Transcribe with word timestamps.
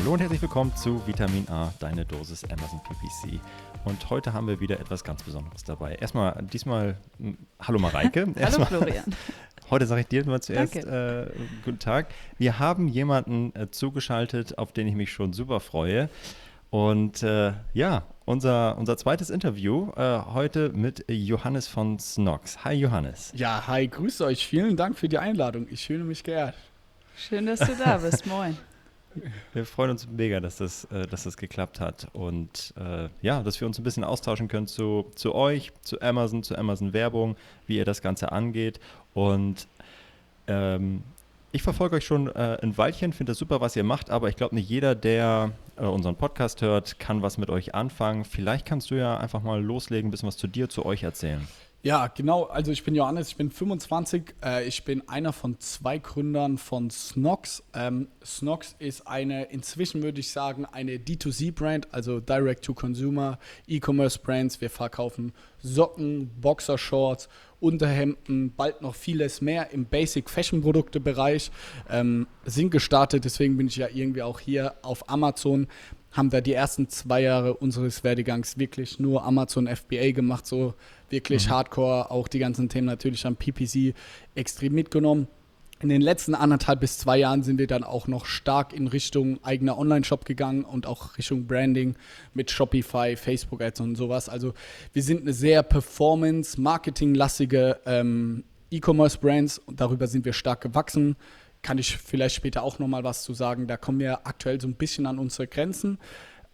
Hallo 0.00 0.14
und 0.14 0.20
herzlich 0.20 0.40
willkommen 0.40 0.74
zu 0.74 1.06
Vitamin 1.06 1.46
A, 1.50 1.74
deine 1.78 2.06
Dosis 2.06 2.42
Amazon 2.44 2.80
PPC. 2.82 3.38
Und 3.84 4.08
heute 4.08 4.32
haben 4.32 4.48
wir 4.48 4.58
wieder 4.58 4.80
etwas 4.80 5.04
ganz 5.04 5.22
Besonderes 5.22 5.62
dabei. 5.62 5.94
Erstmal, 5.96 6.42
diesmal, 6.50 6.96
hm, 7.18 7.36
hallo 7.60 7.78
Mareike. 7.78 8.26
hallo 8.42 8.64
Florian. 8.64 9.04
Heute 9.70 9.84
sage 9.84 10.00
ich 10.00 10.06
dir 10.06 10.24
mal 10.24 10.40
zuerst 10.40 10.74
äh, 10.74 11.26
guten 11.66 11.78
Tag. 11.78 12.06
Wir 12.38 12.58
haben 12.58 12.88
jemanden 12.88 13.54
äh, 13.54 13.70
zugeschaltet, 13.70 14.56
auf 14.56 14.72
den 14.72 14.88
ich 14.88 14.94
mich 14.94 15.12
schon 15.12 15.34
super 15.34 15.60
freue. 15.60 16.08
Und 16.70 17.22
äh, 17.22 17.52
ja, 17.74 18.04
unser, 18.24 18.78
unser 18.78 18.96
zweites 18.96 19.28
Interview 19.28 19.92
äh, 19.96 20.20
heute 20.32 20.70
mit 20.70 21.04
Johannes 21.08 21.68
von 21.68 21.98
Snox. 21.98 22.64
Hi 22.64 22.72
Johannes. 22.72 23.34
Ja, 23.36 23.66
hi, 23.66 23.86
grüß 23.86 24.22
euch. 24.22 24.46
Vielen 24.46 24.78
Dank 24.78 24.96
für 24.96 25.10
die 25.10 25.18
Einladung. 25.18 25.66
Ich 25.70 25.86
fühle 25.86 26.04
mich 26.04 26.24
geehrt. 26.24 26.54
Schön, 27.18 27.44
dass 27.44 27.60
du 27.60 27.76
da 27.76 27.98
bist. 27.98 28.26
Moin. 28.26 28.56
Wir 29.52 29.66
freuen 29.66 29.90
uns 29.90 30.08
mega, 30.08 30.40
dass 30.40 30.58
das, 30.58 30.84
äh, 30.84 31.06
dass 31.06 31.24
das 31.24 31.36
geklappt 31.36 31.80
hat 31.80 32.08
und 32.12 32.72
äh, 32.78 33.08
ja, 33.22 33.42
dass 33.42 33.60
wir 33.60 33.66
uns 33.66 33.78
ein 33.78 33.82
bisschen 33.82 34.04
austauschen 34.04 34.48
können 34.48 34.66
zu, 34.66 35.10
zu 35.14 35.34
euch, 35.34 35.72
zu 35.82 36.00
Amazon, 36.00 36.42
zu 36.42 36.56
Amazon 36.56 36.92
Werbung, 36.92 37.36
wie 37.66 37.76
ihr 37.76 37.84
das 37.84 38.02
Ganze 38.02 38.30
angeht. 38.30 38.78
Und 39.12 39.66
ähm, 40.46 41.02
ich 41.52 41.62
verfolge 41.62 41.96
euch 41.96 42.04
schon 42.04 42.28
äh, 42.28 42.58
ein 42.62 42.78
Weilchen, 42.78 43.12
finde 43.12 43.32
das 43.32 43.38
super, 43.38 43.60
was 43.60 43.74
ihr 43.74 43.82
macht, 43.82 44.10
aber 44.10 44.28
ich 44.28 44.36
glaube, 44.36 44.54
nicht 44.54 44.68
jeder, 44.68 44.94
der 44.94 45.50
äh, 45.76 45.84
unseren 45.84 46.14
Podcast 46.14 46.62
hört, 46.62 47.00
kann 47.00 47.22
was 47.22 47.38
mit 47.38 47.50
euch 47.50 47.74
anfangen. 47.74 48.24
Vielleicht 48.24 48.66
kannst 48.66 48.92
du 48.92 48.94
ja 48.94 49.16
einfach 49.16 49.42
mal 49.42 49.60
loslegen, 49.60 50.08
ein 50.08 50.10
bisschen 50.12 50.28
was 50.28 50.36
zu 50.36 50.46
dir, 50.46 50.68
zu 50.68 50.86
euch 50.86 51.02
erzählen. 51.02 51.46
Ja, 51.82 52.08
genau. 52.08 52.44
Also 52.44 52.72
ich 52.72 52.84
bin 52.84 52.94
Johannes, 52.94 53.28
ich 53.28 53.36
bin 53.36 53.50
25. 53.50 54.34
Äh, 54.44 54.68
ich 54.68 54.84
bin 54.84 55.08
einer 55.08 55.32
von 55.32 55.58
zwei 55.60 55.96
Gründern 55.96 56.58
von 56.58 56.90
Snox. 56.90 57.62
Ähm, 57.72 58.08
Snox 58.22 58.76
ist 58.78 59.06
eine, 59.06 59.44
inzwischen 59.44 60.02
würde 60.02 60.20
ich 60.20 60.30
sagen, 60.30 60.66
eine 60.66 60.96
D2C-Brand, 60.96 61.88
also 61.90 62.20
Direct-to-Consumer, 62.20 63.38
E-Commerce-Brands. 63.66 64.60
Wir 64.60 64.68
verkaufen 64.68 65.32
Socken, 65.62 66.30
Boxershorts, 66.38 67.30
Unterhemden, 67.60 68.52
bald 68.54 68.82
noch 68.82 68.94
vieles 68.94 69.40
mehr 69.40 69.70
im 69.70 69.86
Basic-Fashion-Produkte-Bereich. 69.86 71.50
Ähm, 71.88 72.26
sind 72.44 72.72
gestartet, 72.72 73.24
deswegen 73.24 73.56
bin 73.56 73.68
ich 73.68 73.76
ja 73.76 73.88
irgendwie 73.88 74.22
auch 74.22 74.38
hier 74.38 74.74
auf 74.82 75.08
Amazon 75.08 75.66
haben 76.12 76.32
wir 76.32 76.40
die 76.40 76.54
ersten 76.54 76.88
zwei 76.88 77.22
Jahre 77.22 77.54
unseres 77.54 78.02
Werdegangs 78.02 78.58
wirklich 78.58 78.98
nur 78.98 79.24
Amazon 79.24 79.68
FBA 79.68 80.10
gemacht, 80.10 80.46
so 80.46 80.74
wirklich 81.10 81.46
mhm. 81.46 81.50
hardcore, 81.50 82.10
auch 82.10 82.28
die 82.28 82.38
ganzen 82.38 82.68
Themen 82.68 82.86
natürlich 82.86 83.26
am 83.26 83.36
PPC 83.36 83.94
extrem 84.34 84.74
mitgenommen. 84.74 85.28
In 85.82 85.88
den 85.88 86.02
letzten 86.02 86.34
anderthalb 86.34 86.80
bis 86.80 86.98
zwei 86.98 87.16
Jahren 87.16 87.42
sind 87.42 87.58
wir 87.58 87.66
dann 87.66 87.84
auch 87.84 88.06
noch 88.06 88.26
stark 88.26 88.74
in 88.74 88.86
Richtung 88.86 89.42
eigener 89.42 89.78
Online-Shop 89.78 90.26
gegangen 90.26 90.64
und 90.64 90.86
auch 90.86 91.16
Richtung 91.16 91.46
Branding 91.46 91.96
mit 92.34 92.50
Shopify, 92.50 93.16
Facebook-Ads 93.16 93.80
und 93.80 93.96
sowas. 93.96 94.28
Also 94.28 94.52
wir 94.92 95.02
sind 95.02 95.22
eine 95.22 95.32
sehr 95.32 95.62
performance-marketing-lastige 95.62 97.78
ähm, 97.86 98.44
E-Commerce-Brands 98.70 99.56
und 99.58 99.80
darüber 99.80 100.06
sind 100.06 100.26
wir 100.26 100.34
stark 100.34 100.60
gewachsen 100.60 101.16
kann 101.62 101.78
ich 101.78 101.98
vielleicht 101.98 102.36
später 102.36 102.62
auch 102.62 102.78
nochmal 102.78 103.04
was 103.04 103.22
zu 103.22 103.34
sagen. 103.34 103.66
Da 103.66 103.76
kommen 103.76 103.98
wir 103.98 104.26
aktuell 104.26 104.60
so 104.60 104.68
ein 104.68 104.74
bisschen 104.74 105.06
an 105.06 105.18
unsere 105.18 105.46
Grenzen. 105.46 105.98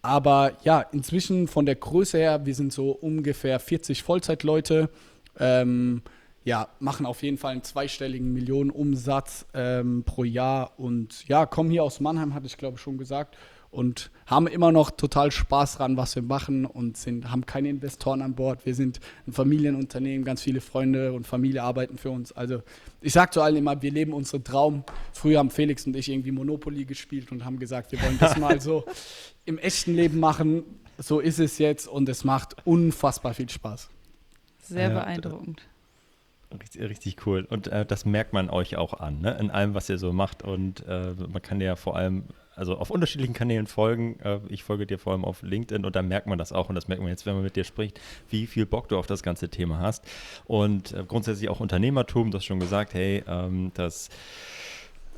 Aber 0.07 0.53
ja, 0.63 0.83
inzwischen 0.93 1.49
von 1.49 1.67
der 1.67 1.75
Größe 1.75 2.17
her, 2.17 2.47
wir 2.47 2.55
sind 2.55 2.73
so 2.73 2.93
ungefähr 2.93 3.59
40 3.59 4.05
Vollzeitleute. 4.05 4.89
Ähm, 5.37 6.03
ja, 6.45 6.69
machen 6.79 7.07
auf 7.07 7.25
jeden 7.25 7.39
Fall 7.39 7.53
einen 7.53 7.65
zweistelligen 7.65 8.33
Millionenumsatz 8.33 9.47
ähm, 9.53 10.05
pro 10.05 10.23
Jahr 10.23 10.79
und 10.79 11.27
ja, 11.27 11.45
kommen 11.45 11.71
hier 11.71 11.83
aus 11.83 11.99
Mannheim, 11.99 12.35
hatte 12.35 12.47
ich 12.47 12.57
glaube 12.57 12.79
schon 12.79 12.99
gesagt 12.99 13.37
und 13.77 14.11
haben 14.25 14.47
immer 14.47 14.73
noch 14.73 14.91
total 14.91 15.31
Spaß 15.31 15.77
dran, 15.77 15.99
was 15.99 16.17
wir 16.17 16.23
machen 16.23 16.65
und 16.65 16.97
sind, 16.97 17.31
haben 17.31 17.45
keine 17.45 17.69
Investoren 17.69 18.23
an 18.23 18.35
Bord. 18.35 18.65
Wir 18.65 18.75
sind 18.75 19.01
ein 19.27 19.33
Familienunternehmen, 19.33 20.25
ganz 20.25 20.41
viele 20.41 20.63
Freunde 20.63 21.13
und 21.13 21.27
Familie 21.27 21.63
arbeiten 21.63 21.99
für 21.99 22.11
uns. 22.11 22.33
Also 22.33 22.63
ich 23.03 23.13
sage 23.13 23.33
zu 23.33 23.43
allen 23.43 23.57
immer, 23.57 23.83
wir 23.83 23.91
leben 23.91 24.15
unseren 24.15 24.45
Traum. 24.45 24.83
Früher 25.13 25.41
haben 25.41 25.51
Felix 25.51 25.87
und 25.87 25.95
ich 25.95 26.09
irgendwie 26.09 26.33
Monopoly 26.33 26.87
gespielt 26.87 27.31
und 27.31 27.45
haben 27.45 27.59
gesagt, 27.59 27.93
wir 27.93 28.01
wollen 28.03 28.19
das 28.19 28.37
mal 28.39 28.63
so 28.63 28.87
im 29.45 29.59
echten 29.59 29.95
Leben 29.95 30.21
machen. 30.21 30.63
So 30.97 31.21
ist 31.21 31.39
es 31.39 31.59
jetzt 31.59 31.87
und 31.87 32.09
es 32.09 32.25
macht 32.25 32.57
unfassbar 32.65 33.35
viel 33.35 33.51
Spaß. 33.51 33.91
Sehr 34.63 34.89
beeindruckend. 34.89 35.61
Richtig, 36.59 36.81
richtig, 36.81 37.27
cool. 37.27 37.47
Und 37.51 37.67
äh, 37.67 37.85
das 37.85 38.07
merkt 38.07 38.33
man 38.33 38.49
euch 38.49 38.77
auch 38.77 38.95
an, 38.95 39.21
ne? 39.21 39.37
in 39.39 39.51
allem, 39.51 39.75
was 39.75 39.91
ihr 39.91 39.99
so 39.99 40.15
macht. 40.15 40.43
Und 40.43 40.83
äh, 40.89 41.13
man 41.29 41.43
kann 41.43 41.61
ja 41.61 41.77
vor 41.77 41.97
allem 41.97 42.25
also 42.57 42.77
auf 42.79 42.91
unterschiedlichen 42.91 43.35
Kanälen 43.35 43.67
folgen. 43.67 44.19
Äh, 44.21 44.41
ich 44.49 44.65
folge 44.65 44.87
dir 44.87 44.99
vor 44.99 45.13
allem 45.13 45.25
auf 45.25 45.43
LinkedIn 45.43 45.85
und 45.85 45.95
da 45.95 46.03
merkt 46.03 46.27
man 46.27 46.39
das 46.39 46.53
auch 46.53 46.69
und 46.69 46.75
das 46.75 46.89
merkt 46.89 47.03
man 47.03 47.11
jetzt, 47.11 47.27
wenn 47.27 47.35
man 47.35 47.45
mit 47.45 47.55
dir 47.55 47.65
spricht, 47.65 48.01
wie 48.31 48.47
viel 48.47 48.67
Bock 48.67 48.89
du 48.89 48.99
auf 48.99 49.07
das 49.07 49.23
ganze 49.23 49.49
Thema 49.49 49.79
hast. 49.79 50.05
Und 50.47 50.93
äh, 50.93 51.05
grundsätzlich 51.07 51.49
auch 51.51 51.61
Unternehmertum, 51.61 52.31
du 52.31 52.39
hast 52.39 52.47
schon 52.47 52.59
gesagt, 52.59 52.95
hey, 52.95 53.23
ähm, 53.29 53.71
das 53.75 54.09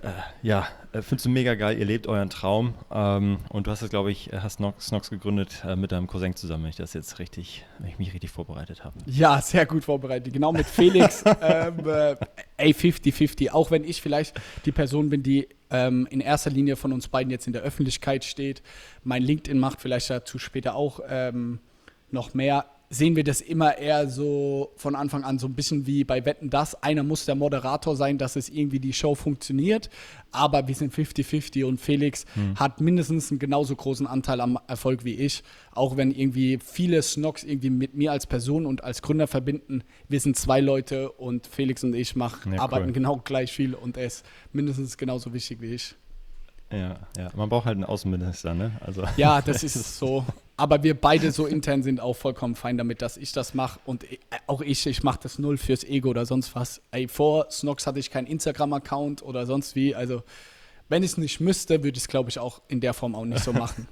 äh, 0.03 0.09
ja, 0.43 0.69
findest 0.93 1.27
du 1.27 1.31
mega 1.31 1.55
geil, 1.55 1.77
ihr 1.77 1.85
lebt 1.85 2.07
euren 2.07 2.31
Traum 2.31 2.75
ähm, 2.93 3.39
und 3.49 3.67
du 3.67 3.71
hast 3.71 3.83
es, 3.83 3.91
glaube 3.91 4.13
ich, 4.13 4.31
hast 4.33 4.55
Snox, 4.55 4.87
Snox 4.87 5.11
gegründet 5.11 5.65
mit 5.75 5.91
deinem 5.91 6.07
Cousin 6.07 6.37
zusammen, 6.37 6.65
wenn 6.65 6.71
ich 6.71 6.77
das 6.77 6.93
jetzt 6.93 7.19
richtig, 7.19 7.65
wenn 7.79 7.89
ich 7.89 7.99
mich 7.99 8.15
richtig 8.15 8.31
vorbereitet 8.31 8.85
habe. 8.85 8.95
Ja, 9.07 9.41
sehr 9.41 9.67
gut 9.67 9.85
vorbereitet, 9.85 10.33
genau 10.33 10.53
mit 10.53 10.67
Felix, 10.67 11.25
ähm, 11.41 11.85
äh, 12.59 12.71
A50-50, 12.71 13.51
auch 13.51 13.71
wenn 13.71 13.85
ich 13.85 14.03
vielleicht 14.03 14.39
die 14.65 14.73
Person 14.73 15.09
bin, 15.09 15.23
die 15.23 15.49
ähm, 15.71 16.07
in 16.11 16.21
erster 16.21 16.51
Linie 16.51 16.77
von 16.77 16.93
uns 16.93 17.09
beiden 17.09 17.31
jetzt 17.31 17.47
in 17.47 17.53
der 17.53 17.63
Öffentlichkeit 17.63 18.25
steht, 18.25 18.63
mein 19.05 19.23
LinkedIn 19.23 19.59
macht 19.59 19.81
vielleicht 19.81 20.11
dazu 20.11 20.39
später 20.39 20.75
auch 20.75 21.01
ähm, 21.09 21.61
noch 22.11 22.35
mehr 22.35 22.67
sehen 22.91 23.17
wir 23.17 23.25
das 23.25 23.41
immer 23.41 23.77
eher 23.77 24.09
so 24.09 24.73
von 24.77 24.95
Anfang 24.95 25.25
an 25.25 25.39
so 25.39 25.47
ein 25.47 25.55
bisschen 25.55 25.87
wie 25.87 26.05
bei 26.05 26.25
Wetten 26.25 26.49
das. 26.49 26.83
Einer 26.83 27.03
muss 27.03 27.27
der 27.27 27.35
Moderator 27.35 27.97
sein, 27.97 28.17
dass 28.17 28.37
es 28.37 28.49
irgendwie 28.49 28.81
die 28.81 28.93
Show 28.93 29.15
funktioniert. 29.15 29.91
Aber 30.33 30.69
wir 30.69 30.75
sind 30.75 30.95
50-50 30.95 31.65
und 31.65 31.79
Felix 31.79 32.25
hm. 32.35 32.59
hat 32.59 32.81
mindestens 32.81 33.31
einen 33.31 33.39
genauso 33.39 33.77
großen 33.77 34.07
Anteil 34.07 34.41
am 34.41 34.59
Erfolg 34.67 35.05
wie 35.05 35.15
ich. 35.15 35.43
Auch 35.73 35.97
wenn 35.97 36.13
irgendwie 36.13 36.59
viele 36.65 37.03
Snocks 37.03 37.45
irgendwie 37.45 37.71
mit 37.71 37.95
mir 37.95 38.13
als 38.13 38.27
Person 38.27 38.65
und 38.65 38.83
als 38.85 39.03
Gründer 39.03 39.27
verbinden. 39.27 39.83
Wir 40.09 40.21
sind 40.21 40.37
zwei 40.37 40.61
Leute 40.61 41.13
und 41.13 41.47
Felix 41.47 41.85
und 41.85 41.95
ich 41.95 42.17
machen, 42.17 42.55
ja, 42.55 42.61
arbeiten 42.61 42.87
cool. 42.87 42.93
genau 42.93 43.17
gleich 43.23 43.53
viel 43.53 43.75
und 43.75 43.97
er 43.99 44.07
ist 44.07 44.25
mindestens 44.53 44.97
genauso 44.97 45.35
wichtig 45.35 45.61
wie 45.61 45.75
ich. 45.75 45.95
Ja, 46.71 46.99
ja, 47.17 47.31
man 47.35 47.49
braucht 47.49 47.67
halt 47.67 47.77
einen 47.77 47.85
Außenminister, 47.85 48.55
ne? 48.55 48.73
Also. 48.81 49.05
Ja, 49.17 49.41
das 49.41 49.63
ist 49.63 49.99
so. 49.99 50.25
Aber 50.59 50.83
wir 50.83 51.01
beide 51.01 51.31
so 51.31 51.47
intern 51.47 51.85
sind 51.85 52.01
auch 52.01 52.15
vollkommen 52.15 52.57
fein 52.57 52.77
damit, 52.77 53.01
dass 53.01 53.17
ich 53.17 53.31
das 53.31 53.55
mache. 53.55 53.79
Und 53.85 54.03
äh, 54.11 54.19
auch 54.49 54.61
ich, 54.61 54.85
ich 54.87 55.05
mache 55.05 55.21
das 55.23 55.39
null 55.39 55.57
fürs 55.57 55.85
Ego 55.85 56.11
oder 56.11 56.27
sonst 56.27 56.57
was. 56.57 56.83
Ey, 56.91 57.07
vor 57.07 57.47
Snox 57.49 57.87
hatte 57.87 58.01
ich 58.01 58.11
keinen 58.11 58.27
Instagram-Account 58.27 59.23
oder 59.23 59.47
sonst 59.47 59.77
wie. 59.77 59.95
Also, 59.95 60.25
wenn 60.89 61.05
ich 61.05 61.13
es 61.13 61.17
nicht 61.17 61.39
müsste, 61.39 61.85
würde 61.85 61.97
ich 61.97 62.03
es, 62.03 62.09
glaube 62.09 62.29
ich, 62.31 62.41
auch 62.41 62.61
in 62.67 62.81
der 62.81 62.93
Form 62.93 63.15
auch 63.15 63.25
nicht 63.25 63.45
so 63.45 63.53
machen. 63.55 63.87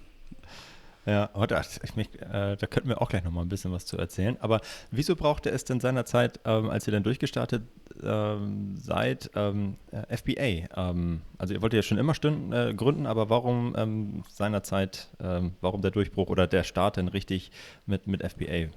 Ja, 1.06 1.30
heute, 1.34 1.60
ich 1.84 1.94
mich, 1.94 2.08
äh, 2.20 2.56
da 2.56 2.66
könnten 2.66 2.88
wir 2.88 3.00
auch 3.00 3.08
gleich 3.08 3.22
nochmal 3.22 3.44
ein 3.44 3.48
bisschen 3.48 3.70
was 3.70 3.86
zu 3.86 3.96
erzählen. 3.96 4.36
Aber 4.40 4.60
wieso 4.90 5.14
brauchte 5.14 5.50
es 5.50 5.64
denn 5.64 5.78
seinerzeit, 5.78 6.40
ähm, 6.44 6.68
als 6.68 6.88
ihr 6.88 6.92
dann 6.92 7.04
durchgestartet 7.04 7.62
ähm, 8.02 8.76
seid, 8.76 9.30
ähm, 9.36 9.76
äh, 9.92 10.16
FBA? 10.16 10.66
Ähm, 10.76 11.22
also 11.38 11.54
ihr 11.54 11.62
wolltet 11.62 11.78
ja 11.78 11.82
schon 11.82 11.98
immer 11.98 12.12
Stunden, 12.14 12.52
äh, 12.52 12.74
gründen, 12.76 13.06
aber 13.06 13.30
warum 13.30 13.76
ähm, 13.78 14.24
seinerzeit, 14.28 15.06
ähm, 15.20 15.54
warum 15.60 15.80
der 15.80 15.92
Durchbruch 15.92 16.28
oder 16.28 16.48
der 16.48 16.64
Start 16.64 16.96
denn 16.96 17.06
richtig 17.06 17.52
mit, 17.86 18.08
mit 18.08 18.28
FBA? 18.28 18.72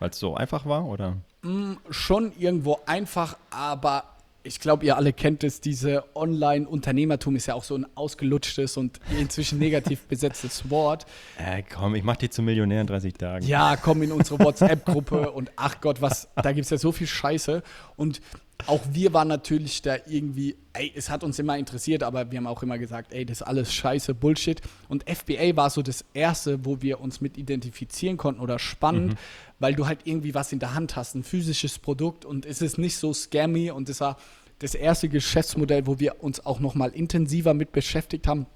Weil 0.00 0.10
es 0.10 0.18
so 0.18 0.34
einfach 0.34 0.66
war, 0.66 0.84
oder? 0.84 1.16
Mm, 1.40 1.76
schon 1.88 2.32
irgendwo 2.38 2.78
einfach, 2.84 3.38
aber 3.50 4.04
ich 4.42 4.60
glaube, 4.60 4.84
ihr 4.84 4.96
alle 4.96 5.12
kennt 5.12 5.44
es, 5.44 5.60
diese 5.60 6.04
Online-Unternehmertum 6.14 7.36
ist 7.36 7.46
ja 7.46 7.54
auch 7.54 7.64
so 7.64 7.74
ein 7.74 7.86
ausgelutschtes 7.94 8.76
und 8.76 9.00
inzwischen 9.18 9.58
negativ 9.58 10.00
besetztes 10.08 10.70
Wort. 10.70 11.06
Äh, 11.38 11.62
komm, 11.62 11.94
ich 11.94 12.04
mach 12.04 12.16
dich 12.16 12.30
zum 12.30 12.46
Millionär 12.46 12.80
in 12.80 12.86
30 12.86 13.14
Tagen. 13.14 13.46
Ja, 13.46 13.76
komm 13.76 14.02
in 14.02 14.12
unsere 14.12 14.38
WhatsApp-Gruppe 14.38 15.30
und 15.32 15.50
ach 15.56 15.80
Gott, 15.80 16.00
was, 16.00 16.28
da 16.36 16.52
gibt 16.52 16.64
es 16.64 16.70
ja 16.70 16.78
so 16.78 16.92
viel 16.92 17.06
Scheiße. 17.06 17.62
Und 17.96 18.20
auch 18.66 18.80
wir 18.92 19.12
waren 19.12 19.28
natürlich 19.28 19.82
da 19.82 19.96
irgendwie, 20.06 20.56
ey, 20.72 20.92
es 20.94 21.10
hat 21.10 21.24
uns 21.24 21.38
immer 21.38 21.56
interessiert, 21.58 22.02
aber 22.02 22.30
wir 22.30 22.38
haben 22.38 22.46
auch 22.46 22.62
immer 22.62 22.78
gesagt, 22.78 23.12
ey, 23.12 23.24
das 23.24 23.40
ist 23.40 23.46
alles 23.46 23.72
scheiße, 23.72 24.14
Bullshit. 24.14 24.60
Und 24.88 25.08
FBA 25.08 25.56
war 25.56 25.70
so 25.70 25.82
das 25.82 26.04
Erste, 26.14 26.64
wo 26.64 26.82
wir 26.82 27.00
uns 27.00 27.20
mit 27.20 27.38
identifizieren 27.38 28.16
konnten 28.16 28.40
oder 28.40 28.58
spannend, 28.58 29.12
mhm. 29.12 29.18
Weil 29.60 29.74
du 29.74 29.86
halt 29.86 30.00
irgendwie 30.04 30.34
was 30.34 30.52
in 30.52 30.58
der 30.58 30.74
Hand 30.74 30.96
hast, 30.96 31.14
ein 31.14 31.22
physisches 31.22 31.78
Produkt 31.78 32.24
und 32.24 32.44
es 32.44 32.60
ist 32.60 32.78
nicht 32.78 32.96
so 32.96 33.12
scammy 33.12 33.70
und 33.70 33.88
es 33.88 34.00
war 34.00 34.16
das 34.58 34.74
erste 34.74 35.08
Geschäftsmodell, 35.08 35.86
wo 35.86 36.00
wir 36.00 36.22
uns 36.22 36.44
auch 36.44 36.58
nochmal 36.58 36.90
intensiver 36.90 37.54
mit 37.54 37.72
beschäftigt 37.72 38.26
haben 38.26 38.46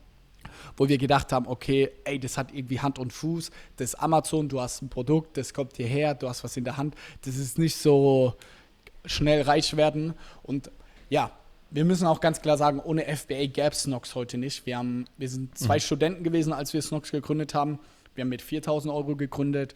wo 0.76 0.88
wir 0.88 0.98
gedacht 0.98 1.32
haben, 1.32 1.46
okay, 1.46 1.90
ey, 2.04 2.18
das 2.18 2.36
hat 2.36 2.52
irgendwie 2.52 2.80
Hand 2.80 2.98
und 2.98 3.12
Fuß, 3.12 3.50
das 3.76 3.90
ist 3.90 3.94
Amazon, 3.96 4.48
du 4.48 4.60
hast 4.60 4.82
ein 4.82 4.88
Produkt, 4.88 5.36
das 5.36 5.54
kommt 5.54 5.76
hierher, 5.76 6.14
du 6.14 6.28
hast 6.28 6.42
was 6.42 6.56
in 6.56 6.64
der 6.64 6.76
Hand, 6.76 6.94
das 7.22 7.36
ist 7.36 7.58
nicht 7.58 7.76
so, 7.76 8.34
schnell 9.04 9.42
reich 9.42 9.76
werden. 9.76 10.14
Und 10.42 10.70
ja, 11.10 11.30
wir 11.70 11.84
müssen 11.84 12.06
auch 12.06 12.20
ganz 12.20 12.40
klar 12.40 12.56
sagen, 12.56 12.80
ohne 12.80 13.04
FBA 13.04 13.46
gäbe 13.46 13.70
es 13.70 13.82
Snox 13.82 14.14
heute 14.14 14.38
nicht. 14.38 14.66
Wir, 14.66 14.78
haben, 14.78 15.06
wir 15.16 15.28
sind 15.28 15.56
zwei 15.58 15.76
mhm. 15.76 15.80
Studenten 15.80 16.24
gewesen, 16.24 16.52
als 16.52 16.72
wir 16.72 16.82
Snox 16.82 17.10
gegründet 17.10 17.54
haben. 17.54 17.78
Wir 18.14 18.22
haben 18.22 18.28
mit 18.28 18.42
4000 18.42 18.92
Euro 18.92 19.16
gegründet. 19.16 19.74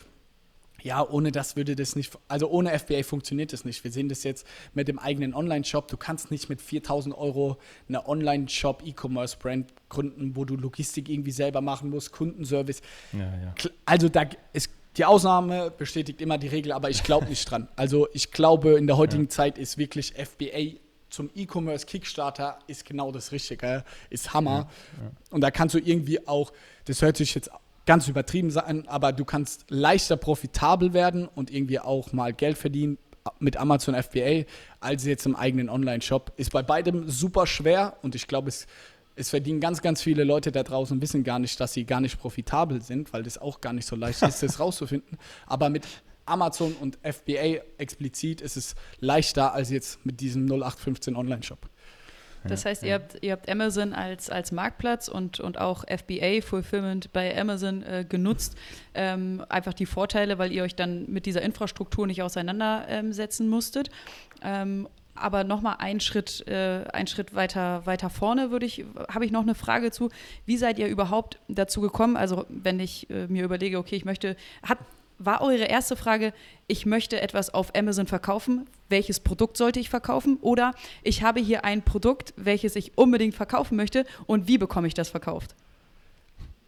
Ja, 0.82 1.06
ohne 1.06 1.32
das 1.32 1.56
würde 1.56 1.74
das 1.74 1.96
nicht, 1.96 2.16
also 2.28 2.48
ohne 2.48 2.76
FBA 2.78 3.02
funktioniert 3.02 3.52
das 3.52 3.64
nicht. 3.64 3.82
Wir 3.82 3.90
sehen 3.90 4.08
das 4.08 4.22
jetzt 4.22 4.46
mit 4.74 4.86
dem 4.86 4.98
eigenen 4.98 5.34
Online-Shop. 5.34 5.88
Du 5.88 5.96
kannst 5.96 6.30
nicht 6.30 6.48
mit 6.48 6.60
4000 6.60 7.16
Euro 7.16 7.58
eine 7.88 8.06
Online-Shop, 8.06 8.82
E-Commerce-Brand 8.84 9.72
gründen, 9.88 10.36
wo 10.36 10.44
du 10.44 10.56
Logistik 10.56 11.08
irgendwie 11.08 11.32
selber 11.32 11.60
machen 11.60 11.90
musst, 11.90 12.12
Kundenservice. 12.12 12.80
Ja, 13.12 13.18
ja. 13.20 13.54
Also 13.86 14.08
da, 14.08 14.24
es 14.52 14.68
die 14.96 15.04
Ausnahme 15.04 15.70
bestätigt 15.70 16.20
immer 16.20 16.38
die 16.38 16.48
Regel, 16.48 16.72
aber 16.72 16.90
ich 16.90 17.04
glaube 17.04 17.26
nicht 17.26 17.48
dran. 17.48 17.68
Also 17.76 18.08
ich 18.12 18.32
glaube, 18.32 18.72
in 18.72 18.86
der 18.86 18.96
heutigen 18.96 19.24
ja. 19.24 19.28
Zeit 19.28 19.58
ist 19.58 19.78
wirklich 19.78 20.14
FBA 20.14 20.78
zum 21.10 21.30
E-Commerce 21.34 21.86
Kickstarter 21.86 22.58
ist 22.66 22.84
genau 22.84 23.12
das 23.12 23.32
Richtige, 23.32 23.84
ist 24.10 24.34
Hammer. 24.34 24.68
Ja, 24.96 25.04
ja. 25.04 25.10
Und 25.30 25.40
da 25.40 25.50
kannst 25.50 25.74
du 25.74 25.78
irgendwie 25.78 26.26
auch, 26.26 26.52
das 26.84 27.00
hört 27.00 27.16
sich 27.16 27.34
jetzt 27.34 27.50
ganz 27.88 28.06
übertrieben 28.06 28.50
sein, 28.50 28.86
aber 28.86 29.12
du 29.12 29.24
kannst 29.24 29.64
leichter 29.70 30.18
profitabel 30.18 30.92
werden 30.92 31.26
und 31.26 31.50
irgendwie 31.50 31.80
auch 31.80 32.12
mal 32.12 32.34
Geld 32.34 32.58
verdienen 32.58 32.98
mit 33.38 33.56
Amazon 33.56 33.94
FBA 33.94 34.44
als 34.78 35.06
jetzt 35.06 35.24
im 35.24 35.34
eigenen 35.34 35.70
Online-Shop. 35.70 36.34
Ist 36.36 36.52
bei 36.52 36.62
beidem 36.62 37.08
super 37.08 37.46
schwer 37.46 37.96
und 38.02 38.14
ich 38.14 38.26
glaube, 38.26 38.50
es 38.50 38.66
es 39.16 39.30
verdienen 39.30 39.58
ganz, 39.58 39.80
ganz 39.82 40.02
viele 40.02 40.22
Leute 40.22 40.52
da 40.52 40.62
draußen, 40.62 41.00
wissen 41.02 41.24
gar 41.24 41.38
nicht, 41.40 41.58
dass 41.58 41.72
sie 41.72 41.84
gar 41.84 42.00
nicht 42.00 42.20
profitabel 42.20 42.82
sind, 42.82 43.12
weil 43.12 43.24
das 43.24 43.38
auch 43.38 43.60
gar 43.60 43.72
nicht 43.72 43.86
so 43.86 43.96
leicht 43.96 44.22
ist, 44.22 44.42
das 44.42 44.60
rauszufinden. 44.60 45.18
Aber 45.46 45.70
mit 45.70 45.88
Amazon 46.26 46.74
und 46.74 46.98
FBA 47.02 47.62
explizit 47.78 48.42
ist 48.42 48.56
es 48.56 48.76
leichter 49.00 49.54
als 49.54 49.70
jetzt 49.70 50.04
mit 50.04 50.20
diesem 50.20 50.44
0815 50.44 51.16
Online-Shop. 51.16 51.68
Das 52.44 52.64
heißt, 52.64 52.82
ihr 52.82 52.94
habt, 52.94 53.18
ihr 53.22 53.32
habt 53.32 53.48
Amazon 53.48 53.92
als, 53.92 54.30
als 54.30 54.52
Marktplatz 54.52 55.08
und, 55.08 55.40
und 55.40 55.58
auch 55.58 55.84
FBA 55.84 56.40
Fulfillment 56.40 57.12
bei 57.12 57.38
Amazon 57.38 57.82
äh, 57.82 58.04
genutzt. 58.08 58.56
Ähm, 58.94 59.44
einfach 59.48 59.74
die 59.74 59.86
Vorteile, 59.86 60.38
weil 60.38 60.52
ihr 60.52 60.62
euch 60.62 60.74
dann 60.74 61.10
mit 61.10 61.26
dieser 61.26 61.42
Infrastruktur 61.42 62.06
nicht 62.06 62.22
auseinandersetzen 62.22 63.44
ähm, 63.44 63.50
musstet. 63.50 63.90
Ähm, 64.42 64.88
aber 65.20 65.44
nochmal 65.44 65.76
einen 65.78 66.00
Schritt, 66.00 66.46
äh, 66.46 66.84
einen 66.92 67.06
Schritt 67.06 67.34
weiter, 67.34 67.84
weiter 67.86 68.10
vorne 68.10 68.50
würde 68.50 68.66
ich, 68.66 68.84
habe 69.12 69.24
ich 69.24 69.32
noch 69.32 69.42
eine 69.42 69.54
Frage 69.54 69.90
zu. 69.90 70.10
Wie 70.46 70.56
seid 70.56 70.78
ihr 70.78 70.86
überhaupt 70.86 71.38
dazu 71.48 71.80
gekommen? 71.80 72.16
Also 72.16 72.46
wenn 72.48 72.80
ich 72.80 73.10
äh, 73.10 73.26
mir 73.26 73.44
überlege, 73.44 73.78
okay, 73.78 73.96
ich 73.96 74.04
möchte, 74.04 74.36
hat, 74.62 74.78
war 75.18 75.42
eure 75.42 75.64
erste 75.64 75.96
Frage, 75.96 76.32
ich 76.66 76.86
möchte 76.86 77.20
etwas 77.20 77.52
auf 77.52 77.74
Amazon 77.74 78.06
verkaufen, 78.06 78.68
welches 78.88 79.20
Produkt 79.20 79.56
sollte 79.56 79.80
ich 79.80 79.90
verkaufen? 79.90 80.38
Oder 80.40 80.74
ich 81.02 81.22
habe 81.22 81.40
hier 81.40 81.64
ein 81.64 81.82
Produkt, 81.82 82.32
welches 82.36 82.76
ich 82.76 82.96
unbedingt 82.96 83.34
verkaufen 83.34 83.76
möchte 83.76 84.06
und 84.26 84.48
wie 84.48 84.58
bekomme 84.58 84.86
ich 84.86 84.94
das 84.94 85.10
verkauft? 85.10 85.54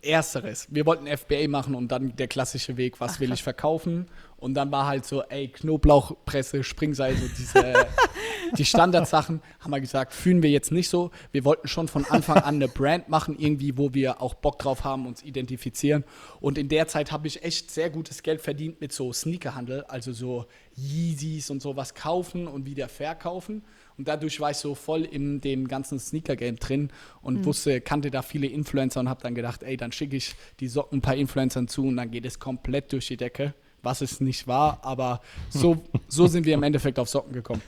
Ersteres. 0.03 0.67
Wir 0.71 0.87
wollten 0.87 1.07
FBA 1.07 1.49
machen 1.49 1.75
und 1.75 1.89
dann 1.89 2.17
der 2.17 2.29
klassische 2.29 2.77
Weg, 2.77 3.01
was 3.01 3.15
Ach, 3.17 3.21
will 3.21 3.33
ich 3.33 3.43
verkaufen? 3.43 4.07
Und 4.37 4.55
dann 4.55 4.73
war 4.73 4.87
halt 4.87 5.05
so, 5.05 5.23
ey, 5.25 5.49
Knoblauchpresse, 5.49 6.65
Springseil, 6.65 7.15
so 7.15 7.27
diese, 7.37 7.87
die 8.57 8.65
Standardsachen, 8.65 9.43
haben 9.61 9.71
wir 9.71 9.81
gesagt, 9.81 10.15
fühlen 10.15 10.43
wir 10.43 10.49
jetzt 10.49 10.73
nicht 10.73 10.89
so. 10.89 11.11
Wir 11.31 11.45
wollten 11.45 11.69
schon 11.69 11.89
von 11.89 12.07
Anfang 12.07 12.39
an 12.39 12.55
eine 12.55 12.69
Brand 12.69 13.11
machen, 13.11 13.37
irgendwie, 13.39 13.77
wo 13.77 13.93
wir 13.93 14.23
auch 14.23 14.33
Bock 14.33 14.59
drauf 14.59 14.83
haben, 14.83 15.07
uns 15.07 15.23
identifizieren. 15.23 16.05
Und 16.41 16.57
in 16.57 16.71
der 16.71 16.89
Zeit 16.89 17.13
habe 17.13 17.27
ich 17.27 17.43
echt 17.43 17.71
sehr 17.71 17.91
gutes 17.91 18.23
Geld 18.23 18.41
verdient 18.41 18.81
mit 18.81 18.93
so 18.93 19.13
Sneakerhandel, 19.13 19.85
also 19.85 20.13
so 20.13 20.47
Yeezys 20.75 21.51
und 21.51 21.61
sowas 21.61 21.95
kaufen 21.95 22.47
und 22.47 22.65
wieder 22.65 22.89
verkaufen. 22.89 23.63
Und 24.01 24.09
dadurch 24.09 24.41
war 24.41 24.51
ich 24.51 24.57
so 24.57 24.75
voll 24.75 25.03
in 25.03 25.43
dem 25.43 25.69
ganzen 25.69 25.99
Sneaker-Game 25.99 26.57
drin 26.57 26.89
und 27.21 27.41
mhm. 27.41 27.45
wusste, 27.45 27.83
kannte 27.83 28.11
da 28.11 28.23
viele 28.23 28.47
Influencer 28.47 29.01
und 29.01 29.11
habe 29.11 29.23
dann 29.23 29.35
gedacht, 29.35 29.63
ey, 29.63 29.77
dann 29.77 29.93
schicke 29.93 30.17
ich 30.17 30.35
die 30.59 30.69
Socken 30.69 30.99
ein 30.99 31.03
paar 31.03 31.17
Influencern 31.17 31.69
zu 31.69 31.87
und 31.87 31.97
dann 31.97 32.11
geht 32.11 32.25
es 32.25 32.39
komplett 32.39 32.93
durch 32.93 33.09
die 33.09 33.17
Decke 33.17 33.55
was 33.83 34.01
es 34.01 34.21
nicht 34.21 34.47
war, 34.47 34.79
aber 34.83 35.21
so, 35.49 35.83
so 36.09 36.27
sind 36.27 36.47
wir 36.47 36.55
im 36.55 36.63
Endeffekt 36.63 36.99
auf 36.99 37.09
Socken 37.09 37.33
gekommen. 37.33 37.63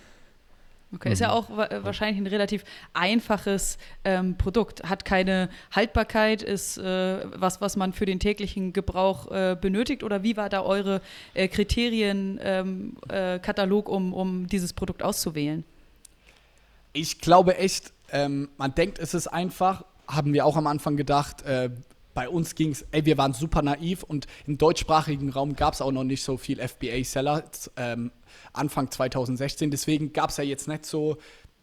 Okay, 0.94 1.11
ist 1.11 1.20
ja 1.20 1.29
mhm. 1.29 1.34
auch 1.34 1.49
wahrscheinlich 1.84 2.19
ein 2.19 2.26
relativ 2.26 2.64
einfaches 2.93 3.79
ähm, 4.05 4.37
Produkt, 4.37 4.82
hat 4.82 5.06
keine 5.06 5.49
Haltbarkeit, 5.75 6.43
ist 6.43 6.76
äh, 6.76 7.25
was, 7.34 7.62
was 7.62 7.76
man 7.76 7.94
für 7.94 8.05
den 8.05 8.20
täglichen 8.20 8.75
Gebrauch 8.75 9.31
äh, 9.31 9.56
benötigt. 9.58 10.05
Oder 10.05 10.23
wie 10.23 10.37
war 10.37 10.50
da 10.50 10.61
eure 10.61 11.00
äh, 11.32 11.49
Kriterienkatalog, 11.49 13.88
ähm, 13.88 13.93
äh, 13.93 13.96
um, 13.96 14.12
um 14.12 14.46
dieses 14.49 14.75
Produkt 14.75 15.02
auszuwählen? 15.02 15.64
Ich 16.93 17.21
glaube 17.21 17.56
echt, 17.56 17.93
ähm, 18.11 18.50
man 18.56 18.75
denkt, 18.75 18.99
es 18.99 19.15
ist 19.15 19.27
einfach, 19.27 19.85
haben 20.06 20.33
wir 20.35 20.44
auch 20.44 20.56
am 20.56 20.67
Anfang 20.67 20.97
gedacht, 20.97 21.43
äh, 21.43 21.71
bei 22.15 22.29
uns 22.29 22.55
ging 22.55 22.73
es, 22.73 22.85
ey, 22.91 23.06
wir 23.06 23.17
waren 23.17 23.33
super 23.33 23.62
naiv 23.62 24.03
und 24.03 24.27
im 24.47 24.59
deutschsprachigen 24.59 25.31
Raum 25.31 25.56
gab 25.56 25.75
es 25.75 25.81
auch 25.81 25.93
noch 25.93 26.05
nicht 26.05 26.23
so 26.23 26.37
viel 26.37 26.61
FBA-Seller, 26.61 27.44
ähm, 27.77 28.12
Anfang 28.53 28.91
2016. 28.91 29.71
Deswegen 29.71 30.12
gab 30.12 30.31
es 30.31 30.37
ja 30.37 30.44
jetzt 30.44 30.69
nicht 30.69 30.85
so 30.85 31.17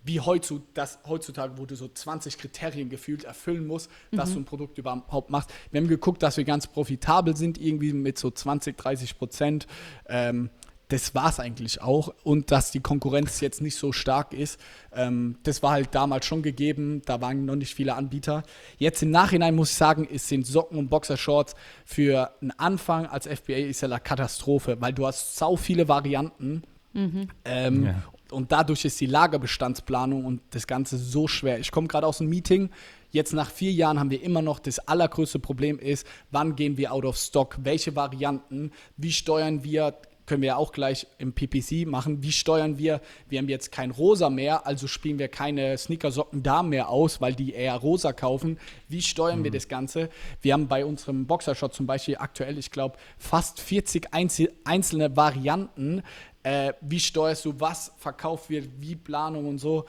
wie 0.04 0.20
heutzutage, 0.22 1.58
wo 1.58 1.66
du 1.66 1.76
so 1.76 1.88
20 1.88 2.38
Kriterien 2.38 2.90
gefühlt 2.90 3.26
erfüllen 3.26 3.68
musst, 3.68 3.92
mhm. 4.12 4.18
dass 4.18 4.34
du 4.34 4.40
ein 4.40 4.46
Produkt 4.46 4.78
überhaupt 4.78 5.30
machst. 5.30 5.52
Wir 5.72 5.81
haben 5.81 5.88
geguckt, 5.88 6.24
dass 6.24 6.38
wir 6.38 6.46
ganz 6.46 6.68
profitabel 6.68 7.36
sind, 7.36 7.60
irgendwie 7.60 7.94
mit 7.94 8.18
so 8.18 8.31
20, 8.31 8.78
30 8.78 9.18
Prozent. 9.18 9.68
Ähm, 10.08 10.50
das 10.90 11.14
war 11.16 11.30
es 11.30 11.40
eigentlich 11.40 11.82
auch. 11.82 12.14
Und 12.24 12.52
dass 12.52 12.72
die 12.72 12.80
Konkurrenz 12.80 13.40
jetzt 13.42 13.62
nicht 13.62 13.76
so 13.76 13.92
stark 13.92 14.34
ist, 14.34 14.60
ähm, 14.94 15.38
das 15.44 15.64
war 15.64 15.72
halt 15.72 15.94
damals 15.94 16.26
schon 16.26 16.42
gegeben. 16.42 17.02
Da 17.06 17.22
waren 17.22 17.46
noch 17.46 17.56
nicht 17.56 17.76
viele 17.76 17.96
Anbieter. 17.96 18.44
Jetzt 18.78 19.02
im 19.04 19.12
Nachhinein 19.12 19.56
muss 19.56 19.72
ich 19.72 19.78
sagen, 19.78 20.08
es 20.12 20.28
sind 20.28 20.46
Socken 20.46 20.78
und 20.78 20.90
Boxershorts 20.90 21.56
für 21.86 22.34
einen 22.42 22.52
Anfang 22.52 23.06
als 23.06 23.28
FBA-Seller 23.28 24.00
Katastrophe, 24.00 24.78
weil 24.81 24.94
du 24.94 25.06
hast 25.06 25.38
sau 25.38 25.56
viele 25.56 25.88
Varianten. 25.88 26.64
Mhm. 26.94 27.30
Ähm, 27.46 27.86
ja. 27.86 28.04
Und 28.31 28.52
dadurch 28.52 28.86
ist 28.86 29.00
die 29.00 29.06
Lagerbestandsplanung 29.06 30.26
und 30.26 30.42
das 30.52 30.66
Ganze 30.66 30.98
so 30.98 31.28
schwer. 31.28 31.60
Ich 31.60 31.72
komme 31.72 31.88
gerade 31.88 32.06
aus 32.06 32.19
einem 32.19 32.30
Meeting. 32.30 32.69
Jetzt 33.12 33.34
nach 33.34 33.50
vier 33.50 33.72
Jahren 33.72 34.00
haben 34.00 34.12
wir 34.12 34.22
immer 34.22 34.42
noch 34.42 34.60
das 34.60 34.80
allergrößte 34.80 35.40
Problem 35.40 35.80
ist, 35.80 36.06
wann 36.30 36.56
gehen 36.56 36.78
wir 36.78 36.94
out 36.94 37.06
of 37.06 37.18
stock? 37.18 37.58
Welche 37.64 37.96
Varianten? 37.96 38.72
Wie 38.98 39.12
steuern 39.12 39.64
wir 39.64 39.96
können 40.30 40.44
wir 40.44 40.57
auch 40.57 40.71
gleich 40.71 41.07
im 41.18 41.33
PPC 41.33 41.88
machen. 41.88 42.21
Wie 42.21 42.31
steuern 42.31 42.78
wir? 42.78 43.02
Wir 43.30 43.40
haben 43.40 43.50
jetzt 43.50 43.71
kein 43.71 43.90
Rosa 43.90 44.30
mehr, 44.30 44.68
also 44.68 44.86
spielen 44.86 45.18
wir 45.18 45.28
keine 45.28 45.76
Sneakersocken 45.76 46.44
da 46.44 46.62
mehr 46.62 46.90
aus, 46.90 47.19
weil 47.19 47.33
die 47.33 47.52
eher 47.54 47.74
rosa 47.76 48.14
kaufen. 48.14 48.59
Wie 48.88 49.02
steuern 49.02 49.40
mhm. 49.40 49.45
wir 49.45 49.52
das 49.52 49.68
Ganze? 49.68 50.09
Wir 50.44 50.54
haben 50.54 50.68
bei 50.68 50.86
unserem 50.86 51.26
Boxershot 51.26 51.74
zum 51.74 51.88
Beispiel 51.88 52.18
aktuell, 52.18 52.59
ich 52.59 52.69
glaube, 52.69 52.98
fast 53.18 53.59
40 53.59 54.09
einzelne 54.14 55.18
Varianten. 55.18 56.04
Äh, 56.44 56.74
wie 56.80 57.00
steuerst 57.00 57.44
du, 57.45 57.59
was 57.59 57.92
verkauft 57.98 58.52
wird, 58.52 58.69
wie 58.78 58.95
Planung 58.95 59.48
und 59.48 59.57
so. 59.57 59.86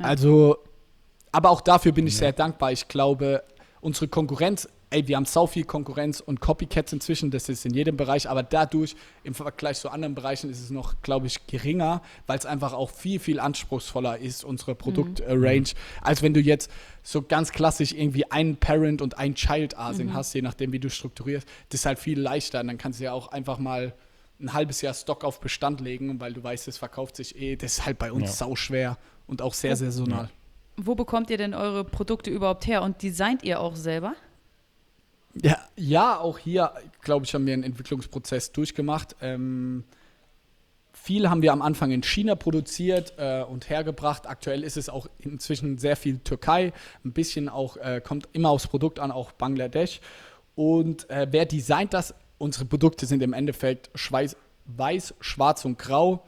Also, 0.00 0.56
aber 1.30 1.50
auch 1.50 1.60
dafür 1.60 1.92
bin 1.92 2.08
ich 2.08 2.14
ja. 2.14 2.18
sehr 2.18 2.32
dankbar. 2.32 2.72
Ich 2.72 2.88
glaube, 2.88 3.44
unsere 3.80 4.08
Konkurrenz 4.08 4.68
ey, 4.90 5.08
wir 5.08 5.16
haben 5.16 5.24
sau 5.24 5.46
viel 5.46 5.64
Konkurrenz 5.64 6.20
und 6.20 6.40
Copycats 6.40 6.92
inzwischen, 6.92 7.30
das 7.30 7.48
ist 7.48 7.66
in 7.66 7.74
jedem 7.74 7.96
Bereich, 7.96 8.28
aber 8.28 8.42
dadurch 8.42 8.94
im 9.24 9.34
Vergleich 9.34 9.78
zu 9.78 9.90
anderen 9.90 10.14
Bereichen 10.14 10.48
ist 10.48 10.60
es 10.60 10.70
noch, 10.70 11.02
glaube 11.02 11.26
ich, 11.26 11.46
geringer, 11.46 12.02
weil 12.26 12.38
es 12.38 12.46
einfach 12.46 12.72
auch 12.72 12.90
viel, 12.90 13.18
viel 13.18 13.40
anspruchsvoller 13.40 14.18
ist, 14.18 14.44
unsere 14.44 14.74
Produktrange, 14.74 15.60
mhm. 15.60 15.64
als 16.02 16.22
wenn 16.22 16.34
du 16.34 16.40
jetzt 16.40 16.70
so 17.02 17.22
ganz 17.22 17.52
klassisch 17.52 17.92
irgendwie 17.92 18.30
ein 18.30 18.56
Parent 18.56 19.02
und 19.02 19.18
ein 19.18 19.34
Child 19.34 19.76
Asien 19.76 20.08
mhm. 20.08 20.14
hast, 20.14 20.34
je 20.34 20.42
nachdem, 20.42 20.72
wie 20.72 20.80
du 20.80 20.88
strukturierst. 20.90 21.48
Das 21.70 21.80
ist 21.80 21.86
halt 21.86 21.98
viel 21.98 22.20
leichter 22.20 22.60
und 22.60 22.68
dann 22.68 22.78
kannst 22.78 23.00
du 23.00 23.04
ja 23.04 23.12
auch 23.12 23.28
einfach 23.28 23.58
mal 23.58 23.94
ein 24.40 24.52
halbes 24.52 24.82
Jahr 24.82 24.94
Stock 24.94 25.24
auf 25.24 25.40
Bestand 25.40 25.80
legen, 25.80 26.20
weil 26.20 26.32
du 26.32 26.42
weißt, 26.42 26.68
es 26.68 26.78
verkauft 26.78 27.16
sich 27.16 27.40
eh. 27.40 27.56
Das 27.56 27.78
ist 27.78 27.86
halt 27.86 27.98
bei 27.98 28.12
uns 28.12 28.26
Ja. 28.26 28.32
sau 28.32 28.56
schwer 28.56 28.98
und 29.26 29.42
auch 29.42 29.54
sehr 29.54 29.76
saisonal. 29.76 30.30
Wo 30.76 30.94
bekommt 30.94 31.30
ihr 31.30 31.38
denn 31.38 31.54
eure 31.54 31.84
Produkte 31.84 32.30
überhaupt 32.30 32.66
her 32.66 32.82
und 32.82 33.02
designt 33.02 33.42
ihr 33.44 33.60
auch 33.60 33.76
selber? 33.76 34.14
Ja, 35.42 35.58
ja 35.76 36.18
auch 36.18 36.38
hier, 36.38 36.72
glaube 37.02 37.26
ich, 37.26 37.34
haben 37.34 37.46
wir 37.46 37.52
einen 37.52 37.62
Entwicklungsprozess 37.62 38.52
durchgemacht. 38.52 39.16
Ähm, 39.20 39.84
viel 40.92 41.28
haben 41.28 41.42
wir 41.42 41.52
am 41.52 41.62
Anfang 41.62 41.92
in 41.92 42.02
China 42.02 42.34
produziert 42.34 43.14
äh, 43.18 43.42
und 43.42 43.68
hergebracht. 43.68 44.26
Aktuell 44.26 44.64
ist 44.64 44.76
es 44.76 44.88
auch 44.88 45.06
inzwischen 45.18 45.78
sehr 45.78 45.96
viel 45.96 46.18
Türkei, 46.18 46.72
ein 47.04 47.12
bisschen 47.12 47.48
auch, 47.48 47.76
äh, 47.76 48.00
kommt 48.02 48.28
immer 48.32 48.50
aufs 48.50 48.66
Produkt 48.66 48.98
an, 48.98 49.12
auch 49.12 49.32
Bangladesch. 49.32 50.00
Und 50.54 51.08
äh, 51.10 51.28
wer 51.30 51.44
designt 51.44 51.94
das? 51.94 52.14
Unsere 52.38 52.64
Produkte 52.64 53.06
sind 53.06 53.22
im 53.22 53.34
Endeffekt 53.34 53.90
schweiß, 53.94 54.36
weiß, 54.64 55.14
schwarz 55.20 55.64
und 55.64 55.78
grau. 55.78 56.24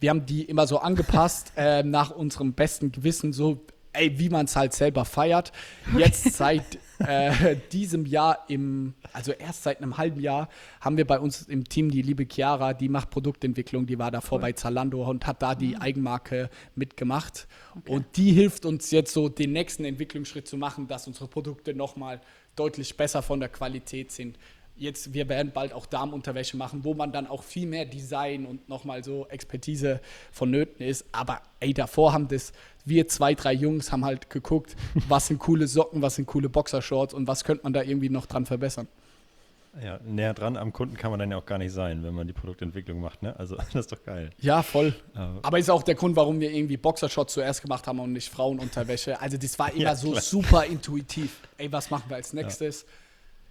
Wir 0.00 0.10
haben 0.10 0.26
die 0.26 0.42
immer 0.42 0.66
so 0.66 0.78
angepasst 0.78 1.52
äh, 1.56 1.82
nach 1.82 2.10
unserem 2.10 2.52
besten 2.52 2.92
Gewissen, 2.92 3.32
so 3.32 3.64
ey, 3.98 4.18
wie 4.18 4.28
man 4.28 4.46
es 4.46 4.56
halt 4.56 4.72
selber 4.72 5.04
feiert. 5.04 5.52
Jetzt 5.96 6.32
seit 6.34 6.78
äh, 6.98 7.56
diesem 7.72 8.06
Jahr 8.06 8.44
im, 8.48 8.94
also 9.12 9.32
erst 9.32 9.64
seit 9.64 9.78
einem 9.78 9.98
halben 9.98 10.20
Jahr, 10.20 10.48
haben 10.80 10.96
wir 10.96 11.06
bei 11.06 11.18
uns 11.18 11.42
im 11.42 11.64
Team 11.64 11.90
die 11.90 12.02
liebe 12.02 12.26
Chiara, 12.30 12.74
die 12.74 12.88
macht 12.88 13.10
Produktentwicklung, 13.10 13.86
die 13.86 13.98
war 13.98 14.10
davor 14.10 14.40
bei 14.40 14.52
Zalando 14.52 15.08
und 15.08 15.26
hat 15.26 15.42
da 15.42 15.54
die 15.54 15.76
Eigenmarke 15.76 16.50
mitgemacht. 16.74 17.46
Und 17.86 18.16
die 18.16 18.32
hilft 18.32 18.64
uns 18.64 18.90
jetzt 18.90 19.12
so 19.12 19.28
den 19.28 19.52
nächsten 19.52 19.84
Entwicklungsschritt 19.84 20.46
zu 20.46 20.56
machen, 20.56 20.88
dass 20.88 21.06
unsere 21.06 21.28
Produkte 21.28 21.74
nochmal 21.74 22.20
deutlich 22.56 22.96
besser 22.96 23.22
von 23.22 23.40
der 23.40 23.48
Qualität 23.48 24.10
sind. 24.10 24.38
Jetzt, 24.78 25.12
wir 25.12 25.28
werden 25.28 25.50
bald 25.52 25.72
auch 25.72 25.86
Darmunterwäsche 25.86 26.56
machen, 26.56 26.84
wo 26.84 26.94
man 26.94 27.10
dann 27.12 27.26
auch 27.26 27.42
viel 27.42 27.66
mehr 27.66 27.84
Design 27.84 28.46
und 28.46 28.68
nochmal 28.68 29.02
so 29.04 29.26
Expertise 29.28 30.00
vonnöten 30.30 30.86
ist. 30.86 31.04
Aber 31.12 31.40
ey, 31.60 31.74
davor 31.74 32.12
haben 32.12 32.28
das, 32.28 32.52
wir 32.84 33.08
zwei, 33.08 33.34
drei 33.34 33.52
Jungs 33.52 33.90
haben 33.92 34.04
halt 34.04 34.30
geguckt, 34.30 34.76
was 35.08 35.26
sind 35.26 35.38
coole 35.40 35.66
Socken, 35.66 36.00
was 36.02 36.14
sind 36.14 36.26
coole 36.26 36.48
Boxershorts 36.48 37.12
und 37.14 37.26
was 37.26 37.44
könnte 37.44 37.64
man 37.64 37.72
da 37.72 37.82
irgendwie 37.82 38.08
noch 38.08 38.26
dran 38.26 38.46
verbessern. 38.46 38.86
Ja, 39.84 40.00
näher 40.04 40.32
dran 40.34 40.56
am 40.56 40.72
Kunden 40.72 40.96
kann 40.96 41.10
man 41.10 41.20
dann 41.20 41.30
ja 41.30 41.36
auch 41.36 41.44
gar 41.46 41.58
nicht 41.58 41.72
sein, 41.72 42.02
wenn 42.02 42.14
man 42.14 42.26
die 42.26 42.32
Produktentwicklung 42.32 43.00
macht, 43.00 43.22
ne? 43.22 43.38
Also 43.38 43.54
das 43.72 43.74
ist 43.74 43.92
doch 43.92 44.02
geil. 44.02 44.30
Ja, 44.40 44.62
voll. 44.62 44.94
Aber- 45.14 45.40
Aber 45.42 45.58
ist 45.58 45.70
auch 45.70 45.82
der 45.82 45.94
Grund, 45.94 46.16
warum 46.16 46.40
wir 46.40 46.50
irgendwie 46.50 46.76
Boxershorts 46.76 47.34
zuerst 47.34 47.62
gemacht 47.62 47.86
haben 47.86 48.00
und 48.00 48.12
nicht 48.12 48.28
Frauenunterwäsche. 48.30 49.20
Also 49.20 49.36
das 49.36 49.58
war 49.58 49.72
immer 49.74 49.82
Ja, 49.84 49.94
so 49.96 50.14
super 50.14 50.64
intuitiv. 50.64 51.36
Ey, 51.58 51.70
was 51.70 51.90
machen 51.90 52.04
wir 52.08 52.16
als 52.16 52.32
nächstes? 52.32 52.82
Ja, 52.82 52.88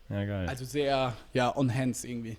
geil. 0.09 0.47
Also 0.47 0.65
sehr, 0.65 1.13
ja, 1.33 1.55
on 1.55 1.73
hands 1.73 2.03
irgendwie. 2.03 2.37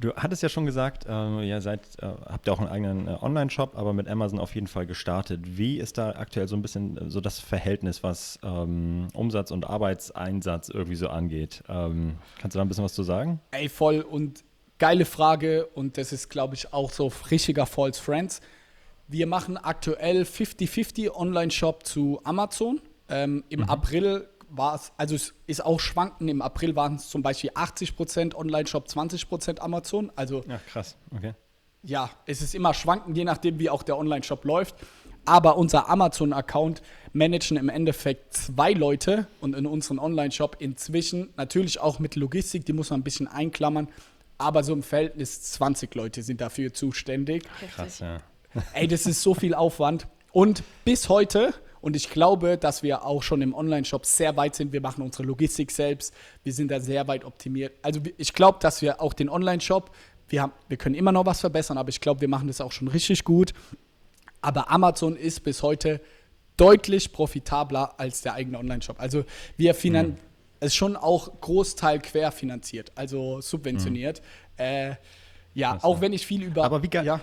Du 0.00 0.14
hattest 0.14 0.42
ja 0.42 0.48
schon 0.48 0.64
gesagt, 0.64 1.04
äh, 1.06 1.46
ihr 1.46 1.60
seid, 1.60 1.80
äh, 2.00 2.06
habt 2.06 2.46
ja 2.46 2.54
auch 2.54 2.58
einen 2.58 2.68
eigenen 2.68 3.06
äh, 3.06 3.18
Online-Shop, 3.20 3.76
aber 3.76 3.92
mit 3.92 4.08
Amazon 4.08 4.38
auf 4.38 4.54
jeden 4.54 4.66
Fall 4.66 4.86
gestartet. 4.86 5.58
Wie 5.58 5.78
ist 5.78 5.98
da 5.98 6.12
aktuell 6.12 6.48
so 6.48 6.56
ein 6.56 6.62
bisschen 6.62 6.96
äh, 6.96 7.10
so 7.10 7.20
das 7.20 7.38
Verhältnis, 7.38 8.02
was 8.02 8.38
ähm, 8.42 9.08
Umsatz 9.12 9.50
und 9.50 9.68
Arbeitseinsatz 9.68 10.70
irgendwie 10.70 10.96
so 10.96 11.08
angeht? 11.08 11.62
Ähm, 11.68 12.16
kannst 12.38 12.54
du 12.54 12.58
da 12.58 12.64
ein 12.64 12.68
bisschen 12.68 12.84
was 12.84 12.94
zu 12.94 13.02
sagen? 13.02 13.40
Ey, 13.50 13.68
voll 13.68 14.00
und 14.00 14.42
geile 14.78 15.04
Frage 15.04 15.66
und 15.66 15.98
das 15.98 16.14
ist, 16.14 16.30
glaube 16.30 16.54
ich, 16.54 16.72
auch 16.72 16.90
so 16.90 17.12
richtiger 17.30 17.66
False 17.66 18.00
Friends. 18.00 18.40
Wir 19.06 19.26
machen 19.26 19.58
aktuell 19.58 20.22
50-50 20.22 21.14
Online-Shop 21.14 21.84
zu 21.84 22.22
Amazon. 22.24 22.80
Ähm, 23.10 23.44
Im 23.50 23.64
April 23.64 24.29
war 24.50 24.74
es, 24.74 24.92
also 24.96 25.14
es 25.14 25.34
ist 25.46 25.64
auch 25.64 25.80
schwanken. 25.80 26.28
Im 26.28 26.42
April 26.42 26.76
waren 26.76 26.96
es 26.96 27.08
zum 27.08 27.22
Beispiel 27.22 27.50
80% 27.50 28.34
Online-Shop, 28.34 28.86
20% 28.86 29.60
Amazon. 29.60 30.12
Also 30.16 30.44
Ja, 30.46 30.58
krass. 30.58 30.96
Okay. 31.14 31.34
ja, 31.82 32.10
es 32.26 32.42
ist 32.42 32.54
immer 32.54 32.74
schwanken, 32.74 33.14
je 33.14 33.24
nachdem, 33.24 33.58
wie 33.58 33.70
auch 33.70 33.82
der 33.82 33.96
Online-Shop 33.96 34.44
läuft. 34.44 34.74
Aber 35.24 35.56
unser 35.58 35.88
Amazon-Account 35.88 36.82
managen 37.12 37.56
im 37.56 37.68
Endeffekt 37.68 38.32
zwei 38.34 38.72
Leute 38.72 39.26
und 39.40 39.54
in 39.54 39.66
unserem 39.66 39.98
Online-Shop 39.98 40.56
inzwischen 40.58 41.30
natürlich 41.36 41.80
auch 41.80 41.98
mit 41.98 42.16
Logistik, 42.16 42.64
die 42.64 42.72
muss 42.72 42.90
man 42.90 43.00
ein 43.00 43.04
bisschen 43.04 43.28
einklammern, 43.28 43.88
aber 44.38 44.64
so 44.64 44.72
im 44.72 44.82
Verhältnis 44.82 45.42
20 45.42 45.94
Leute 45.94 46.22
sind 46.22 46.40
dafür 46.40 46.72
zuständig. 46.72 47.44
Krass, 47.74 47.98
ja. 47.98 48.20
Ey, 48.72 48.88
das 48.88 49.06
ist 49.06 49.22
so 49.22 49.34
viel 49.34 49.54
Aufwand. 49.54 50.06
Und 50.32 50.62
bis 50.84 51.08
heute, 51.08 51.52
und 51.80 51.96
ich 51.96 52.10
glaube, 52.10 52.58
dass 52.58 52.82
wir 52.82 53.04
auch 53.04 53.22
schon 53.22 53.42
im 53.42 53.54
Online-Shop 53.54 54.04
sehr 54.06 54.36
weit 54.36 54.54
sind, 54.54 54.72
wir 54.72 54.80
machen 54.80 55.02
unsere 55.02 55.24
Logistik 55.24 55.70
selbst, 55.70 56.14
wir 56.42 56.52
sind 56.52 56.70
da 56.70 56.80
sehr 56.80 57.08
weit 57.08 57.24
optimiert. 57.24 57.72
Also 57.82 58.00
ich 58.16 58.32
glaube, 58.34 58.58
dass 58.60 58.82
wir 58.82 59.00
auch 59.00 59.14
den 59.14 59.28
Online-Shop, 59.28 59.90
wir, 60.28 60.42
haben, 60.42 60.52
wir 60.68 60.76
können 60.76 60.94
immer 60.94 61.12
noch 61.12 61.26
was 61.26 61.40
verbessern, 61.40 61.78
aber 61.78 61.88
ich 61.88 62.00
glaube, 62.00 62.20
wir 62.20 62.28
machen 62.28 62.48
das 62.48 62.60
auch 62.60 62.72
schon 62.72 62.88
richtig 62.88 63.24
gut. 63.24 63.52
Aber 64.42 64.70
Amazon 64.70 65.16
ist 65.16 65.40
bis 65.40 65.62
heute 65.62 66.00
deutlich 66.56 67.12
profitabler 67.12 67.98
als 67.98 68.22
der 68.22 68.34
eigene 68.34 68.58
Online-Shop. 68.58 69.00
Also 69.00 69.24
wir 69.56 69.74
finan 69.74 70.18
es 70.60 70.68
ist 70.68 70.76
schon 70.76 70.94
auch 70.94 71.40
Großteil 71.40 72.00
querfinanziert, 72.00 72.92
also 72.94 73.40
subventioniert. 73.40 74.20
Äh, 74.58 74.94
ja, 75.54 75.78
auch 75.82 76.02
wenn 76.02 76.12
ich 76.12 76.26
viel 76.26 76.42
über. 76.42 76.64
Aber 76.64 76.82
wie 76.82 76.90
ja. 76.92 77.20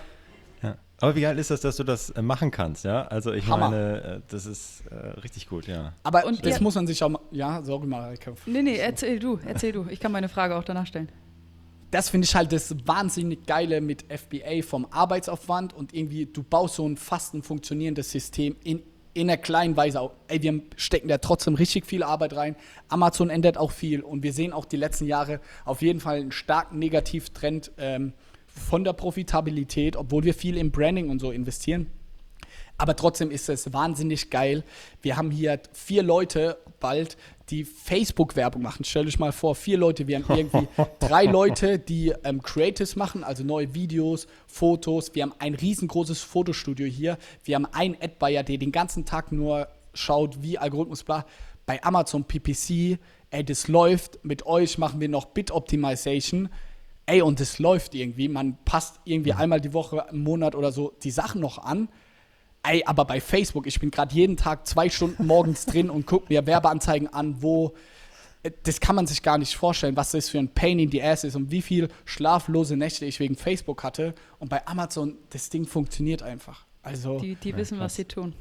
Aber 1.00 1.14
wie 1.14 1.20
geil 1.20 1.38
ist 1.38 1.50
das, 1.50 1.60
dass 1.60 1.76
du 1.76 1.84
das 1.84 2.10
äh, 2.10 2.22
machen 2.22 2.50
kannst, 2.50 2.84
ja? 2.84 3.02
Also 3.06 3.32
ich 3.32 3.46
Hammer. 3.46 3.70
meine, 3.70 4.02
äh, 4.02 4.20
das 4.28 4.46
ist 4.46 4.82
äh, 4.90 4.94
richtig 5.20 5.48
gut, 5.48 5.66
ja. 5.68 5.92
Aber 6.02 6.26
Und 6.26 6.44
das 6.44 6.56
ihr- 6.56 6.62
muss 6.62 6.74
man 6.74 6.86
sich 6.88 7.02
auch 7.04 7.08
mal. 7.08 7.20
Ja, 7.30 7.62
sorry, 7.62 7.86
Marike. 7.86 8.34
Nee, 8.46 8.62
nee, 8.62 8.76
erzähl 8.78 9.18
du, 9.20 9.38
erzähl 9.46 9.72
du. 9.72 9.86
Ich 9.90 10.00
kann 10.00 10.10
meine 10.10 10.28
Frage 10.28 10.56
auch 10.56 10.64
danach 10.64 10.86
stellen. 10.86 11.08
Das 11.92 12.10
finde 12.10 12.26
ich 12.26 12.34
halt 12.34 12.52
das 12.52 12.74
wahnsinnig 12.86 13.46
Geile 13.46 13.80
mit 13.80 14.04
FBA 14.12 14.62
vom 14.62 14.86
Arbeitsaufwand 14.90 15.72
und 15.72 15.94
irgendwie, 15.94 16.26
du 16.26 16.42
baust 16.42 16.74
so 16.74 16.86
ein 16.86 16.96
fast 16.96 17.32
ein 17.32 17.42
funktionierendes 17.42 18.10
System 18.10 18.56
in, 18.62 18.82
in 19.14 19.30
einer 19.30 19.38
kleinen 19.38 19.74
Weise 19.76 20.00
auf. 20.00 20.12
Ey, 20.26 20.42
wir 20.42 20.60
stecken 20.76 21.08
da 21.08 21.16
trotzdem 21.18 21.54
richtig 21.54 21.86
viel 21.86 22.02
Arbeit 22.02 22.34
rein. 22.36 22.56
Amazon 22.88 23.30
ändert 23.30 23.56
auch 23.56 23.70
viel 23.70 24.02
und 24.02 24.22
wir 24.22 24.32
sehen 24.34 24.52
auch 24.52 24.66
die 24.66 24.76
letzten 24.76 25.06
Jahre 25.06 25.40
auf 25.64 25.80
jeden 25.80 26.00
Fall 26.00 26.16
einen 26.18 26.32
starken 26.32 26.78
Negativtrend 26.78 27.70
ähm, 27.78 28.12
von 28.58 28.84
der 28.84 28.92
Profitabilität, 28.92 29.96
obwohl 29.96 30.24
wir 30.24 30.34
viel 30.34 30.56
im 30.56 30.70
Branding 30.70 31.10
und 31.10 31.20
so 31.20 31.30
investieren. 31.30 31.86
Aber 32.78 32.94
trotzdem 32.94 33.32
ist 33.32 33.48
es 33.48 33.72
wahnsinnig 33.72 34.30
geil. 34.30 34.62
Wir 35.02 35.16
haben 35.16 35.32
hier 35.32 35.60
vier 35.72 36.04
Leute 36.04 36.58
bald, 36.78 37.16
die 37.50 37.64
Facebook-Werbung 37.64 38.62
machen. 38.62 38.84
Stell 38.84 39.06
dich 39.06 39.18
mal 39.18 39.32
vor, 39.32 39.56
vier 39.56 39.78
Leute. 39.78 40.06
Wir 40.06 40.18
haben 40.20 40.36
irgendwie 40.36 40.68
drei 41.00 41.24
Leute, 41.24 41.78
die 41.78 42.14
ähm, 42.22 42.40
Creatives 42.40 42.94
machen, 42.94 43.24
also 43.24 43.42
neue 43.42 43.74
Videos, 43.74 44.28
Fotos. 44.46 45.14
Wir 45.14 45.24
haben 45.24 45.34
ein 45.40 45.54
riesengroßes 45.54 46.20
Fotostudio 46.20 46.86
hier. 46.86 47.18
Wir 47.42 47.56
haben 47.56 47.66
einen 47.66 47.96
Ad-Buyer, 48.00 48.44
der 48.44 48.58
den 48.58 48.70
ganzen 48.70 49.04
Tag 49.04 49.32
nur 49.32 49.66
schaut, 49.92 50.42
wie 50.42 50.58
Algorithmus 50.58 51.02
bla. 51.02 51.26
Bei 51.66 51.82
Amazon 51.82 52.24
PPC, 52.24 52.98
ey, 53.30 53.44
das 53.44 53.66
läuft. 53.66 54.24
Mit 54.24 54.46
euch 54.46 54.78
machen 54.78 55.00
wir 55.00 55.08
noch 55.08 55.26
Bit-Optimization. 55.26 56.48
Ey, 57.08 57.22
und 57.22 57.40
das 57.40 57.58
läuft 57.58 57.94
irgendwie. 57.94 58.28
Man 58.28 58.58
passt 58.66 59.00
irgendwie 59.04 59.32
einmal 59.32 59.62
die 59.62 59.72
Woche, 59.72 60.04
im 60.10 60.22
Monat 60.24 60.54
oder 60.54 60.72
so 60.72 60.92
die 61.02 61.10
Sachen 61.10 61.40
noch 61.40 61.56
an. 61.56 61.88
Ey, 62.62 62.84
aber 62.84 63.06
bei 63.06 63.18
Facebook, 63.18 63.66
ich 63.66 63.80
bin 63.80 63.90
gerade 63.90 64.14
jeden 64.14 64.36
Tag 64.36 64.66
zwei 64.66 64.90
Stunden 64.90 65.26
morgens 65.26 65.64
drin 65.70 65.88
und 65.88 66.04
gucke 66.06 66.26
mir 66.28 66.46
Werbeanzeigen 66.46 67.08
an, 67.08 67.40
wo 67.40 67.72
äh, 68.42 68.50
das 68.64 68.80
kann 68.80 68.94
man 68.94 69.06
sich 69.06 69.22
gar 69.22 69.38
nicht 69.38 69.56
vorstellen, 69.56 69.96
was 69.96 70.10
das 70.10 70.28
für 70.28 70.38
ein 70.38 70.52
Pain 70.52 70.78
in 70.78 70.90
the 70.90 71.02
Ass 71.02 71.24
ist 71.24 71.34
und 71.34 71.50
wie 71.50 71.62
viel 71.62 71.88
schlaflose 72.04 72.76
Nächte 72.76 73.06
ich 73.06 73.18
wegen 73.20 73.36
Facebook 73.36 73.82
hatte. 73.84 74.14
Und 74.38 74.50
bei 74.50 74.66
Amazon, 74.66 75.16
das 75.30 75.48
Ding 75.48 75.64
funktioniert 75.66 76.22
einfach. 76.22 76.66
Also, 76.82 77.18
Die, 77.20 77.36
die 77.36 77.50
Ja, 77.50 77.56
wissen, 77.56 77.78
krass. 77.78 77.86
was 77.86 77.94
sie 77.94 78.04
tun. 78.04 78.34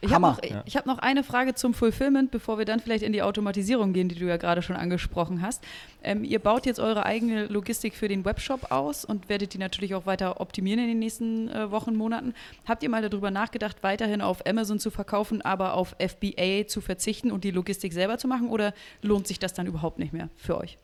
Ich 0.00 0.12
habe 0.12 0.26
noch, 0.26 0.42
Ja. 0.42 0.62
hab 0.74 0.86
noch 0.86 0.98
eine 0.98 1.24
Frage 1.24 1.54
zum 1.54 1.72
Fulfillment, 1.74 2.30
bevor 2.30 2.58
wir 2.58 2.64
dann 2.64 2.80
vielleicht 2.80 3.02
in 3.02 3.12
die 3.12 3.22
Automatisierung 3.22 3.92
gehen, 3.92 4.08
die 4.08 4.14
du 4.14 4.26
ja 4.26 4.36
gerade 4.36 4.62
schon 4.62 4.76
angesprochen 4.76 5.42
hast. 5.42 5.64
Ähm, 6.02 6.22
ihr 6.24 6.38
baut 6.38 6.66
jetzt 6.66 6.80
eure 6.80 7.06
eigene 7.06 7.46
Logistik 7.46 7.94
für 7.94 8.08
den 8.08 8.24
Webshop 8.24 8.70
aus 8.70 9.04
und 9.04 9.28
werdet 9.28 9.54
die 9.54 9.58
natürlich 9.58 9.94
auch 9.94 10.06
weiter 10.06 10.40
optimieren 10.40 10.80
in 10.80 10.88
den 10.88 10.98
nächsten 10.98 11.48
äh, 11.48 11.70
Wochen, 11.70 11.96
Monaten. 11.96 12.34
Habt 12.66 12.82
ihr 12.82 12.88
mal 12.90 13.08
darüber 13.08 13.30
nachgedacht, 13.30 13.82
weiterhin 13.82 14.20
auf 14.20 14.46
Amazon 14.46 14.78
zu 14.78 14.90
verkaufen, 14.90 15.42
aber 15.42 15.74
auf 15.74 15.96
FBA 15.98 16.66
zu 16.66 16.80
verzichten 16.80 17.32
und 17.32 17.44
die 17.44 17.50
Logistik 17.50 17.92
selber 17.92 18.18
zu 18.18 18.28
machen? 18.28 18.48
Oder 18.48 18.74
lohnt 19.02 19.26
sich 19.26 19.38
das 19.38 19.54
dann 19.54 19.66
überhaupt 19.66 19.98
nicht 19.98 20.12
mehr 20.12 20.28
für 20.36 20.58
euch? 20.58 20.78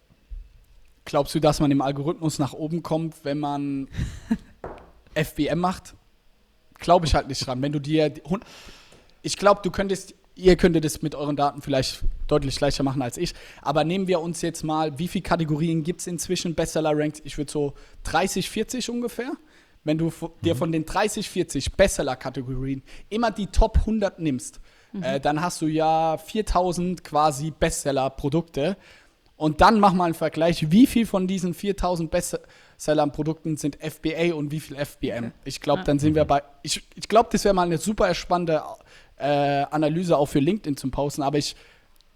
glaubst 1.05 1.35
du, 1.35 1.41
dass 1.41 1.59
man 1.61 1.71
im 1.71 1.81
Algorithmus 1.83 2.39
nach 2.39 2.53
oben 2.53 2.83
kommt, 2.85 3.25
wenn 3.25 3.39
man 3.41 3.89
FBM 5.15 5.59
macht? 5.59 5.95
Glaube 6.79 7.07
ich 7.07 7.15
halt 7.15 7.29
nicht 7.29 7.47
dran. 7.47 7.61
Wenn 7.63 7.73
du 7.73 7.81
dir. 7.81 8.13
Ich 9.23 9.37
glaube, 9.37 9.61
du 9.63 9.71
könntest. 9.71 10.15
Ihr 10.35 10.57
könntet 10.57 10.87
es 10.87 11.03
mit 11.03 11.15
euren 11.15 11.37
Daten 11.37 11.61
vielleicht 11.61 12.05
deutlich 12.27 12.59
leichter 12.59 12.83
machen 12.83 13.03
als 13.03 13.19
ich. 13.19 13.35
Aber 13.61 13.85
nehmen 13.85 14.09
wir 14.09 14.21
uns 14.21 14.41
jetzt 14.41 14.65
mal, 14.65 14.99
wie 14.99 15.07
viele 15.07 15.23
Kategorien 15.23 15.83
gibt 15.83 16.01
es 16.01 16.07
inzwischen? 16.07 16.55
Bestseller-Ranks, 16.55 17.21
ich 17.25 17.37
würde 17.37 17.53
so 17.53 17.75
30, 18.05 18.49
40 18.49 18.89
ungefähr. 18.89 19.33
Wenn 19.85 19.99
du 19.99 20.11
dir 20.43 20.57
von 20.57 20.73
den 20.73 20.87
30, 20.87 21.29
40 21.29 21.75
Bestseller-Kategorien 21.75 22.83
immer 23.11 23.31
die 23.31 23.49
Top 23.49 23.81
100 23.81 24.21
nimmst, 24.21 24.61
äh, 25.03 25.21
dann 25.21 25.43
hast 25.43 25.61
du 25.61 25.67
ja 25.67 26.17
4000 26.17 27.05
quasi 27.05 27.51
Bestseller-Produkte. 27.51 28.79
Und 29.37 29.61
dann 29.61 29.81
mach 29.81 29.93
mal 29.93 30.05
einen 30.05 30.15
Vergleich, 30.15 30.71
wie 30.71 30.87
viel 30.87 31.05
von 31.05 31.27
diesen 31.27 31.53
4000 31.53 32.11
Seller 32.77 33.03
an 33.03 33.13
Produkten 33.13 33.57
sind 33.57 33.77
FBA 33.81 34.35
und 34.35 34.51
wie 34.51 34.61
viel 34.61 34.77
FBM. 34.77 35.33
Ich 35.45 35.61
glaube, 35.61 35.83
dann 35.85 35.99
sind 35.99 36.15
wir 36.15 36.25
bei, 36.25 36.43
ich, 36.63 36.83
ich 36.95 37.09
glaube, 37.09 37.29
das 37.33 37.45
wäre 37.45 37.55
mal 37.55 37.63
eine 37.63 37.79
super 37.79 38.15
spannende 38.15 38.63
äh, 39.23 39.67
Analyse 39.71 40.17
auch 40.17 40.27
für 40.27 40.41
LinkedIn 40.41 40.77
zum 40.77 40.91
Posten, 40.91 41.23
aber 41.23 41.39
ich, 41.39 41.57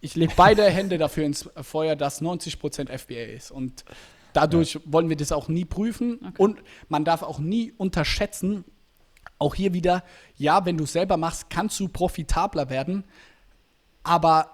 ich 0.01 0.15
lege 0.15 0.33
beide 0.37 0.65
Hände 0.71 0.99
dafür 0.99 1.25
ins 1.25 1.49
Feuer, 1.63 1.97
dass 1.97 2.21
90% 2.21 2.97
FBA 2.97 3.35
ist 3.35 3.51
und 3.51 3.85
dadurch 4.33 4.75
ja. 4.75 4.81
wollen 4.85 5.09
wir 5.09 5.17
das 5.17 5.33
auch 5.33 5.49
nie 5.49 5.65
prüfen 5.65 6.19
okay. 6.21 6.35
und 6.39 6.59
man 6.89 7.05
darf 7.05 7.23
auch 7.23 7.39
nie 7.39 7.73
unterschätzen, 7.77 8.65
auch 9.39 9.55
hier 9.55 9.73
wieder, 9.73 10.03
ja, 10.37 10.65
wenn 10.65 10.77
du 10.79 10.85
es 10.85 10.93
selber 10.93 11.17
machst, 11.17 11.51
kannst 11.51 11.79
du 11.81 11.89
profitabler 11.89 12.71
werden, 12.71 13.05
aber 14.03 14.51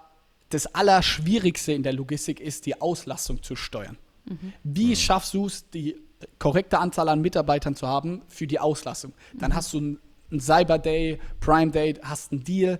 das 0.49 0.67
Allerschwierigste 0.67 1.73
in 1.73 1.83
der 1.83 1.93
Logistik 1.93 2.39
ist, 2.39 2.65
die 2.65 2.79
Auslastung 2.79 3.41
zu 3.41 3.55
steuern. 3.55 3.97
Mhm. 4.25 4.53
Wie 4.63 4.89
mhm. 4.89 4.95
schaffst 4.95 5.33
du 5.33 5.47
es, 5.47 5.69
die 5.69 5.95
korrekte 6.39 6.79
Anzahl 6.79 7.09
an 7.09 7.21
Mitarbeitern 7.21 7.75
zu 7.75 7.87
haben 7.87 8.21
für 8.27 8.47
die 8.47 8.59
Auslastung? 8.59 9.13
Dann 9.33 9.51
mhm. 9.51 9.55
hast 9.55 9.73
du 9.73 9.77
einen, 9.77 9.99
einen 10.33 10.41
Cyber 10.41 10.77
Day, 10.77 11.19
Prime 11.39 11.71
Day, 11.71 11.95
hast 12.03 12.31
einen 12.31 12.43
Deal. 12.43 12.79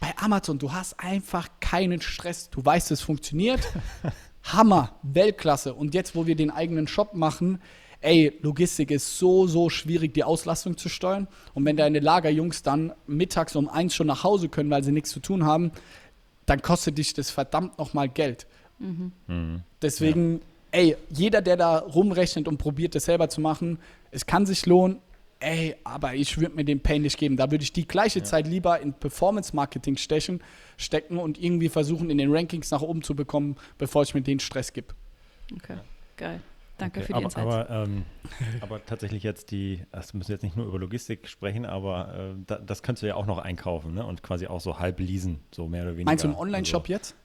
Bei 0.00 0.12
Amazon, 0.16 0.58
du 0.58 0.72
hast 0.72 0.98
einfach 0.98 1.48
keinen 1.60 2.00
Stress. 2.00 2.50
Du 2.50 2.64
weißt, 2.64 2.90
es 2.90 3.00
funktioniert. 3.00 3.60
Hammer, 4.42 4.94
Weltklasse. 5.02 5.72
Und 5.72 5.94
jetzt, 5.94 6.16
wo 6.16 6.26
wir 6.26 6.36
den 6.36 6.50
eigenen 6.50 6.86
Shop 6.86 7.14
machen, 7.14 7.60
ey, 8.00 8.38
Logistik 8.42 8.90
ist 8.90 9.18
so, 9.18 9.46
so 9.46 9.70
schwierig, 9.70 10.12
die 10.12 10.24
Auslastung 10.24 10.76
zu 10.76 10.88
steuern. 10.88 11.26
Und 11.54 11.64
wenn 11.64 11.76
deine 11.76 12.00
Lagerjungs 12.00 12.62
dann 12.62 12.92
mittags 13.06 13.56
um 13.56 13.68
eins 13.68 13.94
schon 13.94 14.06
nach 14.06 14.22
Hause 14.24 14.48
können, 14.48 14.70
weil 14.70 14.84
sie 14.84 14.92
nichts 14.92 15.10
zu 15.10 15.20
tun 15.20 15.44
haben, 15.44 15.72
dann 16.46 16.60
kostet 16.60 16.98
dich 16.98 17.14
das 17.14 17.30
verdammt 17.30 17.78
nochmal 17.78 18.08
Geld. 18.08 18.46
Mhm. 18.78 19.12
Mhm. 19.26 19.62
Deswegen, 19.80 20.34
ja. 20.34 20.40
ey, 20.72 20.96
jeder, 21.08 21.40
der 21.40 21.56
da 21.56 21.78
rumrechnet 21.78 22.46
und 22.46 22.58
probiert, 22.58 22.94
das 22.94 23.06
selber 23.06 23.30
zu 23.30 23.40
machen, 23.40 23.78
es 24.10 24.26
kann 24.26 24.44
sich 24.44 24.66
lohnen. 24.66 24.98
Ey, 25.44 25.76
aber 25.84 26.14
ich 26.14 26.38
würde 26.38 26.56
mir 26.56 26.64
den 26.64 26.80
Pain 26.80 27.02
nicht 27.02 27.18
geben. 27.18 27.36
Da 27.36 27.50
würde 27.50 27.62
ich 27.62 27.72
die 27.72 27.86
gleiche 27.86 28.20
ja. 28.20 28.24
Zeit 28.24 28.46
lieber 28.46 28.80
in 28.80 28.94
Performance-Marketing 28.94 29.98
stechen, 29.98 30.42
stecken 30.78 31.18
und 31.18 31.38
irgendwie 31.38 31.68
versuchen, 31.68 32.08
in 32.08 32.16
den 32.16 32.34
Rankings 32.34 32.70
nach 32.70 32.80
oben 32.80 33.02
zu 33.02 33.14
bekommen, 33.14 33.56
bevor 33.76 34.04
ich 34.04 34.14
mir 34.14 34.22
den 34.22 34.40
Stress 34.40 34.72
gebe. 34.72 34.94
Okay, 35.54 35.76
geil. 36.16 36.40
Danke 36.78 37.00
okay, 37.00 37.06
für 37.06 37.12
die 37.12 37.16
aber, 37.16 37.24
Insights. 37.24 37.46
Aber, 37.46 37.70
ähm, 37.70 38.04
aber, 38.62 38.86
tatsächlich 38.86 39.22
jetzt 39.22 39.50
die, 39.50 39.84
das 39.92 40.14
müssen 40.14 40.32
jetzt 40.32 40.42
nicht 40.42 40.56
nur 40.56 40.66
über 40.66 40.78
Logistik 40.78 41.28
sprechen, 41.28 41.66
aber 41.66 42.34
äh, 42.34 42.42
da, 42.46 42.58
das 42.58 42.82
kannst 42.82 43.02
du 43.02 43.06
ja 43.06 43.14
auch 43.14 43.26
noch 43.26 43.38
einkaufen 43.38 43.94
ne? 43.94 44.06
und 44.06 44.22
quasi 44.22 44.46
auch 44.46 44.60
so 44.60 44.78
halb 44.78 44.98
leasen, 44.98 45.40
so 45.52 45.68
mehr 45.68 45.82
oder 45.82 45.92
weniger. 45.92 46.10
Meinst 46.10 46.24
du 46.24 46.28
einen 46.28 46.36
Online-Shop 46.38 46.84
also, 46.84 46.92
jetzt? 46.92 47.16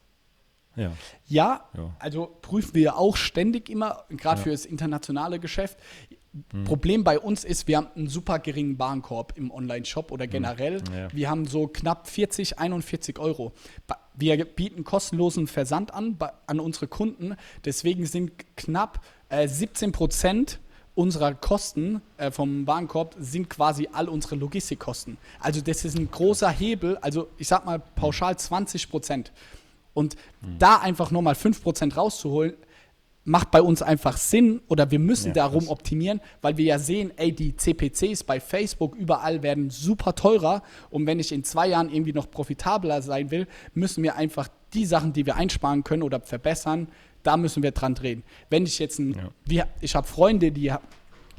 Ja. 0.76 0.92
ja. 1.26 1.70
ja. 1.76 1.96
also 2.00 2.38
prüfen 2.42 2.76
wir 2.76 2.98
auch 2.98 3.18
ständig 3.18 3.70
immer, 3.70 4.04
gerade 4.10 4.40
ja. 4.40 4.44
für 4.44 4.52
das 4.52 4.66
internationale 4.66 5.40
Geschäft. 5.40 5.80
Hm. 6.52 6.64
Problem 6.64 7.04
bei 7.04 7.20
uns 7.20 7.44
ist, 7.44 7.68
wir 7.68 7.78
haben 7.78 7.88
einen 7.96 8.08
super 8.08 8.40
geringen 8.40 8.78
Warenkorb 8.78 9.34
im 9.36 9.52
Online-Shop 9.52 10.12
oder 10.12 10.26
hm. 10.26 10.32
generell. 10.32 10.82
Ja. 10.96 11.08
Wir 11.12 11.30
haben 11.30 11.46
so 11.46 11.68
knapp 11.68 12.08
40, 12.08 12.60
41 12.60 13.20
Euro. 13.20 13.54
Wir 14.16 14.44
bieten 14.46 14.84
kostenlosen 14.84 15.48
Versand 15.48 15.94
an 15.94 16.18
an 16.46 16.60
unsere 16.60 16.88
Kunden. 16.88 17.36
Deswegen 17.66 18.06
sind 18.06 18.32
knapp 18.56 19.04
äh, 19.30 19.48
17 19.48 19.92
Prozent 19.92 20.60
unserer 21.00 21.34
Kosten 21.34 22.02
äh, 22.18 22.30
vom 22.30 22.68
Warenkorb 22.68 23.16
sind 23.18 23.50
quasi 23.50 23.88
all 23.94 24.10
unsere 24.10 24.36
Logistikkosten. 24.36 25.18
Also 25.40 25.62
das 25.62 25.86
ist 25.86 25.98
ein 25.98 26.12
großer 26.12 26.50
Hebel, 26.50 26.98
also 26.98 27.30
ich 27.38 27.48
sag 27.48 27.66
mal 27.66 27.80
pauschal 27.80 28.38
20 28.38 28.90
Prozent. 28.90 29.32
Und 29.94 30.16
mhm. 30.42 30.60
da 30.60 30.78
einfach 30.80 31.10
nochmal 31.10 31.36
5 31.36 31.64
Prozent 31.64 31.96
rauszuholen, 31.96 32.54
macht 33.30 33.52
bei 33.52 33.62
uns 33.62 33.84
einfach 33.84 34.18
Sinn 34.18 34.60
oder 34.68 34.90
wir 34.90 34.98
müssen 34.98 35.28
ja, 35.28 35.34
darum 35.34 35.60
krass. 35.60 35.70
optimieren, 35.70 36.20
weil 36.42 36.58
wir 36.58 36.66
ja 36.66 36.80
sehen, 36.80 37.12
ey, 37.16 37.32
die 37.32 37.56
CPCs 37.56 38.24
bei 38.24 38.40
Facebook 38.40 38.96
überall 38.96 39.44
werden 39.44 39.70
super 39.70 40.16
teurer 40.16 40.64
und 40.90 41.06
wenn 41.06 41.20
ich 41.20 41.32
in 41.32 41.44
zwei 41.44 41.68
Jahren 41.68 41.94
irgendwie 41.94 42.14
noch 42.14 42.32
profitabler 42.32 43.04
sein 43.04 43.30
will, 43.30 43.48
müssen 43.76 44.04
wir 44.04 44.16
einfach 44.16 44.50
die 44.74 44.84
Sachen, 44.84 45.14
die 45.14 45.28
wir 45.28 45.36
einsparen 45.36 45.84
können 45.84 46.02
oder 46.02 46.20
verbessern, 46.22 46.88
da 47.22 47.38
müssen 47.38 47.62
wir 47.62 47.72
dran 47.72 47.94
drehen. 47.94 48.24
Wenn 48.50 48.66
ich 48.66 48.80
jetzt 48.80 48.98
ein, 48.98 49.14
ja. 49.14 49.30
wie, 49.46 49.64
ich 49.80 49.96
habe 49.96 50.08
Freunde, 50.08 50.52
die, 50.52 50.74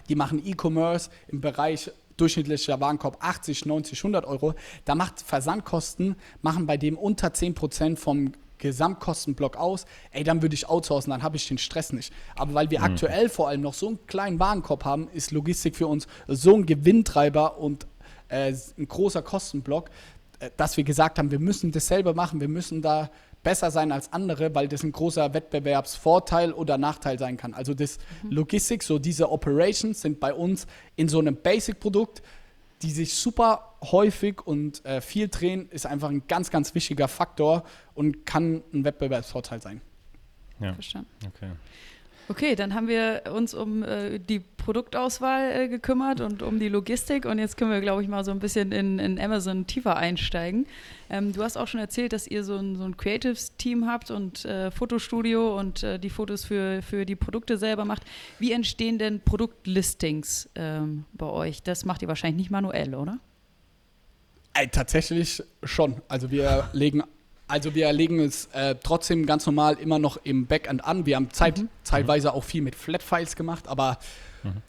die 0.09 0.15
machen 0.15 0.41
E-Commerce 0.47 1.11
im 1.27 1.41
Bereich 1.41 1.91
durchschnittlicher 2.17 2.79
Warenkorb 2.81 3.17
80, 3.19 3.67
90, 3.67 3.99
100 3.99 4.27
Euro, 4.27 4.55
da 4.85 4.95
macht 4.95 5.21
Versandkosten, 5.21 6.15
machen 6.41 6.67
bei 6.67 6.77
dem 6.77 6.97
unter 6.97 7.29
10% 7.29 7.97
vom 7.97 8.33
Gesamtkostenblock 8.61 9.57
aus, 9.57 9.85
ey, 10.13 10.23
dann 10.23 10.43
würde 10.43 10.55
ich 10.55 10.69
outsourcen, 10.69 11.11
dann 11.11 11.23
habe 11.23 11.37
ich 11.37 11.49
den 11.49 11.59
Stress 11.59 11.93
nicht. 11.93 12.13
Aber 12.37 12.55
weil 12.55 12.71
wir 12.71 12.79
mhm. 12.79 12.85
aktuell 12.85 13.29
vor 13.29 13.49
allem 13.49 13.63
noch 13.63 13.75
so 13.75 13.89
einen 13.89 14.07
kleinen 14.07 14.39
Warenkorb 14.39 14.85
haben, 14.85 15.09
ist 15.13 15.33
Logistik 15.33 15.77
für 15.77 15.89
uns 15.89 16.07
so 16.29 16.55
ein 16.55 16.67
Gewinntreiber 16.67 17.59
und 17.59 17.87
äh, 18.29 18.55
ein 18.79 18.89
großer 18.89 19.23
Kostenblock, 19.23 19.91
äh, 20.39 20.51
dass 20.57 20.77
wir 20.77 20.85
gesagt 20.85 21.19
haben, 21.19 21.31
wir 21.31 21.41
müssen 21.41 21.73
das 21.73 21.89
selber 21.89 22.15
machen, 22.15 22.41
wir 22.41 22.49
müssen 22.49 22.83
da 22.83 23.11
besser 23.43 23.71
sein 23.71 23.91
als 23.91 24.13
andere, 24.13 24.55
weil 24.55 24.69
das 24.69 24.83
ein 24.83 24.93
großer 24.93 25.33
Wettbewerbsvorteil 25.33 26.53
oder 26.53 26.77
Nachteil 26.79 27.19
sein 27.19 27.37
kann. 27.37 27.55
Also 27.55 27.75
das 27.75 27.99
mhm. 28.23 28.33
Logistik, 28.33 28.83
so 28.83 28.99
diese 28.99 29.31
Operations 29.31 30.01
sind 30.01 30.21
bei 30.21 30.35
uns 30.35 30.67
in 30.97 31.09
so 31.09 31.19
einem 31.19 31.37
Basic-Produkt, 31.37 32.23
die 32.83 32.91
sich 32.91 33.15
super 33.15 33.75
häufig 33.83 34.47
und 34.47 34.85
äh, 34.85 35.01
viel 35.01 35.29
drehen, 35.29 35.69
ist 35.71 35.87
einfach 35.87 36.09
ein 36.11 36.27
ganz, 36.27 36.51
ganz 36.51 36.75
wichtiger 36.75 37.09
Faktor 37.09 37.65
und 37.95 38.25
kann 38.27 38.63
ein 38.73 38.85
Wettbewerbsvorteil 38.85 39.61
sein. 39.61 39.81
Ja. 40.61 40.75
Verstanden. 40.75 41.11
Okay. 41.27 41.51
Okay, 42.29 42.55
dann 42.55 42.75
haben 42.75 42.87
wir 42.87 43.25
uns 43.35 43.55
um 43.55 43.83
äh, 43.83 44.19
die 44.19 44.39
Produktauswahl 44.61 45.51
äh, 45.53 45.69
gekümmert 45.69 46.21
und 46.21 46.43
um 46.43 46.61
die 46.61 46.69
Logistik 46.69 47.25
und 47.25 47.39
jetzt 47.39 47.57
können 47.57 47.71
wir, 47.71 47.81
glaube 47.81 48.03
ich, 48.03 48.09
mal 48.09 48.25
so 48.25 48.31
ein 48.31 48.39
bisschen 48.39 48.73
in, 48.73 48.99
in 48.99 49.19
Amazon 49.19 49.67
tiefer 49.67 49.97
einsteigen. 49.97 50.67
Ähm, 51.09 51.33
du 51.33 51.43
hast 51.43 51.57
auch 51.57 51.67
schon 51.67 51.81
erzählt, 51.81 52.13
dass 52.13 52.27
ihr 52.27 52.45
so 52.45 52.57
ein, 52.57 52.77
so 52.77 52.85
ein 52.85 52.97
Creatives-Team 52.97 53.87
habt 53.87 54.11
und 54.11 54.45
äh, 54.45 54.71
Fotostudio 54.71 55.59
und 55.59 55.83
äh, 55.83 55.99
die 55.99 56.11
Fotos 56.11 56.45
für, 56.45 56.83
für 56.83 57.05
die 57.05 57.17
Produkte 57.17 57.59
selber 57.59 57.85
macht. 57.85 58.03
Wie 58.39 58.53
entstehen 58.53 58.99
denn 58.99 59.21
Produktlistings 59.21 60.49
ähm, 60.55 61.05
bei 61.15 61.27
euch? 61.27 61.63
Das 61.63 61.85
macht 61.85 62.03
ihr 62.03 62.09
wahrscheinlich 62.09 62.39
nicht 62.39 62.51
manuell, 62.51 62.95
oder? 62.95 63.19
Ey, 64.55 64.69
tatsächlich 64.69 65.43
schon. 65.65 66.01
Also 66.09 66.31
wir 66.31 66.69
legen 66.73 67.03
also 67.51 67.75
wir 67.75 67.93
legen 67.93 68.21
es 68.21 68.47
äh, 68.53 68.77
trotzdem 68.81 69.27
ganz 69.27 69.45
normal 69.45 69.75
immer 69.81 69.99
noch 69.99 70.19
im 70.23 70.47
Backend 70.47 70.85
an. 70.85 71.05
Wir 71.05 71.17
haben 71.17 71.33
Zeit, 71.33 71.59
mhm. 71.59 71.69
zeitweise 71.83 72.33
auch 72.33 72.45
viel 72.45 72.63
mit 72.63 72.77
Flat-Files 72.77 73.35
gemacht, 73.35 73.67
aber 73.67 73.99
mhm. 74.43 74.63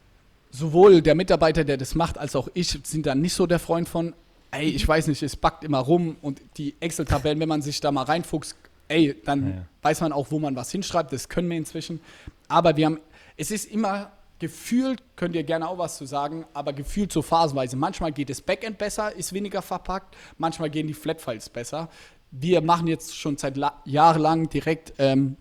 sowohl 0.49 1.01
der 1.01 1.15
Mitarbeiter, 1.15 1.63
der 1.63 1.77
das 1.77 1.95
macht, 1.95 2.17
als 2.17 2.35
auch 2.35 2.49
ich 2.53 2.79
sind 2.83 3.05
da 3.05 3.15
nicht 3.15 3.33
so 3.33 3.47
der 3.47 3.59
Freund 3.59 3.89
von, 3.89 4.13
ey, 4.51 4.69
ich 4.69 4.87
weiß 4.87 5.07
nicht, 5.07 5.23
es 5.23 5.35
backt 5.35 5.63
immer 5.63 5.79
rum 5.79 6.17
und 6.21 6.41
die 6.57 6.75
Excel-Tabellen, 6.79 7.39
wenn 7.39 7.49
man 7.49 7.61
sich 7.61 7.79
da 7.79 7.91
mal 7.91 8.03
reinfuchst, 8.03 8.55
ey, 8.87 9.15
dann 9.25 9.47
ja. 9.47 9.65
weiß 9.81 10.01
man 10.01 10.11
auch, 10.11 10.31
wo 10.31 10.39
man 10.39 10.55
was 10.55 10.71
hinschreibt, 10.71 11.13
das 11.13 11.29
können 11.29 11.49
wir 11.49 11.57
inzwischen. 11.57 12.01
Aber 12.47 12.75
wir 12.75 12.87
haben, 12.87 12.99
es 13.37 13.51
ist 13.51 13.71
immer 13.71 14.11
gefühlt, 14.39 15.01
könnt 15.15 15.35
ihr 15.35 15.43
gerne 15.43 15.67
auch 15.67 15.77
was 15.77 15.97
zu 15.97 16.05
sagen, 16.05 16.45
aber 16.53 16.73
gefühlt 16.73 17.11
so 17.11 17.21
phasenweise. 17.21 17.77
Manchmal 17.77 18.11
geht 18.11 18.29
das 18.29 18.41
Backend 18.41 18.77
besser, 18.77 19.15
ist 19.15 19.33
weniger 19.33 19.61
verpackt, 19.61 20.17
manchmal 20.37 20.69
gehen 20.69 20.87
die 20.87 20.93
Flat-Files 20.93 21.49
besser 21.49 21.89
wir 22.31 22.61
machen 22.61 22.87
jetzt 22.87 23.15
schon 23.15 23.37
seit 23.37 23.59
jahrelang 23.85 24.49
direkt 24.49 24.93
ähm, 24.97 25.35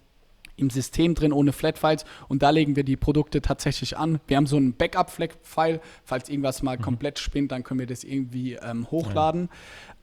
im 0.61 0.71
System 0.71 1.15
drin 1.15 1.33
ohne 1.33 1.53
Flat-Files 1.53 2.05
und 2.29 2.43
da 2.43 2.51
legen 2.51 2.77
wir 2.77 2.85
die 2.85 2.97
Produkte 2.97 3.41
tatsächlich 3.43 3.97
an. 3.97 4.21
Wir 4.27 4.37
haben 4.37 4.47
so 4.47 4.57
einen 4.57 4.75
Backup-Flat-File, 4.75 5.81
falls 6.05 6.29
irgendwas 6.29 6.63
mal 6.63 6.77
mhm. 6.77 6.83
komplett 6.83 7.19
spinnt, 7.19 7.53
dann 7.53 7.63
können 7.63 7.81
wir 7.81 7.87
das 7.87 8.05
irgendwie 8.05 8.55
ähm, 8.55 8.91
hochladen. 8.91 9.43
Ja. 9.43 9.49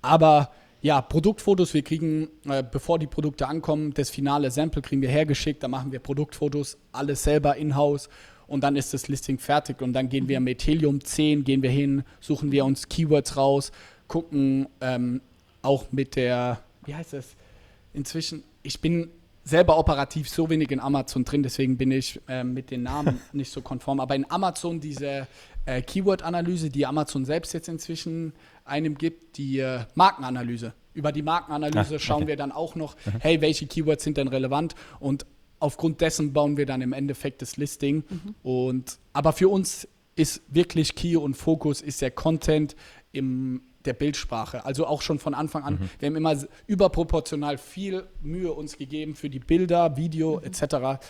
Aber 0.02 0.52
ja, 0.82 1.02
Produktfotos, 1.02 1.74
wir 1.74 1.82
kriegen, 1.82 2.30
äh, 2.48 2.64
bevor 2.64 3.00
die 3.00 3.08
Produkte 3.08 3.48
ankommen, 3.48 3.94
das 3.94 4.10
finale 4.10 4.52
Sample 4.52 4.82
kriegen 4.82 5.02
wir 5.02 5.10
hergeschickt, 5.10 5.64
da 5.64 5.68
machen 5.68 5.92
wir 5.92 6.00
Produktfotos, 6.00 6.78
alles 6.92 7.24
selber 7.24 7.56
in-house 7.56 8.10
und 8.46 8.64
dann 8.64 8.76
ist 8.76 8.94
das 8.94 9.08
Listing 9.08 9.40
fertig 9.40 9.82
und 9.82 9.94
dann 9.94 10.10
gehen 10.10 10.28
wir 10.28 10.40
mit 10.40 10.66
Helium 10.66 11.04
10, 11.04 11.44
gehen 11.44 11.64
wir 11.64 11.72
hin, 11.72 12.04
suchen 12.20 12.52
wir 12.52 12.64
uns 12.64 12.88
Keywords 12.90 13.38
raus, 13.38 13.72
gucken 14.08 14.68
ähm, 14.82 15.22
auch 15.62 15.92
mit 15.92 16.16
der 16.16 16.60
wie 16.88 16.96
heißt 16.96 17.14
das? 17.14 17.36
Inzwischen, 17.94 18.44
ich 18.64 18.82
bin 18.82 19.10
selber 19.48 19.78
operativ 19.78 20.30
so 20.30 20.50
wenig 20.50 20.72
in 20.72 20.80
Amazon 20.80 21.24
drin, 21.24 21.44
deswegen 21.44 21.78
bin 21.78 21.92
ich 21.92 22.20
äh, 22.28 22.44
mit 22.44 22.70
den 22.70 22.84
Namen 22.84 23.22
nicht 23.34 23.52
so 23.52 23.62
konform. 23.62 24.00
Aber 24.00 24.16
in 24.16 24.30
Amazon 24.30 24.80
diese 24.80 25.28
äh, 25.66 25.82
Keyword-Analyse, 25.82 26.70
die 26.70 26.86
Amazon 26.86 27.26
selbst 27.26 27.54
jetzt 27.54 27.70
inzwischen 27.70 28.34
einem 28.66 28.98
gibt, 28.98 29.38
die 29.38 29.60
äh, 29.60 29.82
Markenanalyse. 29.96 30.74
Über 30.94 31.12
die 31.12 31.22
Markenanalyse 31.22 31.96
Ach, 31.96 32.00
schauen 32.00 32.28
wir 32.28 32.36
dann 32.36 32.52
auch 32.52 32.76
noch, 32.76 32.96
mhm. 33.06 33.20
hey, 33.20 33.42
welche 33.42 33.68
Keywords 33.68 34.04
sind 34.04 34.18
denn 34.18 34.28
relevant? 34.28 34.76
Und 35.00 35.26
aufgrund 35.60 36.02
dessen 36.02 36.34
bauen 36.34 36.58
wir 36.58 36.66
dann 36.66 36.82
im 36.82 36.94
Endeffekt 36.94 37.42
das 37.42 37.58
Listing. 37.58 38.04
Mhm. 38.10 38.36
Und 38.44 39.00
aber 39.14 39.34
für 39.34 39.50
uns 39.50 39.88
ist 40.16 40.42
wirklich 40.48 40.96
Key 40.96 41.16
und 41.16 41.36
Fokus 41.36 41.82
ist 41.82 42.02
der 42.02 42.12
Content 42.12 42.76
im 43.12 43.62
der 43.88 43.94
Bildsprache. 43.94 44.66
Also 44.66 44.86
auch 44.86 45.02
schon 45.02 45.20
von 45.20 45.34
Anfang 45.34 45.64
an. 45.64 45.74
Mhm. 45.76 45.90
Wir 46.00 46.08
haben 46.08 46.16
immer 46.16 46.36
überproportional 46.68 47.58
viel 47.58 48.06
Mühe 48.22 48.52
uns 48.52 48.78
gegeben 48.78 49.16
für 49.16 49.30
die 49.30 49.40
Bilder, 49.40 49.98
Video 49.98 50.38
mhm. 50.38 50.44
etc., 50.46 51.02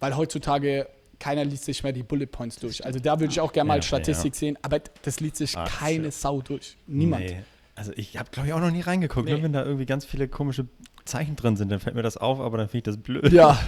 weil 0.00 0.16
heutzutage 0.16 0.88
keiner 1.20 1.44
liest 1.44 1.66
sich 1.66 1.84
mehr 1.84 1.92
die 1.92 2.02
Bullet 2.02 2.26
Points 2.26 2.56
durch. 2.56 2.84
Also 2.84 2.98
da 2.98 3.20
würde 3.20 3.32
ich 3.32 3.40
auch 3.40 3.52
gerne 3.52 3.68
mal 3.68 3.76
Ja, 3.76 3.82
Statistik 3.82 4.34
ja. 4.34 4.38
sehen, 4.40 4.58
aber 4.62 4.80
das 5.02 5.20
liest 5.20 5.36
sich 5.36 5.56
Ach, 5.56 5.68
keine 5.78 6.10
so. 6.10 6.22
Sau 6.22 6.42
durch. 6.42 6.76
Niemand. 6.88 7.24
Nee. 7.24 7.42
Also 7.76 7.92
ich 7.94 8.16
habe, 8.16 8.28
glaube 8.30 8.48
ich, 8.48 8.54
auch 8.54 8.60
noch 8.60 8.72
nie 8.72 8.80
reingeguckt. 8.80 9.26
Nee. 9.26 9.32
Nur 9.32 9.42
wenn 9.42 9.52
da 9.52 9.64
irgendwie 9.64 9.86
ganz 9.86 10.04
viele 10.04 10.26
komische 10.26 10.66
Zeichen 11.04 11.36
drin 11.36 11.56
sind, 11.56 11.70
dann 11.70 11.78
fällt 11.78 11.94
mir 11.94 12.02
das 12.02 12.16
auf, 12.16 12.40
aber 12.40 12.58
dann 12.58 12.68
finde 12.68 12.78
ich 12.78 12.82
das 12.84 12.96
blöd. 12.96 13.32
Ja, 13.32 13.58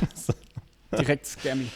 direkt 0.99 1.27
scammy. 1.27 1.69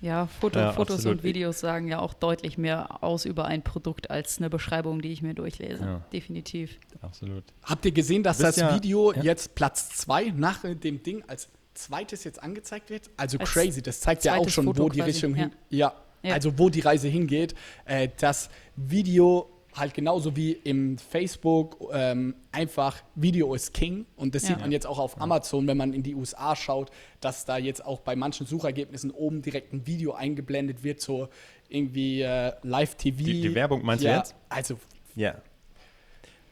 Ja, 0.00 0.26
Foto, 0.26 0.58
Ja, 0.58 0.72
Fotos 0.72 0.96
absolut. 0.96 1.18
und 1.18 1.24
Videos 1.24 1.60
sagen 1.60 1.86
ja 1.88 1.98
auch 1.98 2.14
deutlich 2.14 2.56
mehr 2.56 3.02
aus 3.04 3.24
über 3.26 3.44
ein 3.44 3.62
Produkt 3.62 4.10
als 4.10 4.38
eine 4.38 4.48
Beschreibung, 4.48 5.02
die 5.02 5.12
ich 5.12 5.20
mir 5.22 5.34
durchlese. 5.34 5.84
Ja. 5.84 6.00
Definitiv. 6.12 6.78
Absolut. 7.02 7.44
Habt 7.62 7.84
ihr 7.84 7.92
gesehen, 7.92 8.22
dass 8.22 8.38
das 8.38 8.56
ja- 8.56 8.74
Video 8.74 9.12
ja. 9.12 9.22
jetzt 9.22 9.54
Platz 9.54 9.90
2 9.90 10.32
nach 10.36 10.62
dem 10.62 11.02
Ding 11.02 11.22
als 11.26 11.48
zweites 11.74 12.24
jetzt 12.24 12.42
angezeigt 12.42 12.88
wird? 12.90 13.10
Also 13.16 13.38
Als 13.38 13.50
crazy, 13.50 13.82
das 13.82 14.00
zeigt 14.00 14.24
ja 14.24 14.36
auch 14.36 14.48
schon, 14.48 14.64
Foto 14.64 14.84
wo 14.84 14.88
die 14.88 15.00
quasi, 15.00 15.10
Richtung 15.10 15.30
ja. 15.32 15.36
hin. 15.36 15.52
Ja. 15.68 15.92
Ja. 16.22 16.34
also 16.34 16.58
wo 16.58 16.68
die 16.68 16.80
Reise 16.80 17.08
hingeht. 17.08 17.54
Äh, 17.84 18.08
das 18.18 18.50
Video 18.76 19.48
halt 19.80 19.94
genauso 19.94 20.36
wie 20.36 20.52
im 20.52 20.98
Facebook 20.98 21.90
ähm, 21.92 22.34
einfach 22.52 22.98
Video 23.16 23.54
ist 23.54 23.74
King 23.74 24.06
und 24.16 24.34
das 24.34 24.42
Ja. 24.42 24.48
sieht 24.50 24.60
man 24.60 24.70
jetzt 24.70 24.86
auch 24.86 24.98
auf 24.98 25.20
Amazon, 25.20 25.66
wenn 25.66 25.76
man 25.76 25.92
in 25.92 26.02
die 26.02 26.14
USA 26.14 26.54
schaut, 26.54 26.90
dass 27.20 27.44
da 27.44 27.56
jetzt 27.58 27.84
auch 27.84 28.00
bei 28.00 28.14
manchen 28.14 28.46
Suchergebnissen 28.46 29.10
oben 29.10 29.42
direkt 29.42 29.72
ein 29.72 29.86
Video 29.86 30.12
eingeblendet 30.12 30.84
wird, 30.84 31.00
so 31.00 31.28
irgendwie 31.68 32.22
äh, 32.22 32.52
Live-TV. 32.62 33.18
Die- 33.24 33.40
die 33.40 33.54
Werbung 33.54 33.84
meinst 33.84 34.04
du 34.04 34.08
ja, 34.08 34.18
jetzt? 34.18 34.34
Also 34.48 34.78
Ja. 35.16 35.34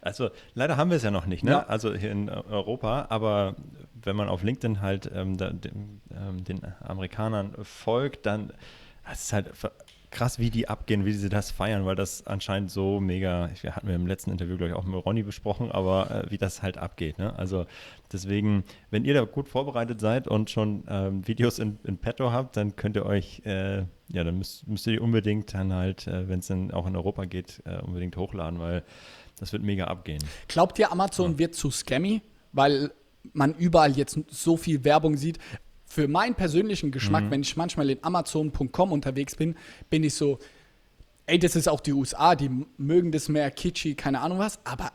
Also 0.01 0.31
leider 0.55 0.77
haben 0.77 0.91
wir 0.91 0.97
es 0.97 1.03
ja 1.03 1.11
noch 1.11 1.27
nicht, 1.27 1.43
ne? 1.45 1.51
Ja. 1.51 1.67
Also 1.67 1.95
hier 1.95 2.13
in 2.13 2.29
äh, 2.29 2.31
Europa, 2.49 3.07
aber 3.11 3.57
wenn 4.03 4.15
man 4.15 4.29
auf 4.29 4.43
LinkedIn 4.45 4.81
halt 4.81 5.11
ähm, 5.13 5.37
da, 5.37 5.51
dem, 5.51 6.01
ähm, 6.13 6.45
den 6.45 6.61
Amerikanern 6.81 7.55
folgt, 7.63 8.25
dann 8.27 8.53
das 9.05 9.23
ist 9.25 9.33
halt 9.33 9.51
krass, 10.11 10.39
wie 10.39 10.51
die 10.51 10.69
abgehen, 10.69 11.05
wie 11.05 11.13
sie 11.13 11.29
das 11.29 11.51
feiern, 11.51 11.85
weil 11.85 11.97
das 11.97 12.27
anscheinend 12.27 12.71
so 12.71 13.01
mega, 13.01 13.51
ich, 13.53 13.63
wir 13.63 13.77
hatten 13.77 13.89
wir 13.89 13.95
im 13.95 14.07
letzten 14.07 14.31
Interview, 14.31 14.57
glaube 14.57 14.71
ich, 14.71 14.77
auch 14.77 14.85
mit 14.85 15.05
Ronny 15.05 15.23
besprochen, 15.23 15.71
aber 15.71 16.11
äh, 16.11 16.31
wie 16.31 16.39
das 16.39 16.63
halt 16.63 16.79
abgeht. 16.79 17.19
Ne? 17.19 17.37
Also 17.39 17.67
deswegen, 18.13 18.65
wenn 18.91 19.05
ihr 19.05 19.15
da 19.15 19.25
gut 19.25 19.49
vorbereitet 19.49 20.01
seid 20.01 20.29
und 20.29 20.51
schon 20.51 20.85
ähm, 20.89 21.27
Videos 21.27 21.59
in, 21.59 21.79
in 21.85 21.99
petto 21.99 22.33
habt, 22.33 22.57
dann 22.57 22.77
könnt 22.77 22.97
ihr 22.97 23.07
euch, 23.07 23.43
äh, 23.45 23.85
ja, 24.09 24.25
dann 24.25 24.39
müsst, 24.39 24.67
müsst 24.67 24.87
ihr 24.87 24.95
die 24.95 25.01
unbedingt 25.01 25.53
dann 25.55 25.73
halt, 25.73 26.07
äh, 26.07 26.29
wenn 26.29 26.41
es 26.41 26.47
dann 26.47 26.71
auch 26.71 26.87
in 26.87 26.97
Europa 26.97 27.25
geht, 27.25 27.63
äh, 27.67 27.79
unbedingt 27.81 28.17
hochladen, 28.17 28.59
weil 28.59 28.85
das 29.39 29.53
wird 29.53 29.63
mega 29.63 29.85
abgehen. 29.85 30.23
Glaubt 30.49 30.79
ihr, 30.79 30.91
Amazon 30.91 31.39
wird 31.39 31.55
zu 31.55 31.71
scammy, 31.71 32.23
weil 32.53 32.91
man 33.33 33.55
überall 33.55 33.93
jetzt 33.93 34.19
so 34.29 34.57
viel 34.57 34.85
Werbung 34.85 35.17
sieht? 35.17 35.39
Für 35.89 36.07
meinen 36.07 36.35
persönlichen 36.35 36.91
Geschmack, 36.91 37.25
Mhm. 37.25 37.31
wenn 37.31 37.41
ich 37.43 37.57
manchmal 37.57 37.89
in 37.91 37.99
Amazon.com 38.05 38.93
unterwegs 38.93 39.35
bin, 39.37 39.57
bin 39.91 40.05
ich 40.05 40.15
so, 40.15 40.39
ey, 41.27 41.39
das 41.39 41.57
ist 41.57 41.69
auch 41.69 41.81
die 41.81 41.93
USA, 41.93 42.35
die 42.37 42.51
mögen 42.77 43.11
das 43.11 43.29
mehr 43.29 43.51
kitschy, 43.51 43.95
keine 43.95 44.21
Ahnung 44.21 44.39
was, 44.39 44.59
aber 44.65 44.93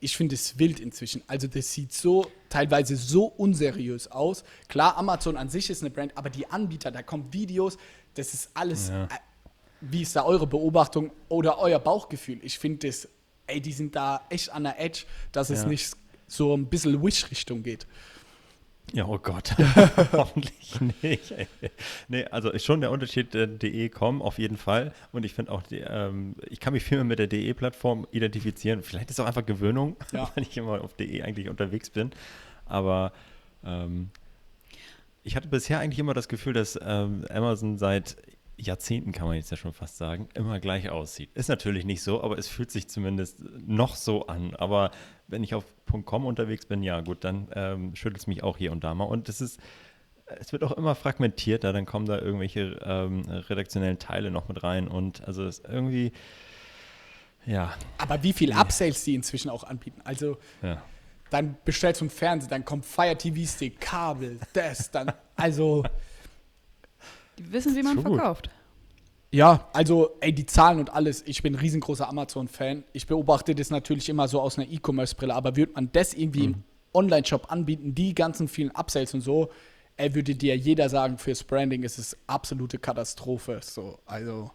ich 0.00 0.16
finde 0.16 0.34
es 0.34 0.58
wild 0.58 0.80
inzwischen. 0.80 1.22
Also 1.28 1.46
das 1.46 1.72
sieht 1.72 1.92
so 1.92 2.30
teilweise 2.48 2.96
so 2.96 3.26
unseriös 3.26 4.08
aus. 4.10 4.42
Klar, 4.68 4.96
Amazon 4.96 5.36
an 5.36 5.48
sich 5.50 5.70
ist 5.70 5.82
eine 5.82 5.90
Brand, 5.90 6.16
aber 6.16 6.30
die 6.30 6.48
Anbieter, 6.50 6.90
da 6.90 7.02
kommen 7.02 7.32
Videos, 7.32 7.76
das 8.14 8.34
ist 8.34 8.50
alles 8.54 8.88
Ja. 8.88 9.04
äh, 9.04 9.08
wie 9.80 10.02
ist 10.02 10.16
da 10.16 10.24
eure 10.24 10.46
Beobachtung 10.48 11.12
oder 11.28 11.58
euer 11.58 11.78
Bauchgefühl? 11.78 12.38
Ich 12.42 12.58
finde 12.58 12.88
das, 12.88 13.06
ey, 13.46 13.60
die 13.60 13.72
sind 13.72 13.94
da 13.94 14.22
echt 14.30 14.50
an 14.50 14.64
der 14.64 14.80
Edge, 14.80 15.04
dass 15.30 15.50
es 15.50 15.62
Ja. 15.62 15.68
nicht 15.68 15.92
so 16.26 16.56
ein 16.56 16.66
bisschen 16.66 17.00
Wish-Richtung 17.02 17.62
geht. 17.62 17.86
Ja, 18.94 19.06
oh 19.06 19.18
Gott. 19.18 19.54
Hoffentlich 20.12 20.80
nicht. 21.02 21.30
Ey. 21.32 21.46
Nee, 22.08 22.24
also 22.26 22.50
ist 22.50 22.64
schon 22.64 22.80
der 22.80 22.90
Unterschied 22.90 23.34
äh, 23.34 23.46
DE.com 23.46 24.22
auf 24.22 24.38
jeden 24.38 24.56
Fall. 24.56 24.92
Und 25.12 25.24
ich 25.24 25.34
finde 25.34 25.52
auch, 25.52 25.62
die, 25.62 25.80
ähm, 25.80 26.34
ich 26.48 26.58
kann 26.60 26.72
mich 26.72 26.84
viel 26.84 26.96
mehr 26.98 27.04
mit 27.04 27.18
der 27.18 27.26
DE-Plattform 27.26 28.06
identifizieren. 28.12 28.82
Vielleicht 28.82 29.10
ist 29.10 29.18
es 29.18 29.20
auch 29.22 29.28
einfach 29.28 29.44
Gewöhnung, 29.44 29.96
Ja. 30.12 30.30
weil 30.34 30.42
ich 30.44 30.56
immer 30.56 30.80
auf 30.82 30.94
DE 30.94 31.22
eigentlich 31.22 31.48
unterwegs 31.48 31.90
bin. 31.90 32.10
Aber 32.64 33.12
ähm, 33.64 34.08
ich 35.22 35.36
hatte 35.36 35.48
bisher 35.48 35.80
eigentlich 35.80 35.98
immer 35.98 36.14
das 36.14 36.28
Gefühl, 36.28 36.54
dass 36.54 36.78
ähm, 36.82 37.24
Amazon 37.30 37.76
seit 37.76 38.16
Jahrzehnten, 38.56 39.12
kann 39.12 39.26
man 39.28 39.36
jetzt 39.36 39.50
ja 39.50 39.56
schon 39.56 39.72
fast 39.72 39.98
sagen, 39.98 40.28
immer 40.34 40.58
gleich 40.58 40.88
aussieht. 40.90 41.30
Ist 41.34 41.48
natürlich 41.48 41.84
nicht 41.84 42.02
so, 42.02 42.22
aber 42.24 42.38
es 42.38 42.48
fühlt 42.48 42.70
sich 42.70 42.88
zumindest 42.88 43.40
noch 43.66 43.94
so 43.94 44.26
an. 44.26 44.54
Aber 44.56 44.90
wenn 45.28 45.44
ich 45.44 45.54
auf 45.54 45.64
.com 46.04 46.26
unterwegs 46.26 46.66
bin, 46.66 46.82
ja 46.82 47.00
gut, 47.00 47.22
dann 47.22 47.48
ähm, 47.54 47.94
schüttelt 47.94 48.20
es 48.20 48.26
mich 48.26 48.42
auch 48.42 48.56
hier 48.56 48.72
und 48.72 48.82
da 48.82 48.94
mal. 48.94 49.04
Und 49.04 49.28
es 49.28 49.40
ist, 49.40 49.60
es 50.26 50.52
wird 50.52 50.64
auch 50.64 50.72
immer 50.72 50.94
fragmentierter, 50.94 51.72
dann 51.72 51.86
kommen 51.86 52.06
da 52.06 52.18
irgendwelche 52.18 52.80
ähm, 52.84 53.22
redaktionellen 53.28 53.98
Teile 53.98 54.30
noch 54.30 54.48
mit 54.48 54.62
rein. 54.62 54.88
Und 54.88 55.26
also 55.26 55.44
es 55.44 55.60
ist 55.60 55.68
irgendwie, 55.68 56.12
ja, 57.46 57.72
Aber 57.98 58.22
wie 58.22 58.32
viel 58.32 58.52
Upsales 58.52 59.04
die 59.04 59.14
inzwischen 59.14 59.50
auch 59.50 59.64
anbieten. 59.64 60.00
Also 60.04 60.38
ja. 60.62 60.82
dann 61.30 61.56
bestellst 61.64 62.00
du 62.00 62.04
einen 62.04 62.10
Fernseher, 62.10 62.50
dann 62.50 62.64
kommt 62.64 62.84
Fire 62.84 63.16
TV 63.16 63.50
Stick, 63.50 63.80
Kabel, 63.80 64.38
das, 64.52 64.90
dann, 64.90 65.12
also 65.36 65.84
Die 67.38 67.52
wissen, 67.52 67.76
wie 67.76 67.82
man 67.82 68.00
verkauft. 68.00 68.50
Ja, 69.30 69.68
also, 69.74 70.16
ey, 70.20 70.32
die 70.32 70.46
Zahlen 70.46 70.78
und 70.78 70.90
alles. 70.90 71.22
Ich 71.26 71.42
bin 71.42 71.54
ein 71.54 71.58
riesengroßer 71.58 72.08
Amazon-Fan. 72.08 72.84
Ich 72.92 73.06
beobachte 73.06 73.54
das 73.54 73.70
natürlich 73.70 74.08
immer 74.08 74.26
so 74.26 74.40
aus 74.40 74.58
einer 74.58 74.68
E-Commerce-Brille, 74.68 75.34
aber 75.34 75.56
würde 75.56 75.72
man 75.74 75.90
das 75.92 76.14
irgendwie 76.14 76.44
im 76.44 76.64
Online-Shop 76.94 77.52
anbieten, 77.52 77.94
die 77.94 78.14
ganzen 78.14 78.48
vielen 78.48 78.70
Upsales 78.70 79.12
und 79.12 79.20
so, 79.20 79.50
ey, 79.96 80.14
würde 80.14 80.34
dir 80.34 80.56
jeder 80.56 80.88
sagen, 80.88 81.18
fürs 81.18 81.44
Branding 81.44 81.82
ist 81.82 81.98
es 81.98 82.16
absolute 82.26 82.78
Katastrophe. 82.78 83.60
So, 83.62 83.98
also. 84.06 84.50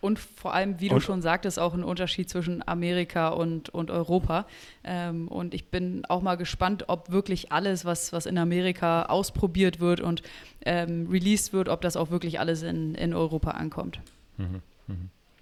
Und 0.00 0.18
vor 0.18 0.54
allem, 0.54 0.80
wie 0.80 0.88
du 0.88 0.94
Und- 0.94 1.02
schon 1.02 1.20
sagtest, 1.22 1.58
auch 1.58 1.74
ein 1.74 1.84
Unterschied 1.84 2.28
zwischen 2.30 2.66
Amerika 2.66 3.28
und, 3.28 3.68
und 3.68 3.90
Europa. 3.90 4.46
Ähm, 4.82 5.28
und 5.28 5.52
ich 5.52 5.66
bin 5.68 6.04
auch 6.06 6.22
mal 6.22 6.36
gespannt, 6.36 6.84
ob 6.88 7.10
wirklich 7.10 7.52
alles, 7.52 7.84
was, 7.84 8.12
was 8.12 8.24
in 8.26 8.38
Amerika 8.38 9.02
ausprobiert 9.04 9.78
wird 9.78 10.00
und 10.00 10.22
ähm, 10.64 11.06
released 11.10 11.52
wird, 11.52 11.68
ob 11.68 11.82
das 11.82 11.96
auch 11.96 12.10
wirklich 12.10 12.40
alles 12.40 12.62
in, 12.62 12.94
in 12.94 13.12
Europa 13.14 13.50
ankommt. 13.52 14.00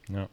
Ja. 0.08 0.28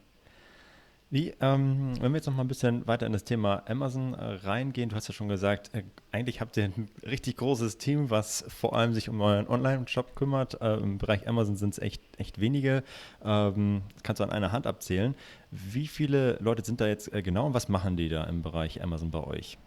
Wie, 1.12 1.34
ähm, 1.40 1.94
wenn 2.02 2.12
wir 2.12 2.18
jetzt 2.18 2.26
noch 2.26 2.34
mal 2.34 2.44
ein 2.44 2.48
bisschen 2.48 2.88
weiter 2.88 3.06
in 3.06 3.14
das 3.14 3.24
Thema 3.24 3.64
Amazon 3.68 4.16
äh, 4.16 4.24
reingehen, 4.24 4.90
du 4.90 4.96
hast 4.96 5.08
ja 5.08 5.14
schon 5.14 5.30
gesagt, 5.30 5.72
äh, 5.76 5.84
eigentlich 6.12 6.42
habt 6.42 6.58
ihr 6.58 6.64
ein 6.64 6.90
richtig 7.04 7.38
großes 7.38 7.78
Team, 7.78 8.10
was 8.10 8.44
vor 8.48 8.76
allem 8.76 8.94
sich 8.94 9.08
um 9.08 9.22
euren 9.22 9.48
Online-Shop 9.48 10.16
kümmert. 10.16 10.60
Äh, 10.62 10.78
Im 10.78 10.98
Bereich 10.98 11.28
Amazon 11.28 11.58
sind 11.58 11.74
es 11.74 11.80
echt, 11.80 12.02
echt 12.18 12.42
wenige. 12.42 12.84
Ähm, 13.24 13.84
das 13.94 14.04
kannst 14.04 14.20
du 14.20 14.24
an 14.24 14.32
einer 14.32 14.52
Hand 14.52 14.66
abzählen. 14.66 15.14
Wie 15.52 15.86
viele 15.86 16.38
Leute 16.42 16.66
sind 16.66 16.82
da 16.82 16.88
jetzt 16.88 17.14
äh, 17.14 17.22
genau 17.22 17.46
und 17.46 17.54
was 17.54 17.70
machen 17.70 17.98
die 17.98 18.10
da 18.10 18.24
im 18.24 18.42
Bereich 18.42 18.82
Amazon 18.82 19.12
bei 19.12 19.24
euch? 19.24 19.60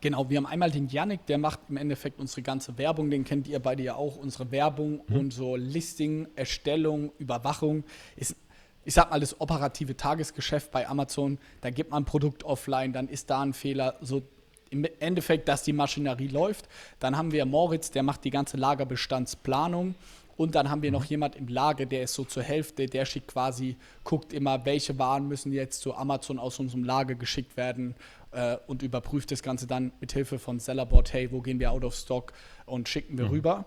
Genau, 0.00 0.28
wir 0.28 0.38
haben 0.38 0.46
einmal 0.46 0.70
den 0.70 0.88
Yannick, 0.88 1.26
der 1.26 1.38
macht 1.38 1.60
im 1.68 1.76
Endeffekt 1.76 2.18
unsere 2.18 2.42
ganze 2.42 2.78
Werbung, 2.78 3.10
den 3.10 3.22
kennt 3.22 3.46
ihr 3.46 3.60
beide 3.60 3.82
ja 3.82 3.94
auch, 3.94 4.16
unsere 4.16 4.50
Werbung 4.50 5.00
und 5.10 5.32
so 5.32 5.56
Listing, 5.56 6.26
Erstellung, 6.36 7.12
Überwachung 7.18 7.84
ist, 8.16 8.34
ich 8.84 8.94
sag 8.94 9.10
mal, 9.10 9.20
das 9.20 9.40
operative 9.40 9.96
Tagesgeschäft 9.96 10.70
bei 10.70 10.88
Amazon. 10.88 11.38
Da 11.60 11.70
gibt 11.70 11.90
man 11.90 12.02
ein 12.02 12.06
Produkt 12.06 12.44
offline, 12.44 12.92
dann 12.92 13.08
ist 13.08 13.30
da 13.30 13.42
ein 13.42 13.52
Fehler, 13.52 13.96
so 14.00 14.22
im 14.70 14.86
Endeffekt, 15.00 15.48
dass 15.48 15.64
die 15.64 15.72
Maschinerie 15.72 16.28
läuft. 16.28 16.68
Dann 17.00 17.16
haben 17.16 17.32
wir 17.32 17.44
Moritz, 17.44 17.90
der 17.90 18.02
macht 18.02 18.24
die 18.24 18.30
ganze 18.30 18.56
Lagerbestandsplanung. 18.56 19.94
Und 20.36 20.54
dann 20.54 20.70
haben 20.70 20.80
wir 20.80 20.90
noch 20.90 21.04
jemand 21.04 21.36
im 21.36 21.48
Lager, 21.48 21.84
der 21.84 22.04
ist 22.04 22.14
so 22.14 22.24
zur 22.24 22.42
Hälfte, 22.42 22.86
der 22.86 23.04
schickt 23.04 23.28
quasi, 23.28 23.76
guckt 24.04 24.32
immer, 24.32 24.64
welche 24.64 24.98
Waren 24.98 25.28
müssen 25.28 25.52
jetzt 25.52 25.82
zu 25.82 25.94
Amazon 25.94 26.38
aus 26.38 26.58
unserem 26.58 26.82
Lager 26.82 27.14
geschickt 27.14 27.58
werden 27.58 27.94
äh, 28.30 28.56
und 28.66 28.82
überprüft 28.82 29.30
das 29.32 29.42
Ganze 29.42 29.66
dann 29.66 29.92
mit 30.00 30.12
Hilfe 30.12 30.38
von 30.38 30.58
Sellerboard, 30.58 31.12
hey, 31.12 31.30
wo 31.30 31.42
gehen 31.42 31.60
wir 31.60 31.70
out 31.70 31.84
of 31.84 31.94
stock 31.94 32.32
und 32.64 32.88
schicken 32.88 33.18
wir 33.18 33.28
rüber. 33.30 33.66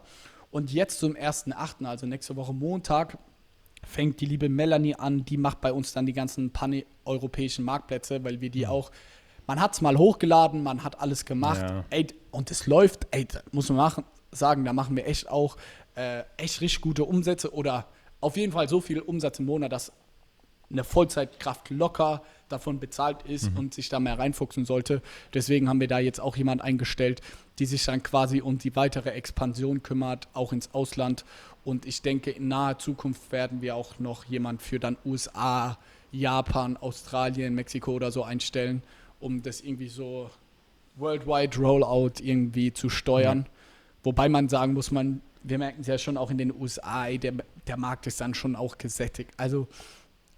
Und 0.50 0.74
jetzt 0.74 1.00
zum 1.00 1.14
1.8., 1.14 1.86
also 1.86 2.08
nächste 2.08 2.36
Woche 2.36 2.54
Montag, 2.54 3.20
fängt 3.86 4.20
die 4.22 4.26
liebe 4.26 4.50
Melanie 4.50 4.96
an, 4.96 5.26
die 5.26 5.38
macht 5.38 5.62
bei 5.62 5.72
uns 5.74 5.94
dann 5.94 6.06
die 6.06 6.14
ganzen 6.14 6.52
pan-europäischen 6.52 7.66
Marktplätze, 7.66 8.24
weil 8.24 8.42
wir 8.42 8.50
die 8.50 8.68
auch, 8.68 8.92
man 9.48 9.60
hat 9.60 9.74
es 9.74 9.82
mal 9.82 9.98
hochgeladen, 9.98 10.64
man 10.64 10.84
hat 10.84 11.00
alles 11.02 11.26
gemacht, 11.26 11.62
Ja. 11.62 11.84
ey, 11.90 12.08
und 12.32 12.50
es 12.52 12.68
läuft, 12.68 13.08
ey, 13.12 13.26
da 13.26 13.42
muss 13.52 13.70
man 13.70 13.78
machen, 13.78 14.04
sagen, 14.32 14.66
da 14.66 14.74
machen 14.74 14.96
wir 14.96 15.06
echt 15.08 15.30
auch 15.30 15.58
äh, 15.96 16.24
echt 16.38 16.62
richtig 16.62 16.82
gute 16.82 17.04
Umsätze 17.06 17.54
oder 17.54 17.88
auf 18.20 18.36
jeden 18.38 18.52
Fall 18.54 18.68
so 18.68 18.82
viel 18.82 19.00
Umsatz 19.00 19.38
im 19.40 19.46
Monat, 19.46 19.72
dass 19.72 19.92
eine 20.72 20.84
Vollzeitkraft 20.84 21.70
locker 21.70 22.24
davon 22.50 22.80
bezahlt 22.80 23.22
ist 23.24 23.52
und 23.56 23.76
sich 23.76 23.90
da 23.90 24.00
mehr 24.00 24.18
reinfuchsen 24.18 24.66
sollte. 24.66 25.04
Deswegen 25.34 25.70
haben 25.70 25.80
wir 25.80 25.88
da 25.88 26.00
jetzt 26.00 26.20
auch 26.20 26.36
jemand 26.36 26.62
eingestellt, 26.62 27.22
die 27.60 27.66
sich 27.68 27.84
dann 27.86 28.02
quasi 28.02 28.42
um 28.42 28.58
die 28.58 28.76
weitere 28.76 29.12
Expansion 29.12 29.84
kümmert, 29.84 30.28
auch 30.34 30.52
ins 30.52 30.74
Ausland. 30.74 31.26
Und 31.66 31.86
ich 31.86 32.02
denke, 32.02 32.32
in 32.32 32.48
naher 32.50 32.78
Zukunft 32.78 33.32
werden 33.32 33.62
wir 33.62 33.76
auch 33.76 34.00
noch 34.00 34.26
jemand 34.26 34.62
für 34.62 34.80
dann 34.80 34.98
USA, 35.06 35.78
Japan, 36.12 36.78
Australien, 36.78 37.56
Mexiko 37.56 37.94
oder 37.94 38.12
so 38.12 38.24
einstellen, 38.24 38.84
um 39.20 39.42
das 39.42 39.62
irgendwie 39.62 39.88
so 39.88 40.30
Worldwide 40.98 41.58
Rollout 41.58 42.22
irgendwie 42.22 42.74
zu 42.74 42.90
steuern. 42.90 43.48
Wobei 44.04 44.30
man 44.30 44.50
sagen 44.50 44.74
muss, 44.74 44.92
man, 44.92 45.22
wir 45.44 45.58
merken 45.58 45.82
es 45.82 45.88
ja 45.88 45.98
schon 45.98 46.18
auch 46.18 46.30
in 46.30 46.38
den 46.38 46.54
USA, 46.54 47.10
der, 47.10 47.34
der 47.68 47.78
Markt 47.78 48.06
ist 48.08 48.22
dann 48.22 48.34
schon 48.34 48.56
auch 48.56 48.78
gesättigt. 48.78 49.32
Also 49.38 49.68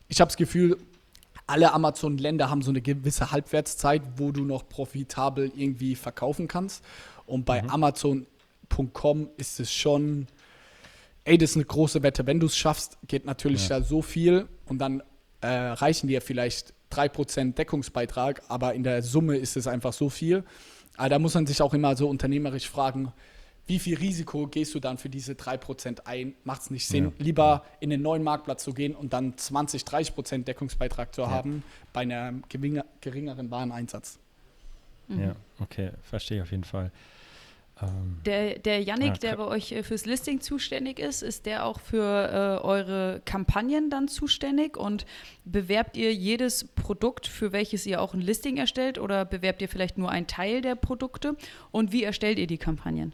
ich 0.07 0.21
habe 0.21 0.29
das 0.29 0.37
Gefühl, 0.37 0.77
alle 1.47 1.73
Amazon-Länder 1.73 2.49
haben 2.49 2.61
so 2.61 2.71
eine 2.71 2.81
gewisse 2.81 3.31
Halbwertszeit, 3.31 4.01
wo 4.17 4.31
du 4.31 4.45
noch 4.45 4.67
profitabel 4.67 5.51
irgendwie 5.55 5.95
verkaufen 5.95 6.47
kannst. 6.47 6.83
Und 7.25 7.45
bei 7.45 7.61
mhm. 7.61 7.69
Amazon.com 7.69 9.29
ist 9.37 9.59
es 9.59 9.71
schon, 9.71 10.27
ey, 11.25 11.37
das 11.37 11.51
ist 11.51 11.55
eine 11.57 11.65
große 11.65 12.03
Wette. 12.03 12.25
Wenn 12.25 12.39
du 12.39 12.45
es 12.45 12.55
schaffst, 12.55 12.97
geht 13.07 13.25
natürlich 13.25 13.67
ja. 13.67 13.79
da 13.79 13.85
so 13.85 14.01
viel 14.01 14.47
und 14.65 14.79
dann 14.79 15.03
äh, 15.41 15.47
reichen 15.47 16.07
dir 16.07 16.21
vielleicht 16.21 16.73
3% 16.91 17.55
Deckungsbeitrag, 17.55 18.43
aber 18.47 18.73
in 18.73 18.83
der 18.83 19.03
Summe 19.03 19.35
ist 19.35 19.57
es 19.57 19.67
einfach 19.67 19.93
so 19.93 20.09
viel. 20.09 20.43
Aber 20.97 21.09
da 21.09 21.19
muss 21.19 21.33
man 21.33 21.45
sich 21.45 21.61
auch 21.61 21.73
immer 21.73 21.95
so 21.95 22.07
unternehmerisch 22.07 22.69
fragen, 22.69 23.11
wie 23.67 23.79
viel 23.79 23.97
Risiko 23.97 24.45
gehst 24.47 24.75
du 24.75 24.79
dann 24.79 24.99
für 24.99 25.09
diese 25.09 25.33
3% 25.33 26.05
ein? 26.05 26.35
Macht 26.43 26.61
es 26.61 26.69
nicht 26.69 26.87
Sinn, 26.87 27.05
ja. 27.05 27.11
lieber 27.17 27.65
in 27.79 27.89
den 27.89 28.01
neuen 28.03 28.21
Marktplatz 28.21 28.63
zu 28.63 28.73
gehen 28.73 28.95
und 28.95 29.11
dann 29.11 29.37
20, 29.37 29.81
30% 29.81 30.43
Deckungsbeitrag 30.43 31.13
zu 31.15 31.21
ja. 31.21 31.31
haben 31.31 31.63
bei 31.91 32.01
einem 32.01 32.43
geringeren 33.01 33.49
Wareneinsatz? 33.49 34.19
Mhm. 35.07 35.19
Ja, 35.19 35.35
okay, 35.59 35.91
verstehe 36.03 36.37
ich 36.37 36.43
auf 36.43 36.51
jeden 36.51 36.63
Fall. 36.63 36.91
Ähm, 37.81 38.21
der, 38.25 38.59
der 38.59 38.81
Yannick, 38.81 39.15
ja, 39.15 39.31
der 39.31 39.37
bei 39.37 39.45
euch 39.45 39.71
äh, 39.71 39.83
fürs 39.83 40.05
Listing 40.05 40.39
zuständig 40.39 40.99
ist, 40.99 41.21
ist 41.21 41.45
der 41.45 41.65
auch 41.65 41.79
für 41.79 42.01
äh, 42.61 42.65
eure 42.65 43.21
Kampagnen 43.25 43.89
dann 43.89 44.07
zuständig 44.07 44.77
und 44.77 45.05
bewerbt 45.43 45.97
ihr 45.97 46.13
jedes 46.13 46.63
Produkt, 46.63 47.27
für 47.27 47.51
welches 47.51 47.85
ihr 47.85 48.01
auch 48.01 48.13
ein 48.13 48.21
Listing 48.21 48.57
erstellt 48.57 48.97
oder 48.97 49.25
bewerbt 49.25 49.61
ihr 49.61 49.67
vielleicht 49.67 49.97
nur 49.97 50.09
einen 50.09 50.27
Teil 50.27 50.61
der 50.61 50.75
Produkte 50.75 51.35
und 51.71 51.91
wie 51.91 52.03
erstellt 52.03 52.39
ihr 52.39 52.47
die 52.47 52.57
Kampagnen? 52.57 53.13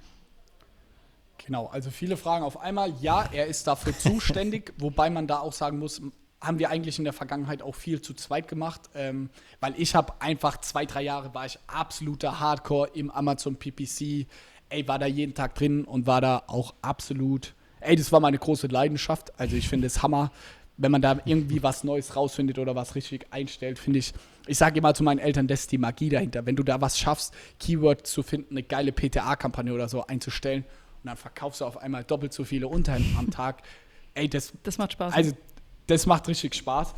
Genau, 1.43 1.65
also 1.67 1.89
viele 1.89 2.17
Fragen 2.17 2.45
auf 2.45 2.59
einmal. 2.59 2.93
Ja, 3.01 3.27
er 3.31 3.47
ist 3.47 3.65
dafür 3.65 3.97
zuständig, 3.97 4.73
wobei 4.77 5.09
man 5.09 5.25
da 5.25 5.39
auch 5.39 5.53
sagen 5.53 5.79
muss, 5.79 6.01
haben 6.41 6.57
wir 6.57 6.69
eigentlich 6.71 6.97
in 6.97 7.03
der 7.03 7.13
Vergangenheit 7.13 7.61
auch 7.61 7.75
viel 7.75 8.01
zu 8.01 8.13
zweit 8.13 8.47
gemacht, 8.47 8.81
ähm, 8.95 9.29
weil 9.59 9.73
ich 9.77 9.93
habe 9.93 10.13
einfach 10.19 10.59
zwei, 10.61 10.85
drei 10.85 11.03
Jahre 11.03 11.33
war 11.33 11.45
ich 11.45 11.59
absoluter 11.67 12.39
Hardcore 12.39 12.89
im 12.93 13.11
Amazon 13.11 13.55
PPC, 13.55 14.25
ey, 14.69 14.87
war 14.87 14.97
da 14.97 15.05
jeden 15.05 15.35
Tag 15.35 15.55
drin 15.55 15.85
und 15.85 16.07
war 16.07 16.19
da 16.19 16.43
auch 16.47 16.73
absolut, 16.81 17.53
ey, 17.79 17.95
das 17.95 18.11
war 18.11 18.19
meine 18.19 18.39
große 18.39 18.67
Leidenschaft, 18.67 19.39
also 19.39 19.55
ich 19.55 19.69
finde 19.69 19.87
es 19.87 20.01
Hammer, 20.01 20.31
wenn 20.77 20.91
man 20.91 21.01
da 21.01 21.19
irgendwie 21.25 21.61
was 21.61 21.83
Neues 21.83 22.15
rausfindet 22.15 22.57
oder 22.57 22.75
was 22.75 22.95
richtig 22.95 23.27
einstellt, 23.29 23.77
finde 23.77 23.99
ich, 23.99 24.13
ich 24.47 24.57
sage 24.57 24.79
immer 24.79 24.95
zu 24.95 25.03
meinen 25.03 25.19
Eltern, 25.19 25.47
das 25.47 25.61
ist 25.61 25.71
die 25.71 25.77
Magie 25.77 26.09
dahinter, 26.09 26.45
wenn 26.47 26.55
du 26.55 26.63
da 26.63 26.81
was 26.81 26.97
schaffst, 26.97 27.35
Keyword 27.59 28.07
zu 28.07 28.23
finden, 28.23 28.55
eine 28.55 28.63
geile 28.63 28.91
PTA-Kampagne 28.91 29.73
oder 29.73 29.87
so 29.87 30.07
einzustellen 30.07 30.65
und 31.03 31.07
dann 31.07 31.17
verkaufst 31.17 31.61
du 31.61 31.65
auf 31.65 31.77
einmal 31.77 32.03
doppelt 32.03 32.33
so 32.33 32.43
viele 32.43 32.67
Unterhemden 32.67 33.15
am 33.17 33.29
Tag. 33.29 33.61
Ey, 34.13 34.27
das, 34.27 34.53
das 34.63 34.77
macht 34.77 34.93
Spaß. 34.93 35.13
Also, 35.13 35.33
das 35.91 36.05
macht 36.05 36.27
richtig 36.27 36.55
Spaß. 36.55 36.93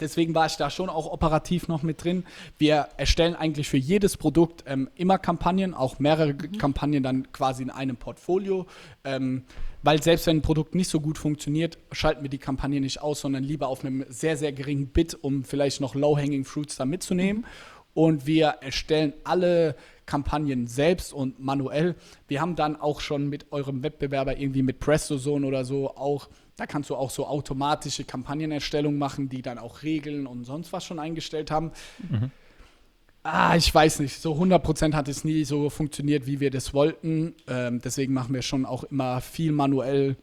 Deswegen 0.00 0.34
war 0.34 0.46
ich 0.46 0.56
da 0.56 0.70
schon 0.70 0.88
auch 0.88 1.06
operativ 1.06 1.68
noch 1.68 1.82
mit 1.82 2.02
drin. 2.02 2.24
Wir 2.58 2.88
erstellen 2.96 3.34
eigentlich 3.34 3.68
für 3.68 3.76
jedes 3.76 4.16
Produkt 4.16 4.64
ähm, 4.66 4.88
immer 4.96 5.18
Kampagnen, 5.18 5.72
auch 5.74 5.98
mehrere 5.98 6.32
mhm. 6.34 6.58
Kampagnen 6.58 7.02
dann 7.02 7.32
quasi 7.32 7.62
in 7.62 7.70
einem 7.70 7.96
Portfolio. 7.96 8.66
Ähm, 9.04 9.44
weil 9.82 10.02
selbst 10.02 10.26
wenn 10.26 10.38
ein 10.38 10.42
Produkt 10.42 10.74
nicht 10.74 10.88
so 10.88 11.00
gut 11.00 11.18
funktioniert, 11.18 11.78
schalten 11.92 12.22
wir 12.22 12.30
die 12.30 12.38
Kampagne 12.38 12.80
nicht 12.80 13.02
aus, 13.02 13.20
sondern 13.20 13.44
lieber 13.44 13.68
auf 13.68 13.84
einem 13.84 14.04
sehr, 14.08 14.36
sehr 14.36 14.52
geringen 14.52 14.88
Bit, 14.88 15.14
um 15.20 15.44
vielleicht 15.44 15.80
noch 15.80 15.94
Low-Hanging 15.94 16.44
Fruits 16.44 16.76
da 16.76 16.84
mitzunehmen. 16.84 17.42
Mhm. 17.42 17.46
Und 17.94 18.26
wir 18.26 18.46
erstellen 18.60 19.12
alle 19.22 19.76
Kampagnen 20.06 20.66
selbst 20.66 21.12
und 21.12 21.38
manuell. 21.38 21.94
Wir 22.28 22.40
haben 22.40 22.56
dann 22.56 22.80
auch 22.80 23.00
schon 23.00 23.28
mit 23.28 23.52
eurem 23.52 23.82
Wettbewerber 23.82 24.36
irgendwie 24.36 24.62
mit 24.62 24.80
PrestoZone 24.80 25.46
oder 25.46 25.64
so 25.64 25.96
auch, 25.96 26.28
da 26.56 26.66
kannst 26.66 26.90
du 26.90 26.96
auch 26.96 27.10
so 27.10 27.26
automatische 27.26 28.04
Kampagnenerstellung 28.04 28.96
machen, 28.96 29.28
die 29.28 29.42
dann 29.42 29.58
auch 29.58 29.82
Regeln 29.82 30.26
und 30.26 30.44
sonst 30.44 30.72
was 30.72 30.84
schon 30.84 30.98
eingestellt 30.98 31.50
haben. 31.50 31.72
Mhm. 32.08 32.30
Ah, 33.24 33.56
ich 33.56 33.74
weiß 33.74 34.00
nicht, 34.00 34.20
so 34.20 34.34
100% 34.34 34.92
hat 34.92 35.08
es 35.08 35.24
nie 35.24 35.44
so 35.44 35.70
funktioniert, 35.70 36.26
wie 36.26 36.40
wir 36.40 36.50
das 36.50 36.74
wollten. 36.74 37.34
Ähm, 37.48 37.80
deswegen 37.82 38.12
machen 38.12 38.34
wir 38.34 38.42
schon 38.42 38.66
auch 38.66 38.84
immer 38.84 39.22
viel 39.22 39.50
manuell. 39.50 40.16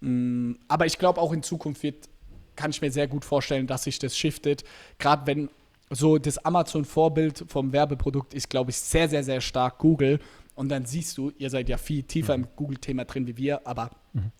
Mm, 0.00 0.52
aber 0.68 0.84
ich 0.84 0.98
glaube, 0.98 1.18
auch 1.18 1.32
in 1.32 1.42
Zukunft 1.42 1.82
wird, 1.82 2.10
kann 2.54 2.70
ich 2.70 2.82
mir 2.82 2.92
sehr 2.92 3.08
gut 3.08 3.24
vorstellen, 3.24 3.66
dass 3.66 3.84
sich 3.84 3.98
das 3.98 4.18
shiftet. 4.18 4.64
Gerade 4.98 5.26
wenn 5.26 5.48
so 5.88 6.18
das 6.18 6.38
Amazon-Vorbild 6.44 7.46
vom 7.48 7.72
Werbeprodukt 7.72 8.34
ist, 8.34 8.50
glaube 8.50 8.70
ich, 8.70 8.76
sehr, 8.76 9.08
sehr, 9.08 9.24
sehr 9.24 9.40
stark 9.40 9.78
Google. 9.78 10.20
Und 10.54 10.68
dann 10.68 10.84
siehst 10.84 11.16
du, 11.16 11.32
ihr 11.38 11.48
seid 11.48 11.70
ja 11.70 11.78
viel 11.78 12.02
tiefer 12.02 12.36
mhm. 12.36 12.44
im 12.44 12.50
Google-Thema 12.56 13.06
drin 13.06 13.26
wie 13.26 13.38
wir, 13.38 13.66
aber 13.66 13.90
mhm. 14.12 14.30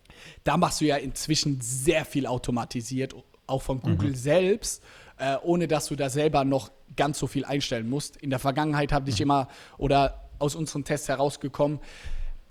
Da 0.43 0.57
machst 0.57 0.81
du 0.81 0.85
ja 0.85 0.97
inzwischen 0.97 1.59
sehr 1.61 2.05
viel 2.05 2.25
automatisiert, 2.25 3.15
auch 3.47 3.61
von 3.61 3.81
Google 3.81 4.09
mhm. 4.09 4.15
selbst, 4.15 4.83
äh, 5.17 5.35
ohne 5.43 5.67
dass 5.67 5.87
du 5.87 5.95
da 5.95 6.09
selber 6.09 6.43
noch 6.45 6.71
ganz 6.95 7.19
so 7.19 7.27
viel 7.27 7.45
einstellen 7.45 7.89
musst. 7.89 8.17
In 8.17 8.29
der 8.29 8.39
Vergangenheit 8.39 8.91
habe 8.91 9.09
ich 9.09 9.17
mhm. 9.17 9.23
immer 9.23 9.47
oder 9.77 10.29
aus 10.39 10.55
unseren 10.55 10.83
Tests 10.83 11.09
herausgekommen, 11.09 11.79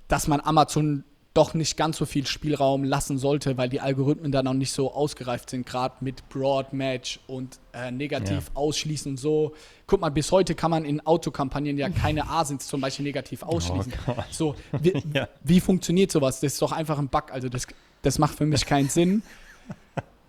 dass 0.08 0.28
man 0.28 0.40
Amazon 0.40 1.04
doch 1.34 1.54
nicht 1.54 1.78
ganz 1.78 1.96
so 1.96 2.04
viel 2.04 2.26
Spielraum 2.26 2.84
lassen 2.84 3.16
sollte, 3.16 3.56
weil 3.56 3.68
die 3.68 3.80
Algorithmen 3.80 4.32
da 4.32 4.42
noch 4.42 4.52
nicht 4.52 4.72
so 4.72 4.92
ausgereift 4.92 5.48
sind, 5.48 5.64
gerade 5.64 5.96
mit 6.00 6.28
Broad 6.28 6.74
Match 6.74 7.20
und 7.26 7.58
äh, 7.72 7.90
negativ 7.90 8.48
ja. 8.48 8.56
ausschließen 8.56 9.12
und 9.12 9.16
so. 9.16 9.54
Guck 9.86 10.02
mal, 10.02 10.10
bis 10.10 10.30
heute 10.30 10.54
kann 10.54 10.70
man 10.70 10.84
in 10.84 11.04
Autokampagnen 11.06 11.78
ja 11.78 11.88
keine 11.88 12.28
Asins 12.28 12.66
zum 12.66 12.82
Beispiel 12.82 13.04
negativ 13.04 13.42
oh 13.42 13.56
ausschließen. 13.56 13.92
Oh 14.06 14.14
so, 14.30 14.54
wie, 14.78 14.92
ja. 15.14 15.28
wie, 15.42 15.60
funktioniert 15.60 16.12
sowas? 16.12 16.40
Das 16.40 16.52
ist 16.52 16.62
doch 16.62 16.72
einfach 16.72 16.98
ein 16.98 17.08
Bug. 17.08 17.32
Also 17.32 17.48
das, 17.48 17.66
das 18.02 18.18
macht 18.18 18.36
für 18.36 18.46
mich 18.46 18.66
keinen 18.66 18.88
Sinn. 18.90 19.22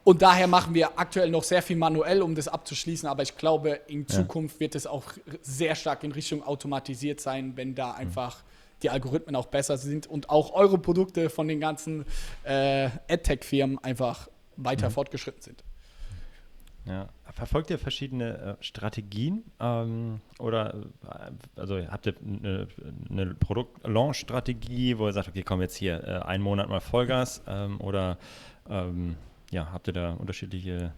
Und 0.05 0.21
daher 0.21 0.47
machen 0.47 0.73
wir 0.73 0.97
aktuell 0.99 1.29
noch 1.29 1.43
sehr 1.43 1.61
viel 1.61 1.77
manuell, 1.77 2.21
um 2.21 2.35
das 2.35 2.47
abzuschließen. 2.47 3.09
Aber 3.09 3.23
ich 3.23 3.35
glaube, 3.37 3.81
in 3.87 4.07
Zukunft 4.07 4.55
ja. 4.55 4.59
wird 4.61 4.75
es 4.75 4.87
auch 4.87 5.03
sehr 5.41 5.75
stark 5.75 6.03
in 6.03 6.13
Richtung 6.13 6.43
automatisiert 6.43 7.19
sein, 7.19 7.53
wenn 7.55 7.75
da 7.75 7.91
einfach 7.91 8.37
mhm 8.37 8.52
die 8.83 8.89
Algorithmen 8.89 9.35
auch 9.35 9.47
besser 9.47 9.77
sind 9.77 10.07
und 10.07 10.29
auch 10.29 10.53
eure 10.53 10.77
Produkte 10.77 11.29
von 11.29 11.47
den 11.47 11.59
ganzen 11.59 12.05
äh, 12.43 12.89
AdTech-Firmen 13.09 13.79
einfach 13.79 14.29
weiter 14.57 14.89
mhm. 14.89 14.93
fortgeschritten 14.93 15.41
sind. 15.41 15.63
Ja. 16.85 17.07
Verfolgt 17.31 17.69
ihr 17.69 17.79
verschiedene 17.79 18.57
äh, 18.59 18.63
Strategien 18.63 19.43
ähm, 19.59 20.19
oder 20.37 20.75
äh, 20.75 21.59
also 21.59 21.77
habt 21.87 22.05
ihr 22.05 22.15
eine, 22.21 22.67
eine 23.09 23.33
Produkt-Launch-Strategie, 23.35 24.97
wo 24.97 25.07
ihr 25.07 25.13
sagt, 25.13 25.29
okay, 25.29 25.43
komm 25.43 25.61
jetzt 25.61 25.75
hier 25.75 26.03
äh, 26.03 26.19
einen 26.25 26.43
Monat 26.43 26.69
mal 26.69 26.81
Vollgas 26.81 27.41
ähm, 27.47 27.79
oder 27.79 28.17
ähm, 28.69 29.15
ja, 29.51 29.71
habt 29.71 29.87
ihr 29.87 29.93
da 29.93 30.11
unterschiedliche 30.11 30.93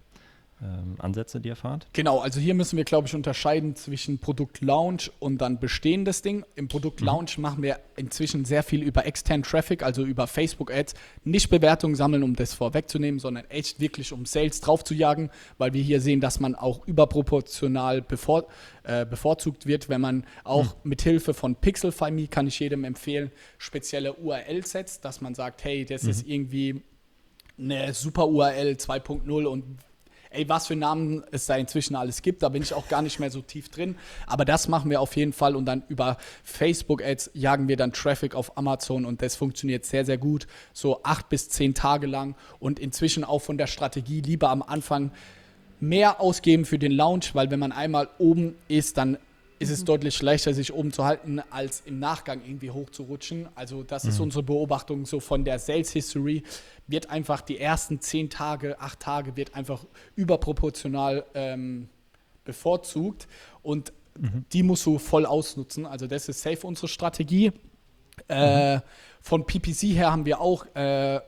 ähm, 0.62 0.96
Ansätze, 1.00 1.42
die 1.42 1.50
ihr 1.50 1.56
fahrt? 1.58 1.88
Genau, 1.92 2.20
also 2.20 2.40
hier 2.40 2.54
müssen 2.54 2.78
wir, 2.78 2.86
glaube 2.86 3.08
ich, 3.08 3.14
unterscheiden 3.14 3.76
zwischen 3.76 4.20
Produkt-Launch 4.20 5.12
und 5.20 5.40
dann 5.40 5.60
bestehendes 5.60 6.22
Ding. 6.22 6.46
Im 6.56 6.70
Produkt-Launch 6.70 7.38
mhm. 7.38 7.42
machen 7.42 7.64
wir 7.64 7.80
inzwischen 7.98 8.46
sehr 8.46 8.64
viel 8.64 8.82
über 8.82 9.06
externen 9.06 9.44
Traffic, 9.44 9.84
also 9.84 10.04
über 10.06 10.28
Facebook-Ads. 10.28 10.94
Nicht 11.26 11.50
Bewertungen 11.50 11.96
sammeln, 11.96 12.24
um 12.24 12.38
das 12.38 12.54
vorwegzunehmen, 12.54 13.20
sondern 13.20 13.44
echt 13.50 13.82
wirklich 13.82 14.14
um 14.14 14.26
Sales 14.26 14.62
draufzujagen, 14.62 15.30
weil 15.58 15.74
wir 15.74 15.84
hier 15.84 16.00
sehen, 16.00 16.22
dass 16.22 16.40
man 16.40 16.56
auch 16.56 16.88
überproportional 16.88 18.02
bevor, 18.02 18.48
äh, 18.84 19.06
bevorzugt 19.06 19.66
wird, 19.66 19.90
wenn 19.90 20.00
man 20.00 20.26
auch 20.46 20.76
mhm. 20.84 20.90
mit 20.90 21.02
Hilfe 21.02 21.34
von 21.34 21.56
Pixelfy.me, 21.56 22.28
kann 22.28 22.48
ich 22.48 22.60
jedem 22.60 22.86
empfehlen, 22.86 23.30
spezielle 23.58 24.14
URL 24.14 24.66
setzt, 24.66 25.04
dass 25.04 25.20
man 25.20 25.36
sagt, 25.36 25.66
hey, 25.66 25.84
das 25.84 26.04
mhm. 26.04 26.10
ist 26.10 26.28
irgendwie 26.28 26.82
eine 27.58 27.94
super 27.94 28.28
URL 28.28 28.74
2.0 28.74 29.46
und 29.46 29.80
ey, 30.36 30.48
was 30.50 30.68
für 30.68 30.76
Namen 30.76 31.24
es 31.32 31.46
da 31.46 31.56
inzwischen 31.56 31.96
alles 31.96 32.22
gibt, 32.22 32.44
da 32.44 32.50
bin 32.50 32.62
ich 32.62 32.74
auch 32.74 32.88
gar 32.88 33.02
nicht 33.02 33.20
mehr 33.20 33.32
so 33.32 33.42
tief 33.42 33.70
drin. 33.70 33.96
Aber 34.28 34.46
das 34.46 34.68
machen 34.68 34.90
wir 34.90 35.02
auf 35.02 35.16
jeden 35.16 35.34
Fall 35.34 35.56
und 35.56 35.66
dann 35.66 35.84
über 35.88 36.18
Facebook-Ads 36.44 37.32
jagen 37.34 37.68
wir 37.68 37.78
dann 37.78 37.94
Traffic 37.94 38.36
auf 38.36 38.58
Amazon 38.58 39.06
und 39.06 39.22
das 39.22 39.36
funktioniert 39.36 39.86
sehr, 39.86 40.06
sehr 40.06 40.18
gut. 40.18 40.48
So 40.74 41.02
acht 41.04 41.30
bis 41.30 41.50
zehn 41.50 41.74
Tage 41.74 42.08
lang 42.08 42.36
und 42.60 42.80
inzwischen 42.80 43.24
auch 43.24 43.40
von 43.40 43.58
der 43.58 43.68
Strategie 43.68 44.22
lieber 44.22 44.50
am 44.50 44.62
Anfang 44.62 45.12
mehr 45.80 46.22
ausgeben 46.22 46.66
für 46.66 46.80
den 46.80 46.92
Launch, 46.92 47.36
weil 47.36 47.52
wenn 47.52 47.60
man 47.60 47.72
einmal 47.72 48.10
oben 48.18 48.56
ist, 48.68 48.98
dann 48.98 49.18
ist 49.60 49.70
es 49.70 49.82
mhm. 49.82 49.86
deutlich 49.86 50.22
leichter, 50.22 50.54
sich 50.54 50.74
oben 50.74 50.92
zu 50.92 51.06
halten, 51.06 51.42
als 51.50 51.84
im 51.86 52.00
Nachgang 52.00 52.42
irgendwie 52.46 52.72
hochzurutschen. 52.72 53.48
Also 53.56 53.84
das 53.84 54.04
mhm. 54.04 54.10
ist 54.10 54.20
unsere 54.20 54.44
Beobachtung 54.44 55.06
so 55.06 55.20
von 55.20 55.44
der 55.46 55.60
Sales 55.60 55.92
History. 55.92 56.44
Wird 56.88 57.10
einfach 57.10 57.42
die 57.42 57.60
ersten 57.60 58.00
zehn 58.02 58.30
Tage, 58.30 58.80
acht 58.80 59.00
Tage 59.00 59.36
wird 59.38 59.56
einfach 59.56 59.86
überproportional 60.16 61.26
ähm, 61.34 61.90
bevorzugt 62.44 63.28
und 63.64 63.94
mhm. 64.20 64.46
die 64.54 64.64
musst 64.64 64.86
du 64.86 65.00
voll 65.00 65.26
ausnutzen. 65.26 65.86
Also 65.86 66.08
das 66.08 66.30
ist 66.30 66.42
safe 66.42 66.66
unsere 66.66 66.88
Strategie. 66.88 67.52
Äh, 68.30 68.78
mhm. 68.78 68.82
von 69.22 69.46
PPC 69.46 69.94
her 69.94 70.12
haben 70.12 70.26
wir 70.26 70.40
auch 70.40 70.66
äh, 70.74 71.20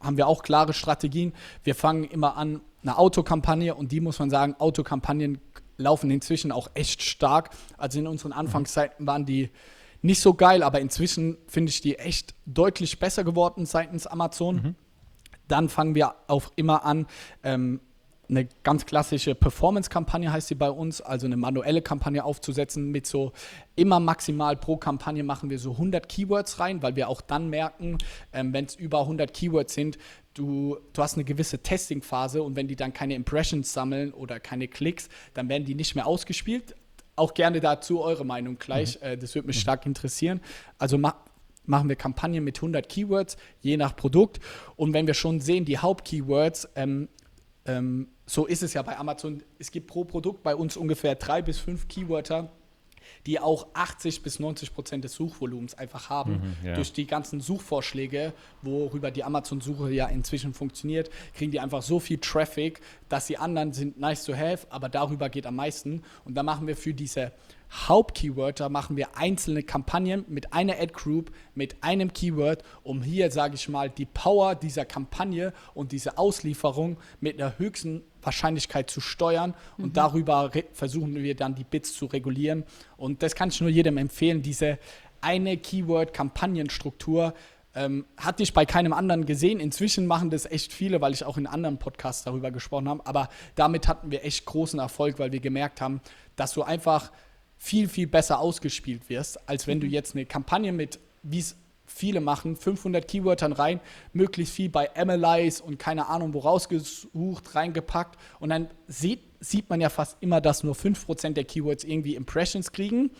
haben 0.00 0.16
wir 0.16 0.26
auch 0.26 0.42
klare 0.42 0.72
Strategien. 0.72 1.32
Wir 1.62 1.74
fangen 1.74 2.04
immer 2.04 2.36
an, 2.36 2.60
eine 2.82 2.96
Autokampagne 2.98 3.74
und 3.74 3.92
die 3.92 4.00
muss 4.00 4.18
man 4.18 4.30
sagen, 4.30 4.54
Autokampagnen 4.58 5.38
laufen 5.80 6.10
inzwischen 6.10 6.52
auch 6.52 6.70
echt 6.74 7.02
stark. 7.02 7.50
Also 7.76 7.98
in 7.98 8.06
unseren 8.06 8.32
Anfangszeiten 8.32 9.06
waren 9.06 9.26
die 9.26 9.50
nicht 10.02 10.20
so 10.20 10.34
geil, 10.34 10.62
aber 10.62 10.80
inzwischen 10.80 11.36
finde 11.46 11.70
ich 11.70 11.80
die 11.80 11.98
echt 11.98 12.34
deutlich 12.46 12.98
besser 12.98 13.24
geworden 13.24 13.66
seitens 13.66 14.06
Amazon. 14.06 14.56
Mhm. 14.56 14.74
Dann 15.48 15.68
fangen 15.68 15.94
wir 15.94 16.14
auch 16.28 16.52
immer 16.56 16.84
an, 16.84 17.06
ähm, 17.42 17.80
eine 18.30 18.48
ganz 18.62 18.86
klassische 18.86 19.34
Performance-Kampagne 19.34 20.32
heißt 20.32 20.48
sie 20.48 20.54
bei 20.54 20.70
uns, 20.70 21.00
also 21.00 21.26
eine 21.26 21.36
manuelle 21.36 21.82
Kampagne 21.82 22.24
aufzusetzen 22.24 22.90
mit 22.90 23.06
so 23.06 23.32
immer 23.76 24.00
maximal 24.00 24.56
pro 24.56 24.76
Kampagne 24.76 25.24
machen 25.24 25.50
wir 25.50 25.58
so 25.58 25.72
100 25.72 26.08
Keywords 26.08 26.60
rein, 26.60 26.82
weil 26.82 26.96
wir 26.96 27.08
auch 27.08 27.20
dann 27.20 27.48
merken, 27.48 27.98
ähm, 28.32 28.52
wenn 28.52 28.64
es 28.64 28.76
über 28.76 29.00
100 29.00 29.34
Keywords 29.34 29.74
sind, 29.74 29.98
du, 30.34 30.78
du 30.92 31.02
hast 31.02 31.14
eine 31.14 31.24
gewisse 31.24 31.58
Testing-Phase 31.58 32.42
und 32.42 32.56
wenn 32.56 32.68
die 32.68 32.76
dann 32.76 32.92
keine 32.92 33.14
Impressions 33.14 33.72
sammeln 33.72 34.12
oder 34.12 34.38
keine 34.40 34.68
Klicks, 34.68 35.08
dann 35.34 35.48
werden 35.48 35.64
die 35.64 35.74
nicht 35.74 35.94
mehr 35.94 36.06
ausgespielt. 36.06 36.74
Auch 37.16 37.34
gerne 37.34 37.60
dazu 37.60 38.00
eure 38.00 38.24
Meinung 38.24 38.58
gleich, 38.58 39.00
mhm. 39.00 39.06
äh, 39.06 39.16
das 39.18 39.34
würde 39.34 39.48
mich 39.48 39.56
mhm. 39.56 39.62
stark 39.62 39.86
interessieren. 39.86 40.40
Also 40.78 40.98
ma 40.98 41.14
machen 41.66 41.88
wir 41.88 41.94
Kampagnen 41.94 42.42
mit 42.42 42.58
100 42.58 42.88
Keywords, 42.88 43.36
je 43.60 43.76
nach 43.76 43.94
Produkt. 43.94 44.40
Und 44.74 44.92
wenn 44.92 45.06
wir 45.06 45.14
schon 45.14 45.40
sehen, 45.40 45.64
die 45.64 45.78
Hauptkeywords, 45.78 46.68
ähm, 46.74 47.08
ähm, 47.70 48.08
so 48.26 48.46
ist 48.46 48.62
es 48.62 48.74
ja 48.74 48.82
bei 48.82 48.96
Amazon, 48.98 49.42
es 49.58 49.70
gibt 49.70 49.86
pro 49.86 50.04
Produkt 50.04 50.42
bei 50.42 50.54
uns 50.54 50.76
ungefähr 50.76 51.14
drei 51.14 51.42
bis 51.42 51.58
fünf 51.58 51.88
Keywörter, 51.88 52.50
die 53.26 53.40
auch 53.40 53.66
80 53.74 54.22
bis 54.22 54.38
90 54.38 54.74
Prozent 54.74 55.04
des 55.04 55.14
Suchvolumens 55.14 55.74
einfach 55.74 56.10
haben. 56.10 56.56
Mhm, 56.62 56.66
ja. 56.66 56.74
Durch 56.74 56.92
die 56.92 57.06
ganzen 57.06 57.40
Suchvorschläge, 57.40 58.32
worüber 58.62 59.10
die 59.10 59.24
Amazon-Suche 59.24 59.90
ja 59.90 60.06
inzwischen 60.06 60.54
funktioniert, 60.54 61.10
kriegen 61.34 61.50
die 61.50 61.60
einfach 61.60 61.82
so 61.82 62.00
viel 62.00 62.18
Traffic, 62.18 62.80
dass 63.08 63.26
die 63.26 63.36
anderen 63.36 63.72
sind 63.72 63.98
nice 63.98 64.24
to 64.24 64.34
have, 64.34 64.66
aber 64.70 64.88
darüber 64.88 65.28
geht 65.28 65.46
am 65.46 65.56
meisten. 65.56 66.02
Und 66.24 66.34
da 66.34 66.42
machen 66.42 66.66
wir 66.66 66.76
für 66.76 66.94
diese 66.94 67.32
Hauptkeywörter 67.72 68.68
machen 68.68 68.96
wir 68.96 69.16
einzelne 69.16 69.62
Kampagnen 69.62 70.24
mit 70.28 70.52
einer 70.52 70.80
Ad-Group, 70.80 71.30
mit 71.54 71.82
einem 71.82 72.12
Keyword, 72.12 72.64
um 72.82 73.00
hier, 73.00 73.30
sage 73.30 73.54
ich 73.54 73.68
mal, 73.68 73.88
die 73.88 74.06
Power 74.06 74.56
dieser 74.56 74.84
Kampagne 74.84 75.52
und 75.74 75.92
diese 75.92 76.18
Auslieferung 76.18 76.98
mit 77.20 77.40
einer 77.40 77.58
höchsten 77.58 78.02
Wahrscheinlichkeit 78.22 78.90
zu 78.90 79.00
steuern. 79.00 79.54
Und 79.78 79.90
mhm. 79.90 79.92
darüber 79.92 80.50
versuchen 80.72 81.14
wir 81.14 81.36
dann 81.36 81.54
die 81.54 81.64
Bits 81.64 81.94
zu 81.94 82.06
regulieren. 82.06 82.64
Und 82.96 83.22
das 83.22 83.36
kann 83.36 83.50
ich 83.50 83.60
nur 83.60 83.70
jedem 83.70 83.98
empfehlen, 83.98 84.42
diese 84.42 84.78
eine 85.20 85.56
Keyword-Kampagnenstruktur. 85.56 87.34
Ähm, 87.72 88.04
hatte 88.16 88.42
ich 88.42 88.52
bei 88.52 88.66
keinem 88.66 88.92
anderen 88.92 89.26
gesehen. 89.26 89.60
Inzwischen 89.60 90.08
machen 90.08 90.30
das 90.30 90.44
echt 90.44 90.72
viele, 90.72 91.00
weil 91.00 91.12
ich 91.12 91.22
auch 91.22 91.36
in 91.36 91.46
anderen 91.46 91.78
Podcasts 91.78 92.24
darüber 92.24 92.50
gesprochen 92.50 92.88
habe. 92.88 93.06
Aber 93.06 93.28
damit 93.54 93.86
hatten 93.86 94.10
wir 94.10 94.24
echt 94.24 94.44
großen 94.44 94.80
Erfolg, 94.80 95.20
weil 95.20 95.30
wir 95.30 95.38
gemerkt 95.38 95.80
haben, 95.80 96.00
dass 96.34 96.52
du 96.52 96.64
einfach 96.64 97.12
viel, 97.62 97.88
viel 97.88 98.06
besser 98.06 98.40
ausgespielt 98.40 99.10
wirst, 99.10 99.48
als 99.48 99.66
wenn 99.66 99.80
du 99.80 99.86
mhm. 99.86 99.92
jetzt 99.92 100.16
eine 100.16 100.24
Kampagne 100.24 100.72
mit, 100.72 100.98
wie 101.22 101.38
es 101.38 101.56
viele 101.84 102.22
machen, 102.22 102.56
500 102.56 103.06
Keywörtern 103.06 103.52
rein, 103.52 103.80
möglichst 104.14 104.54
viel 104.54 104.70
bei 104.70 104.88
MLIs 104.96 105.60
und 105.60 105.78
keine 105.78 106.06
Ahnung 106.08 106.32
wo 106.32 106.38
rausgesucht, 106.38 107.54
reingepackt 107.54 108.18
und 108.38 108.48
dann 108.48 108.68
sieht, 108.86 109.20
sieht 109.40 109.68
man 109.68 109.80
ja 109.80 109.90
fast 109.90 110.16
immer, 110.20 110.40
dass 110.40 110.64
nur 110.64 110.74
5% 110.74 111.34
der 111.34 111.44
Keywords 111.44 111.84
irgendwie 111.84 112.14
Impressions 112.14 112.72
kriegen 112.72 113.10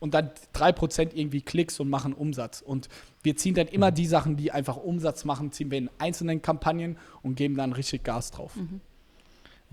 und 0.00 0.12
dann 0.12 0.30
3% 0.54 1.14
irgendwie 1.14 1.42
Klicks 1.42 1.78
und 1.78 1.88
machen 1.88 2.14
Umsatz. 2.14 2.62
Und 2.62 2.88
wir 3.22 3.36
ziehen 3.36 3.54
dann 3.54 3.68
immer 3.68 3.92
mhm. 3.92 3.94
die 3.94 4.06
Sachen, 4.06 4.36
die 4.36 4.50
einfach 4.50 4.76
Umsatz 4.76 5.24
machen, 5.24 5.52
ziehen 5.52 5.70
wir 5.70 5.78
in 5.78 5.90
einzelnen 5.98 6.42
Kampagnen 6.42 6.98
und 7.22 7.36
geben 7.36 7.56
dann 7.56 7.72
richtig 7.72 8.02
Gas 8.02 8.32
drauf. 8.32 8.56
Mhm. 8.56 8.80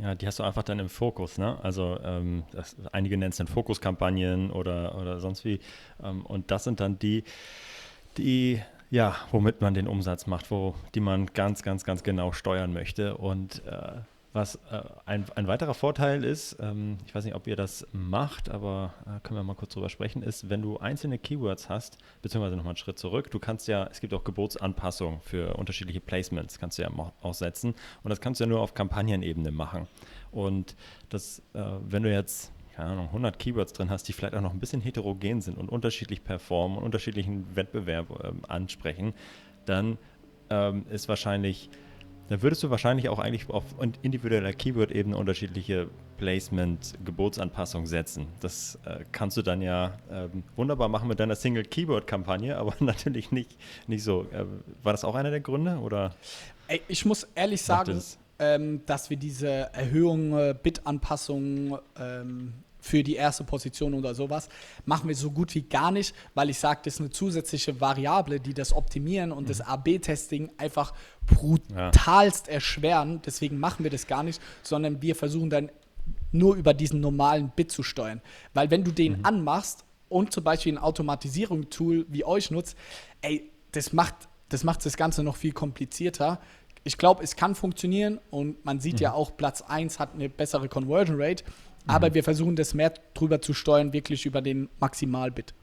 Ja, 0.02 0.16
die 0.16 0.26
hast 0.26 0.40
du 0.40 0.44
einfach 0.44 0.64
dann 0.64 0.80
im 0.80 0.90
Fokus, 0.90 1.38
ne? 1.38 1.60
Also 1.62 2.00
ähm, 2.04 2.44
das, 2.52 2.76
einige 2.92 3.18
nennen 3.18 3.32
es 3.32 3.38
dann 3.38 3.48
Fokuskampagnen 3.48 4.50
oder, 4.50 4.98
oder 4.98 5.20
sonst 5.20 5.46
wie. 5.46 5.60
Ähm, 6.04 6.26
und 6.26 6.50
das 6.50 6.64
sind 6.64 6.80
dann 6.80 6.98
die, 6.98 7.24
die, 8.18 8.62
ja, 8.90 9.16
womit 9.32 9.62
man 9.62 9.76
den 9.76 9.88
Umsatz 9.88 10.26
macht, 10.26 10.50
wo 10.50 10.74
die 10.96 11.02
man 11.02 11.28
ganz, 11.28 11.62
ganz, 11.62 11.84
ganz 11.84 12.02
genau 12.02 12.32
steuern 12.32 12.74
möchte. 12.74 13.16
Und 13.16 13.64
äh, 13.68 14.02
was 14.34 14.56
äh, 14.72 14.82
ein, 15.06 15.26
ein 15.36 15.48
weiterer 15.48 15.74
Vorteil 15.74 16.24
ist, 16.24 16.58
ähm, 16.62 16.98
ich 17.06 17.14
weiß 17.14 17.26
nicht, 17.26 17.36
ob 17.36 17.48
ihr 17.48 17.56
das 17.56 17.86
macht, 17.92 18.50
aber 18.50 18.94
äh, 19.06 19.20
können 19.22 19.38
wir 19.40 19.44
mal 19.44 19.56
kurz 19.56 19.74
drüber 19.74 19.90
sprechen, 19.90 20.24
ist, 20.24 20.50
wenn 20.50 20.62
du 20.62 20.78
einzelne 20.78 21.18
Keywords 21.18 21.70
hast, 21.70 21.98
beziehungsweise 22.22 22.56
nochmal 22.56 22.72
einen 22.72 22.78
Schritt 22.78 22.98
zurück, 22.98 23.30
du 23.30 23.40
kannst 23.40 23.68
ja, 23.68 23.88
es 23.92 24.00
gibt 24.00 24.14
auch 24.14 24.24
Geburtsanpassungen 24.24 25.22
für 25.22 25.56
unterschiedliche 25.56 26.00
Placements, 26.00 26.60
kannst 26.60 26.78
du 26.78 26.84
ja 26.84 26.90
aussetzen 27.22 27.76
und 28.04 28.10
das 28.10 28.22
kannst 28.22 28.40
du 28.40 28.46
ja 28.46 28.50
nur 28.50 28.62
auf 28.62 28.74
Kampagnenebene 28.74 29.52
machen. 29.52 29.88
Und 30.32 30.76
das, 31.10 31.40
äh, 31.54 31.62
wenn 31.82 32.04
du 32.04 32.12
jetzt 32.12 32.54
keine 32.74 32.92
Ahnung, 32.92 33.08
100 33.08 33.38
Keywords 33.38 33.74
drin 33.74 33.90
hast, 33.90 34.08
die 34.08 34.14
vielleicht 34.14 34.34
auch 34.34 34.42
noch 34.42 34.54
ein 34.54 34.60
bisschen 34.60 34.80
heterogen 34.80 35.42
sind 35.42 35.58
und 35.58 35.70
unterschiedlich 35.70 36.24
performen 36.24 36.78
und 36.78 36.86
unterschiedlichen 36.86 37.54
Wettbewerb 37.56 38.24
ähm, 38.24 38.44
ansprechen, 38.48 39.14
dann 39.66 39.98
ähm, 40.50 40.86
ist 40.90 41.10
wahrscheinlich 41.10 41.70
dann 42.32 42.42
würdest 42.42 42.64
du 42.64 42.70
wahrscheinlich 42.70 43.10
auch 43.10 43.20
eigentlich 43.20 43.50
auf 43.50 43.66
individueller 44.04 44.54
Keyword-Ebene 44.54 45.18
unterschiedliche 45.18 45.90
Placement-Gebotsanpassungen 46.16 47.88
setzen. 47.88 48.28
Das 48.40 48.80
äh, 48.86 49.04
kannst 49.12 49.36
du 49.36 49.42
dann 49.42 49.62
ja 49.62 49.98
äh, 50.10 50.30
wunderbar 50.56 50.88
machen 50.88 51.10
mit 51.10 51.20
deiner 51.20 51.36
Single-Keyword-Kampagne, 51.36 52.56
aber 52.58 52.74
natürlich 52.80 53.34
nicht, 53.34 53.58
nicht 53.88 54.06
so. 54.06 54.28
Äh, 54.32 54.46
war 54.82 54.94
das 54.94 55.04
auch 55.04 55.16
einer 55.16 55.30
der 55.30 55.42
Gründe? 55.42 55.80
Oder? 55.80 56.16
Ey, 56.70 56.82
ich 56.88 57.04
muss 57.04 57.28
ehrlich 57.36 57.62
sagen, 57.64 58.02
ähm, 58.40 58.80
dass 58.86 59.10
wir 59.10 59.18
diese 59.18 59.50
Erhöhung, 59.74 60.32
äh, 60.38 60.56
Bit-Anpassungen 60.64 61.80
ähm, 62.00 62.54
für 62.82 63.04
die 63.04 63.16
erste 63.16 63.44
Position 63.44 63.94
oder 63.94 64.14
sowas, 64.16 64.50
machen 64.86 65.08
wir 65.08 65.16
so 65.16 65.32
gut 65.32 65.54
wie 65.56 65.62
gar 65.62 65.92
nicht, 65.92 66.14
weil 66.34 66.50
ich 66.50 66.60
sage, 66.60 66.82
das 66.84 66.96
ist 66.96 67.00
eine 67.00 67.10
zusätzliche 67.12 67.80
Variable, 67.80 68.40
die 68.40 68.54
das 68.54 68.74
Optimieren 68.74 69.32
und 69.32 69.44
mhm. 69.44 69.48
das 69.48 69.62
AB-Testing 69.62 70.52
einfach 70.58 70.94
brutalst 71.28 72.48
ja. 72.48 72.54
erschweren. 72.54 73.22
Deswegen 73.26 73.60
machen 73.60 73.84
wir 73.84 73.92
das 73.92 74.08
gar 74.08 74.24
nicht, 74.24 74.42
sondern 74.64 75.02
wir 75.02 75.16
versuchen 75.16 75.50
dann 75.50 75.72
nur 76.32 76.56
über 76.56 76.74
diesen 76.74 77.00
normalen 77.00 77.52
Bit 77.56 77.72
zu 77.72 77.84
steuern. 77.84 78.22
Weil 78.54 78.72
wenn 78.72 78.84
du 78.84 78.92
den 78.92 79.20
mhm. 79.20 79.26
anmachst 79.26 79.86
und 80.10 80.34
zum 80.34 80.44
Beispiel 80.44 80.74
ein 80.74 80.78
Automatisierungstool 80.78 82.06
wie 82.10 82.26
euch 82.26 82.52
nutzt, 82.52 82.76
ey, 83.22 83.50
das 83.72 83.94
macht 83.94 84.28
das 84.52 84.64
macht 84.64 84.86
das 84.86 84.98
Ganze 84.98 85.24
noch 85.24 85.38
viel 85.38 85.54
komplizierter. 85.54 86.40
Ich 86.84 86.98
glaube, 86.98 87.24
es 87.24 87.36
kann 87.36 87.56
funktionieren 87.56 88.20
und 88.30 88.64
man 88.66 88.80
sieht 88.80 88.96
mhm. 88.96 89.04
ja 89.04 89.14
auch, 89.14 89.38
Platz 89.38 89.62
1 89.62 90.00
hat 90.00 90.14
eine 90.14 90.30
bessere 90.30 90.68
Conversion 90.68 91.16
Rate. 91.20 91.44
Aber 91.88 92.10
mhm. 92.10 92.14
wir 92.14 92.24
versuchen 92.24 92.56
das 92.56 92.74
mehr 92.74 92.94
drüber 93.14 93.42
zu 93.42 93.54
steuern, 93.54 93.94
wirklich 93.94 94.26
über 94.26 94.42
den 94.42 94.70
Maximalbit. 94.80 95.54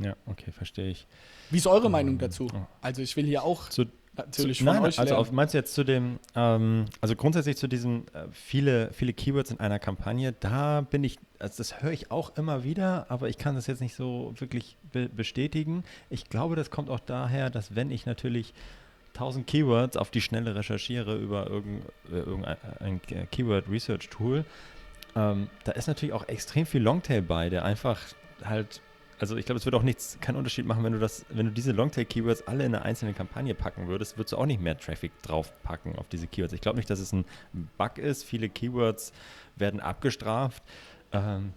Ja, 0.00 0.16
okay, 0.26 0.50
verstehe 0.50 0.90
ich. 0.90 1.06
Wie 1.50 1.58
ist 1.58 1.66
eure 1.66 1.86
ähm, 1.86 1.92
Meinung 1.92 2.18
dazu? 2.18 2.48
Also 2.80 3.02
ich 3.02 3.16
will 3.16 3.26
hier 3.26 3.42
auch 3.42 3.68
zu, 3.68 3.84
natürlich 4.16 4.58
zu, 4.58 4.64
von 4.64 4.74
nein, 4.74 4.84
euch 4.84 4.98
Also 4.98 5.14
auf, 5.16 5.30
meinst 5.30 5.54
du 5.54 5.58
jetzt 5.58 5.74
zu 5.74 5.84
dem, 5.84 6.18
ähm, 6.34 6.86
also 7.00 7.14
grundsätzlich 7.16 7.56
zu 7.56 7.68
diesen 7.68 8.08
äh, 8.14 8.26
viele, 8.32 8.92
viele 8.92 9.12
Keywords 9.12 9.50
in 9.50 9.60
einer 9.60 9.78
Kampagne, 9.78 10.32
da 10.32 10.80
bin 10.80 11.04
ich, 11.04 11.18
also 11.38 11.58
das 11.58 11.82
höre 11.82 11.92
ich 11.92 12.10
auch 12.10 12.36
immer 12.36 12.64
wieder, 12.64 13.06
aber 13.10 13.28
ich 13.28 13.36
kann 13.36 13.54
das 13.54 13.66
jetzt 13.66 13.80
nicht 13.80 13.94
so 13.94 14.32
wirklich 14.38 14.76
be 14.92 15.08
bestätigen. 15.08 15.84
Ich 16.08 16.24
glaube, 16.28 16.56
das 16.56 16.70
kommt 16.70 16.88
auch 16.88 17.00
daher, 17.00 17.50
dass 17.50 17.74
wenn 17.74 17.90
ich 17.90 18.06
natürlich 18.06 18.54
1000 19.14 19.46
Keywords 19.46 19.96
auf 19.96 20.10
die 20.10 20.20
Schnelle 20.20 20.54
recherchiere 20.54 21.16
über 21.16 21.48
irgendein, 21.48 21.82
äh, 22.12 22.84
irgendein 22.84 23.30
Keyword 23.30 23.68
Research 23.68 24.08
Tool, 24.08 24.44
ähm, 25.16 25.48
da 25.64 25.72
ist 25.72 25.86
natürlich 25.86 26.12
auch 26.12 26.28
extrem 26.28 26.66
viel 26.66 26.82
Longtail 26.82 27.22
bei, 27.22 27.50
der 27.50 27.64
einfach 27.64 28.00
halt, 28.44 28.80
also 29.18 29.36
ich 29.36 29.44
glaube, 29.44 29.58
es 29.58 29.66
würde 29.66 29.76
auch 29.76 29.82
nichts, 29.82 30.18
keinen 30.20 30.36
Unterschied 30.36 30.66
machen, 30.66 30.84
wenn 30.84 30.92
du 30.92 30.98
das, 30.98 31.26
wenn 31.28 31.46
du 31.46 31.52
diese 31.52 31.72
Longtail-Keywords 31.72 32.46
alle 32.46 32.64
in 32.64 32.74
eine 32.74 32.84
einzelne 32.84 33.12
Kampagne 33.12 33.54
packen 33.54 33.88
würdest, 33.88 34.16
würdest 34.16 34.32
du 34.32 34.38
auch 34.38 34.46
nicht 34.46 34.60
mehr 34.60 34.78
Traffic 34.78 35.12
draufpacken 35.22 35.96
auf 35.96 36.08
diese 36.08 36.26
Keywords. 36.26 36.52
Ich 36.52 36.60
glaube 36.60 36.78
nicht, 36.78 36.90
dass 36.90 37.00
es 37.00 37.12
ein 37.12 37.24
Bug 37.76 37.98
ist. 37.98 38.24
Viele 38.24 38.48
Keywords 38.48 39.12
werden 39.56 39.80
abgestraft. 39.80 40.62
Ähm, 41.12 41.52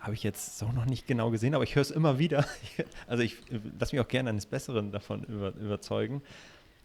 habe 0.00 0.14
ich 0.14 0.22
jetzt 0.22 0.58
so 0.58 0.70
noch 0.72 0.86
nicht 0.86 1.06
genau 1.06 1.30
gesehen, 1.30 1.54
aber 1.54 1.64
ich 1.64 1.74
höre 1.74 1.82
es 1.82 1.90
immer 1.90 2.18
wieder. 2.18 2.46
Also 3.06 3.22
ich 3.22 3.36
lasse 3.78 3.94
mich 3.94 4.00
auch 4.00 4.08
gerne 4.08 4.30
eines 4.30 4.46
Besseren 4.46 4.90
davon 4.90 5.24
über, 5.24 5.54
überzeugen. 5.56 6.22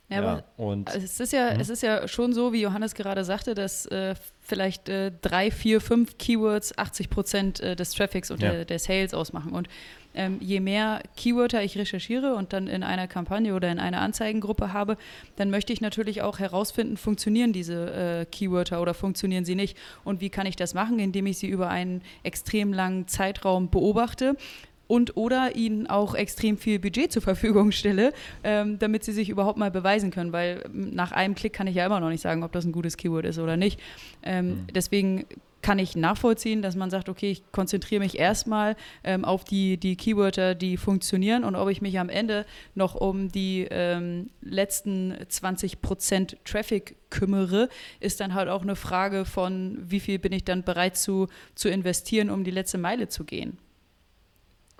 Ja, 0.10 0.22
ja, 0.22 0.44
und 0.56 0.90
es 0.96 1.20
ist 1.20 1.34
ja, 1.34 1.52
hm? 1.52 1.60
es 1.60 1.70
ist 1.70 1.84
ja 1.84 2.08
schon 2.08 2.32
so, 2.32 2.54
wie 2.54 2.62
Johannes 2.62 2.96
gerade 2.96 3.26
sagte, 3.26 3.54
dass 3.56 3.86
äh, 3.88 4.16
vielleicht 4.40 4.88
äh, 4.88 5.12
drei, 5.22 5.52
vier, 5.52 5.82
fünf 5.82 6.18
Keywords 6.18 6.78
80 6.78 7.10
Prozent 7.10 7.60
äh, 7.60 7.76
des 7.76 7.92
Traffics 7.92 8.32
und 8.32 8.42
ja. 8.42 8.52
der, 8.52 8.66
der, 8.66 8.80
Sales 8.80 9.14
ausmachen. 9.14 9.52
Und 9.52 9.68
ähm, 10.16 10.38
je 10.40 10.62
mehr 10.62 11.04
Keywörter 11.18 11.62
ich 11.62 11.78
recherchiere 11.78 12.36
und 12.36 12.54
dann 12.54 12.68
in 12.68 12.84
einer 12.84 13.08
Kampagne 13.08 13.54
oder 13.54 13.70
in 13.70 13.80
einer 13.80 14.00
Anzeigengruppe 14.00 14.72
habe, 14.72 14.96
dann 15.36 15.50
möchte 15.50 15.74
ich 15.74 15.82
natürlich 15.82 16.22
auch 16.22 16.40
herausfinden, 16.40 16.96
funktionieren 16.96 17.52
diese 17.52 18.22
äh, 18.22 18.26
Keywörter 18.26 18.82
oder 18.82 18.94
funktionieren 18.94 19.44
sie 19.44 19.56
nicht. 19.56 19.78
Und 20.06 20.22
wie 20.22 20.30
kann 20.30 20.48
ich 20.48 20.56
das 20.56 20.74
machen, 20.74 21.00
indem 21.00 21.26
ich 21.26 21.38
sie 21.38 21.48
über 21.48 21.70
einen 21.70 22.02
extrem 22.24 22.72
langen 22.72 23.10
Zeitraum 23.10 23.70
beobachte, 23.70 24.38
und 24.88 25.18
oder 25.18 25.56
ihnen 25.56 25.88
auch 25.88 26.16
extrem 26.16 26.58
viel 26.58 26.80
Budget 26.80 27.12
zur 27.12 27.22
Verfügung 27.22 27.72
stelle, 27.72 28.14
ähm, 28.44 28.80
damit 28.80 29.04
sie 29.04 29.12
sich 29.12 29.30
überhaupt 29.30 29.58
mal 29.58 29.72
beweisen 29.72 30.12
können, 30.12 30.32
weil 30.32 30.64
ähm, 30.66 30.92
nach 30.92 31.12
einem 31.12 31.36
Klick 31.36 31.54
kann 31.54 31.68
ich 31.68 31.76
ja 31.76 31.86
immer 31.86 32.00
noch 32.00 32.10
nicht 32.10 32.22
sagen, 32.22 32.44
ob 32.44 32.52
das 32.52 32.66
ein 32.66 32.72
gutes 32.72 32.98
Keyword 32.98 33.26
ist 33.26 33.40
oder 33.40 33.58
nicht. 33.58 33.80
Ähm, 34.24 34.48
mhm. 34.48 34.68
Deswegen 34.74 35.26
kann 35.62 35.80
ich 35.80 35.96
nachvollziehen, 35.96 36.62
dass 36.62 36.76
man 36.76 36.90
sagt, 36.90 37.10
okay, 37.10 37.32
ich 37.32 37.52
konzentriere 37.52 38.00
mich 38.00 38.18
erstmal 38.18 38.76
ähm, 39.04 39.26
auf 39.26 39.44
die, 39.44 39.78
die 39.78 39.96
Keywörter, 39.96 40.56
die 40.56 40.78
funktionieren 40.78 41.44
und 41.44 41.56
ob 41.56 41.70
ich 41.70 41.82
mich 41.82 42.00
am 42.00 42.10
Ende 42.10 42.46
noch 42.76 42.96
um 42.96 43.30
die 43.30 43.68
ähm, 43.70 44.30
letzten 44.42 45.14
20% 45.14 46.38
Traffic 46.46 46.96
kümmere, 47.10 47.70
ist 48.00 48.20
dann 48.20 48.34
halt 48.34 48.50
auch 48.50 48.62
eine 48.62 48.76
Frage 48.76 49.26
von, 49.26 49.78
wie 49.82 50.00
viel 50.00 50.20
bin 50.20 50.32
ich 50.32 50.46
dann 50.46 50.64
bereit 50.64 50.96
zu, 50.96 51.28
zu 51.56 51.70
investieren, 51.70 52.30
um 52.30 52.44
die 52.44 52.52
letzte 52.52 52.78
Meile 52.78 53.10
zu 53.10 53.26
gehen. 53.26 53.58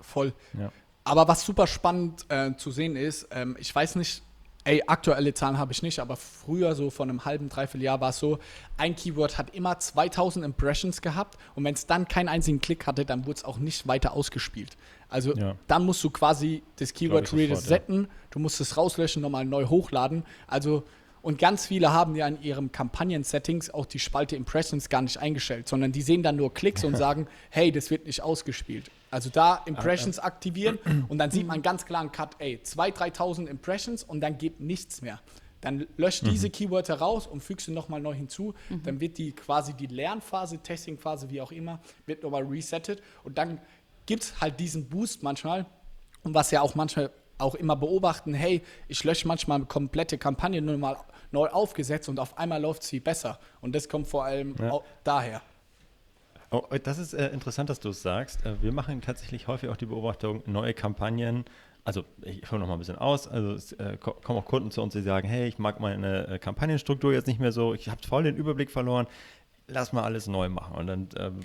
Voll. 0.00 0.32
Ja. 0.58 0.72
Aber 1.04 1.26
was 1.28 1.44
super 1.44 1.66
spannend 1.66 2.26
äh, 2.28 2.54
zu 2.56 2.70
sehen 2.70 2.96
ist, 2.96 3.28
ähm, 3.30 3.56
ich 3.58 3.74
weiß 3.74 3.96
nicht, 3.96 4.22
ey, 4.64 4.82
aktuelle 4.86 5.32
Zahlen 5.32 5.58
habe 5.58 5.72
ich 5.72 5.82
nicht, 5.82 5.98
aber 6.00 6.16
früher, 6.16 6.74
so 6.74 6.90
vor 6.90 7.04
einem 7.06 7.24
halben, 7.24 7.48
dreiviertel 7.48 7.82
Jahr, 7.82 8.00
war 8.02 8.10
es 8.10 8.18
so, 8.18 8.38
ein 8.76 8.94
Keyword 8.94 9.38
hat 9.38 9.54
immer 9.54 9.78
2000 9.78 10.44
Impressions 10.44 11.00
gehabt 11.00 11.38
und 11.54 11.64
wenn 11.64 11.74
es 11.74 11.86
dann 11.86 12.06
keinen 12.06 12.28
einzigen 12.28 12.60
Klick 12.60 12.86
hatte, 12.86 13.06
dann 13.06 13.24
wurde 13.24 13.38
es 13.38 13.44
auch 13.44 13.56
nicht 13.58 13.88
weiter 13.88 14.12
ausgespielt. 14.12 14.76
Also 15.08 15.34
Ja. 15.34 15.56
dann 15.68 15.86
musst 15.86 16.04
du 16.04 16.10
quasi 16.10 16.62
das 16.76 16.92
Keyword 16.92 17.32
resetten, 17.32 18.08
du 18.30 18.38
musst 18.38 18.60
es 18.60 18.76
rauslöschen, 18.76 19.22
nochmal 19.22 19.46
neu 19.46 19.66
hochladen. 19.66 20.24
Also 20.46 20.84
und 21.22 21.38
ganz 21.38 21.66
viele 21.66 21.92
haben 21.92 22.14
ja 22.14 22.28
in 22.28 22.40
ihren 22.42 22.70
Kampagnen-Settings 22.70 23.70
auch 23.70 23.86
die 23.86 23.98
Spalte 23.98 24.36
Impressions 24.36 24.88
gar 24.88 25.02
nicht 25.02 25.18
eingestellt, 25.18 25.66
sondern 25.66 25.92
die 25.92 26.02
sehen 26.02 26.22
dann 26.22 26.36
nur 26.36 26.52
Klicks 26.52 26.84
und 26.84 26.96
sagen, 26.98 27.26
hey, 27.50 27.72
das 27.72 27.90
wird 27.90 28.06
nicht 28.06 28.22
ausgespielt. 28.22 28.90
Also 29.10 29.30
da 29.30 29.62
Impressions 29.66 30.18
aktivieren 30.18 30.78
und 31.08 31.18
dann 31.18 31.30
sieht 31.30 31.46
man 31.46 31.62
ganz 31.62 31.86
klar 31.86 32.00
einen 32.02 32.12
Cut, 32.12 32.36
ey, 32.38 32.60
2.000, 32.62 33.14
3.000 33.16 33.46
Impressions 33.46 34.04
und 34.04 34.20
dann 34.20 34.36
geht 34.38 34.60
nichts 34.60 35.02
mehr. 35.02 35.20
Dann 35.60 35.86
löscht 35.96 36.24
diese 36.26 36.50
Keywörter 36.50 36.98
raus 37.00 37.26
und 37.26 37.40
fügst 37.42 37.66
sie 37.66 37.72
nochmal 37.72 38.00
neu 38.00 38.14
hinzu. 38.14 38.54
Dann 38.84 39.00
wird 39.00 39.18
die 39.18 39.32
quasi 39.32 39.72
die 39.72 39.86
Lernphase, 39.86 40.58
Testingphase, 40.58 41.30
wie 41.30 41.40
auch 41.40 41.50
immer, 41.52 41.80
wird 42.06 42.22
nochmal 42.22 42.44
resettet 42.44 43.02
und 43.24 43.38
dann 43.38 43.60
gibt 44.06 44.22
es 44.22 44.40
halt 44.40 44.60
diesen 44.60 44.88
Boost 44.88 45.22
manchmal. 45.22 45.66
Und 46.22 46.34
was 46.34 46.50
ja 46.50 46.60
auch 46.60 46.74
manchmal 46.74 47.10
auch 47.38 47.54
immer 47.54 47.76
beobachten, 47.76 48.34
hey, 48.34 48.62
ich 48.88 49.02
lösche 49.04 49.26
manchmal 49.26 49.64
komplette 49.64 50.18
Kampagnen 50.18 50.64
nur 50.64 50.76
mal 50.76 50.96
neu 51.30 51.48
aufgesetzt 51.48 52.08
und 52.08 52.18
auf 52.18 52.36
einmal 52.36 52.60
läuft 52.60 52.82
sie 52.82 53.00
besser. 53.00 53.38
Und 53.60 53.74
das 53.74 53.88
kommt 53.88 54.08
vor 54.08 54.24
allem 54.24 54.54
Ja. 54.60 54.80
daher. 55.04 55.42
Oh, 56.50 56.62
das 56.82 56.98
ist 56.98 57.12
äh, 57.12 57.28
interessant, 57.28 57.68
dass 57.68 57.78
du 57.80 57.90
es 57.90 58.02
sagst. 58.02 58.44
Äh, 58.46 58.62
wir 58.62 58.72
machen 58.72 59.00
tatsächlich 59.02 59.48
häufig 59.48 59.68
auch 59.68 59.76
die 59.76 59.86
Beobachtung, 59.86 60.42
neue 60.46 60.72
Kampagnen. 60.72 61.44
Also 61.84 62.04
ich 62.22 62.50
hole 62.50 62.60
noch 62.60 62.66
mal 62.68 62.74
ein 62.74 62.78
bisschen 62.78 62.96
aus. 62.96 63.28
Also 63.28 63.52
es 63.52 63.72
äh, 63.72 63.98
ko- 63.98 64.16
kommen 64.22 64.38
auch 64.38 64.44
Kunden 64.46 64.70
zu 64.70 64.80
uns, 64.82 64.94
die 64.94 65.02
sagen, 65.02 65.28
hey, 65.28 65.46
ich 65.46 65.58
mag 65.58 65.78
meine 65.80 66.26
äh, 66.26 66.38
Kampagnenstruktur 66.38 67.12
jetzt 67.12 67.26
nicht 67.26 67.40
mehr 67.40 67.52
so, 67.52 67.74
ich 67.74 67.88
habe 67.90 68.00
voll 68.06 68.22
den 68.22 68.36
Überblick 68.36 68.70
verloren, 68.70 69.06
lass 69.66 69.92
mal 69.92 70.04
alles 70.04 70.26
neu 70.26 70.48
machen. 70.48 70.74
Und 70.74 70.86
dann 70.86 71.08
ähm, 71.18 71.40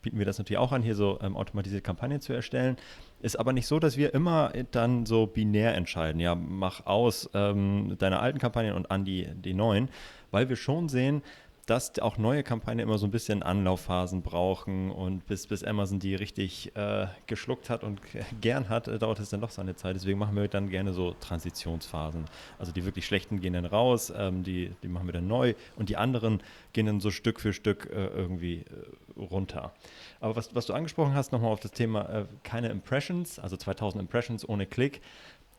bieten 0.00 0.18
wir 0.18 0.24
das 0.24 0.38
natürlich 0.38 0.58
auch 0.58 0.72
an, 0.72 0.82
hier 0.82 0.94
so 0.94 1.18
ähm, 1.20 1.36
automatisierte 1.36 1.82
Kampagnen 1.82 2.22
zu 2.22 2.32
erstellen. 2.32 2.78
Ist 3.20 3.38
aber 3.38 3.52
nicht 3.52 3.66
so, 3.66 3.78
dass 3.78 3.98
wir 3.98 4.14
immer 4.14 4.52
dann 4.70 5.04
so 5.04 5.26
binär 5.26 5.74
entscheiden, 5.74 6.18
ja, 6.20 6.34
mach 6.34 6.86
aus 6.86 7.28
ähm, 7.34 7.96
deine 7.98 8.20
alten 8.20 8.38
Kampagnen 8.38 8.72
und 8.74 8.90
an 8.90 9.04
die, 9.04 9.26
die 9.34 9.52
neuen, 9.54 9.88
weil 10.30 10.48
wir 10.48 10.56
schon 10.56 10.88
sehen, 10.88 11.22
dass 11.66 11.98
auch 11.98 12.16
neue 12.16 12.44
Kampagnen 12.44 12.78
immer 12.84 12.96
so 12.96 13.06
ein 13.06 13.10
bisschen 13.10 13.42
Anlaufphasen 13.42 14.22
brauchen 14.22 14.92
und 14.92 15.26
bis, 15.26 15.48
bis 15.48 15.64
Amazon 15.64 15.98
die 15.98 16.14
richtig 16.14 16.74
äh, 16.76 17.08
geschluckt 17.26 17.70
hat 17.70 17.82
und 17.82 18.00
gern 18.40 18.68
hat, 18.68 18.86
äh, 18.86 18.98
dauert 19.00 19.18
es 19.18 19.30
dann 19.30 19.40
doch 19.40 19.50
seine 19.50 19.74
Zeit. 19.74 19.96
Deswegen 19.96 20.18
machen 20.18 20.36
wir 20.36 20.46
dann 20.46 20.70
gerne 20.70 20.92
so 20.92 21.14
Transitionsphasen. 21.20 22.26
Also 22.60 22.70
die 22.70 22.84
wirklich 22.84 23.04
schlechten 23.04 23.40
gehen 23.40 23.54
dann 23.54 23.66
raus, 23.66 24.12
ähm, 24.16 24.44
die, 24.44 24.70
die 24.84 24.88
machen 24.88 25.06
wir 25.08 25.12
dann 25.12 25.26
neu 25.26 25.54
und 25.74 25.88
die 25.88 25.96
anderen 25.96 26.40
gehen 26.72 26.86
dann 26.86 27.00
so 27.00 27.10
Stück 27.10 27.40
für 27.40 27.52
Stück 27.52 27.90
äh, 27.90 28.06
irgendwie 28.06 28.58
äh, 28.58 29.20
runter. 29.20 29.72
Aber 30.20 30.36
was, 30.36 30.54
was 30.54 30.66
du 30.66 30.72
angesprochen 30.72 31.14
hast, 31.14 31.32
nochmal 31.32 31.50
auf 31.50 31.60
das 31.60 31.72
Thema 31.72 32.08
äh, 32.08 32.24
keine 32.44 32.68
Impressions, 32.68 33.40
also 33.40 33.56
2000 33.56 34.00
Impressions 34.00 34.48
ohne 34.48 34.66
Klick, 34.66 35.00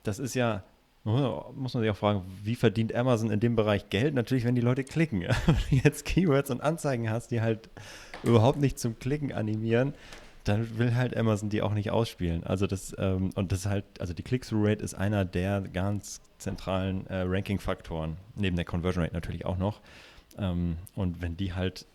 das 0.04 0.20
ist 0.20 0.36
ja 0.36 0.64
muss 1.08 1.74
man 1.74 1.84
sich 1.84 1.90
auch 1.90 1.98
fragen, 1.98 2.24
wie 2.44 2.56
verdient 2.56 2.94
Amazon 2.94 3.32
in 3.32 3.40
dem 3.40 3.56
Bereich 3.56 3.90
Geld? 3.90 4.14
Natürlich, 4.14 4.44
wenn 4.44 4.56
die 4.56 4.62
Leute 4.62 4.84
klicken. 4.84 5.22
Wenn 5.46 5.56
du 5.70 5.76
jetzt 5.84 6.06
Keywords 6.06 6.50
und 6.50 6.62
Anzeigen 6.62 7.10
hast, 7.10 7.32
die 7.32 7.42
halt 7.42 7.70
überhaupt 8.24 8.60
nicht 8.60 8.78
zum 8.78 9.00
Klicken 9.00 9.32
animieren, 9.32 9.94
dann 10.44 10.78
will 10.78 10.96
halt 10.96 11.16
Amazon 11.16 11.50
die 11.50 11.62
auch 11.62 11.74
nicht 11.74 11.92
ausspielen. 11.92 12.44
Also 12.44 12.68
das, 12.68 12.96
ähm, 12.98 13.32
und 13.36 13.52
das 13.52 13.66
halt, 13.66 13.86
also 14.00 14.14
die 14.14 14.24
Click-Through-Rate 14.24 14.84
ist 14.84 14.94
einer 14.94 15.26
der 15.26 15.62
ganz 15.62 16.22
zentralen 16.38 17.08
äh, 17.08 17.24
Ranking-Faktoren, 17.26 18.18
neben 18.36 18.56
der 18.56 18.66
Conversion 18.66 19.04
Rate 19.04 19.14
natürlich 19.14 19.46
auch 19.46 19.58
noch. 19.58 19.82
Ähm, 20.38 20.78
und 20.96 21.22
wenn 21.22 21.38
die 21.38 21.54
halt 21.54 21.86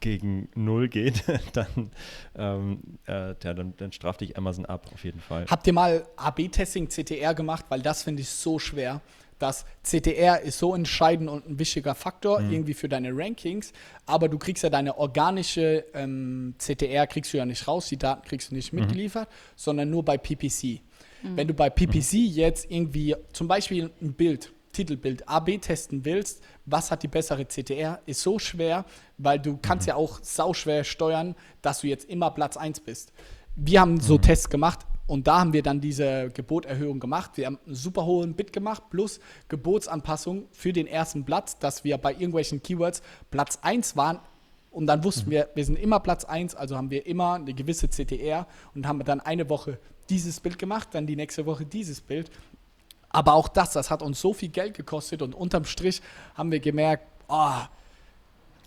gegen 0.00 0.48
null 0.54 0.88
geht, 0.88 1.24
dann, 1.52 1.90
ähm, 2.36 2.80
äh, 3.06 3.34
ja, 3.42 3.54
dann, 3.54 3.74
dann 3.76 3.92
straft 3.92 4.20
dich 4.20 4.36
Amazon 4.36 4.66
ab, 4.66 4.86
auf 4.92 5.04
jeden 5.04 5.20
Fall. 5.20 5.46
Habt 5.50 5.66
ihr 5.66 5.72
mal 5.72 6.06
AB-Testing 6.16 6.88
CTR 6.88 7.34
gemacht? 7.34 7.66
Weil 7.68 7.82
das 7.82 8.02
finde 8.02 8.22
ich 8.22 8.28
so 8.28 8.58
schwer. 8.58 9.00
Das 9.38 9.64
CTR 9.82 10.42
ist 10.42 10.58
so 10.58 10.74
entscheidend 10.74 11.30
und 11.30 11.48
ein 11.48 11.58
wichtiger 11.58 11.94
Faktor 11.94 12.42
irgendwie 12.42 12.74
für 12.74 12.90
deine 12.90 13.10
Rankings, 13.10 13.72
aber 14.04 14.28
du 14.28 14.36
kriegst 14.36 14.62
ja 14.62 14.68
deine 14.68 14.98
organische 14.98 15.86
ähm, 15.94 16.54
CTR 16.58 17.06
kriegst 17.06 17.32
du 17.32 17.38
ja 17.38 17.46
nicht 17.46 17.66
raus, 17.66 17.88
die 17.88 17.96
Daten 17.96 18.28
kriegst 18.28 18.50
du 18.50 18.54
nicht 18.54 18.74
mitgeliefert, 18.74 19.30
sondern 19.56 19.88
nur 19.88 20.04
bei 20.04 20.18
PPC. 20.18 20.82
Wenn 21.22 21.48
du 21.48 21.54
bei 21.54 21.70
PPC 21.70 22.14
jetzt 22.14 22.70
irgendwie 22.70 23.14
zum 23.32 23.48
Beispiel 23.48 23.90
ein 24.00 24.12
Bild, 24.12 24.52
Titelbild 24.72 25.28
AB 25.28 25.58
testen 25.60 26.04
willst, 26.04 26.42
was 26.64 26.90
hat 26.90 27.02
die 27.02 27.08
bessere 27.08 27.46
CTR, 27.46 28.00
ist 28.06 28.22
so 28.22 28.38
schwer, 28.38 28.84
weil 29.18 29.38
du 29.38 29.58
kannst 29.60 29.86
ja 29.86 29.96
auch 29.96 30.20
sauschwer 30.22 30.84
steuern, 30.84 31.34
dass 31.62 31.80
du 31.80 31.88
jetzt 31.88 32.08
immer 32.08 32.30
Platz 32.30 32.56
1 32.56 32.80
bist. 32.80 33.12
Wir 33.56 33.80
haben 33.80 34.00
so 34.00 34.18
Tests 34.18 34.48
gemacht 34.48 34.80
und 35.06 35.26
da 35.26 35.40
haben 35.40 35.52
wir 35.52 35.62
dann 35.62 35.80
diese 35.80 36.30
Geboterhöhung 36.30 37.00
gemacht. 37.00 37.32
Wir 37.34 37.46
haben 37.46 37.58
einen 37.66 37.74
super 37.74 38.06
hohen 38.06 38.34
Bit 38.34 38.52
gemacht 38.52 38.84
plus 38.90 39.20
Gebotsanpassung 39.48 40.46
für 40.52 40.72
den 40.72 40.86
ersten 40.86 41.24
Platz, 41.24 41.58
dass 41.58 41.82
wir 41.82 41.98
bei 41.98 42.12
irgendwelchen 42.12 42.62
Keywords 42.62 43.02
Platz 43.30 43.58
1 43.62 43.96
waren 43.96 44.20
und 44.70 44.86
dann 44.86 45.02
wussten 45.02 45.30
wir, 45.30 45.50
wir 45.54 45.64
sind 45.64 45.76
immer 45.76 46.00
Platz 46.00 46.24
1, 46.24 46.54
also 46.54 46.76
haben 46.76 46.90
wir 46.90 47.06
immer 47.06 47.34
eine 47.34 47.52
gewisse 47.54 47.88
CTR 47.88 48.46
und 48.74 48.86
haben 48.86 49.04
dann 49.04 49.20
eine 49.20 49.48
Woche 49.50 49.78
dieses 50.08 50.40
Bild 50.40 50.58
gemacht, 50.58 50.88
dann 50.92 51.06
die 51.06 51.16
nächste 51.16 51.46
Woche 51.46 51.64
dieses 51.64 52.00
Bild. 52.00 52.30
Aber 53.10 53.34
auch 53.34 53.48
das, 53.48 53.72
das 53.72 53.90
hat 53.90 54.02
uns 54.02 54.20
so 54.20 54.32
viel 54.32 54.48
Geld 54.48 54.74
gekostet 54.74 55.20
und 55.22 55.34
unterm 55.34 55.64
Strich 55.64 56.00
haben 56.34 56.50
wir 56.50 56.60
gemerkt, 56.60 57.04
oh, 57.28 57.52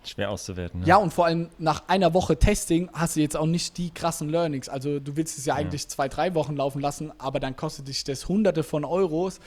Schwer 0.06 0.32
auszuwerten. 0.32 0.82
ne? 0.82 0.86
ja, 0.86 0.98
und 0.98 1.14
vor 1.14 1.26
allem 1.26 1.50
nach 1.60 1.88
einer 1.88 2.14
Woche 2.14 2.38
Testing 2.38 2.90
hast 2.94 3.16
du 3.16 3.22
jetzt 3.22 3.38
auch 3.38 3.46
nicht 3.46 3.78
die 3.78 3.90
krassen 3.90 4.30
Learnings. 4.30 4.68
Also 4.68 5.00
du 5.00 5.16
willst 5.16 5.38
es 5.38 5.46
ja 5.46 5.56
eigentlich 5.56 5.88
zwei, 5.88 6.10
drei 6.10 6.36
Wochen 6.36 6.56
laufen 6.56 6.82
lassen, 6.82 7.12
aber 7.20 7.40
dann 7.40 7.56
kostet 7.56 7.88
dich 7.88 8.04
das 8.04 8.28
hunderte 8.28 8.64
von 8.64 8.84
Euros. 8.84 9.40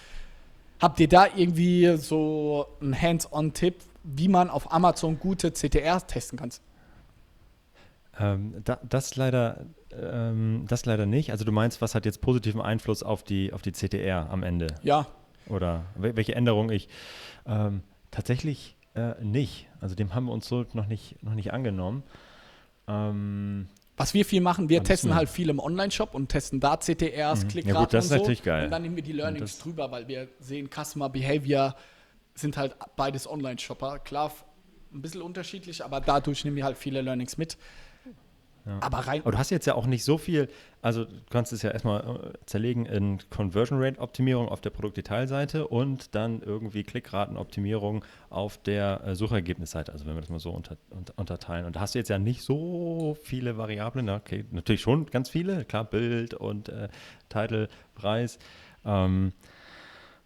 Habt 0.81 1.01
ihr 1.01 1.09
da 1.09 1.27
irgendwie 1.35 1.97
so 1.97 2.67
einen 2.81 3.01
Hands-on-Tipp, 3.01 3.77
wie 4.03 4.29
man 4.29 4.51
auf 4.51 4.73
Amazon 4.73 5.19
gute 5.19 5.53
CTR 5.53 6.07
testen 6.07 6.39
kann? 6.39 6.51
Ähm, 8.19 8.55
da, 8.65 8.79
das 8.89 9.17
leider, 9.17 9.67
ähm, 9.93 10.65
das 10.69 10.85
leider 10.87 11.07
nicht. 11.07 11.31
Also 11.31 11.45
du 11.45 11.53
meinst, 11.53 11.81
was 11.81 11.95
hat 11.95 12.05
jetzt 12.05 12.21
positiven 12.21 12.61
Einfluss 12.61 13.03
auf 13.03 13.23
die, 13.23 13.53
auf 13.53 13.63
die 13.63 13.73
CTR 13.73 14.29
am 14.31 14.43
Ende? 14.43 14.69
Ja, 14.83 15.07
Oder 15.49 15.85
wel- 15.99 16.17
welche 16.17 16.35
Änderung 16.35 16.71
ich? 16.71 16.89
Ähm, 17.47 17.83
tatsächlich 18.11 18.77
äh, 18.95 19.15
nicht. 19.23 19.69
Also 19.81 19.95
dem 19.95 20.15
haben 20.15 20.27
wir 20.27 20.33
uns 20.33 20.49
so 20.49 20.65
noch 20.73 20.87
nicht, 20.87 21.23
noch 21.23 21.35
nicht 21.35 21.53
angenommen. 21.53 22.03
Ähm, 22.89 23.69
was 23.97 24.13
wir 24.13 24.25
viel 24.27 24.43
machen, 24.43 24.69
wir 24.69 24.83
testen 24.85 25.15
halt 25.15 25.29
viel 25.31 25.49
im 25.49 25.59
Online-Shop 25.59 26.15
und 26.15 26.29
testen 26.29 26.61
da 26.61 26.77
CTRs, 26.79 27.45
Mhm. 27.45 27.49
Klickraten 27.49 27.75
Ja 27.77 27.81
gut, 27.81 27.95
das 27.95 28.05
ist 28.07 28.11
und 28.11 28.17
so. 28.19 28.23
natürlich 28.23 28.43
geil. 28.43 28.65
Und 28.67 28.71
dann 28.71 28.83
nehmen 28.83 28.97
wir 28.97 29.03
die 29.03 29.13
Learnings 29.13 29.59
drüber, 29.59 29.91
weil 29.91 30.07
wir 30.09 30.29
sehen, 30.39 30.69
Customer 30.71 31.09
Behavior 31.09 31.75
sind 32.35 32.57
halt 32.59 32.77
beides 32.97 33.29
Online-Shopper. 33.29 34.01
Klar, 34.01 34.33
ein 34.93 35.01
bisschen 35.01 35.23
unterschiedlich, 35.23 35.83
aber 35.85 36.01
dadurch 36.01 36.45
nehmen 36.45 36.57
wir 36.57 36.65
halt 36.65 36.77
viele 36.77 37.01
Learnings 37.01 37.39
mit. 37.39 37.57
Aber 38.81 38.99
rein, 38.99 39.21
aber 39.21 39.33
du 39.33 39.39
hast 39.39 39.51
jetzt 39.51 39.67
ja 39.67 39.75
auch 39.75 39.87
nicht 39.87 40.05
so 40.05 40.19
viel, 40.19 40.49
also 40.83 41.05
du 41.05 41.15
kannst 41.31 41.53
es 41.53 41.63
ja 41.63 41.71
erstmal 41.71 42.01
äh, 42.01 42.33
zerlegen 42.47 42.85
in 42.85 43.19
Conversion 43.31 43.81
Rate 43.81 44.01
Optimierung 44.01 44.49
auf 44.49 44.61
der 44.61 44.71
Produktdetailseite 44.71 45.69
und 45.69 46.15
dann 46.15 46.43
irgendwie 46.43 46.83
Klickratenoptimierung 46.83 48.05
auf 48.29 48.59
der 48.59 49.03
äh, 49.05 49.15
Suchergebnisseite, 49.15 49.93
also 49.93 50.05
wenn 50.07 50.15
wir 50.15 50.21
das 50.21 50.31
mal 50.31 50.41
so 50.41 50.51
unter, 50.51 50.77
unter, 50.91 51.15
unterteilen. 51.17 51.67
Und 51.67 51.77
da 51.77 51.81
hast 51.81 51.95
du 51.95 52.01
jetzt 52.01 52.09
ja 52.09 52.19
nicht 52.19 52.43
so 52.43 53.17
viele 53.23 53.57
Variablen, 53.57 54.11
okay, 54.11 54.45
natürlich 54.51 54.81
schon 54.81 55.07
ganz 55.07 55.31
viele, 55.31 55.65
klar, 55.65 55.85
Bild 55.85 56.35
und 56.35 56.69
äh, 56.69 56.89
Title, 57.29 57.69
Preis. 57.95 58.39
Ähm, 58.85 59.33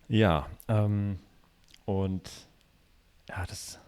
ja, 0.08 0.46
ähm, 0.68 1.18
und 1.84 2.28
ja, 3.28 3.44
das, 3.46 3.78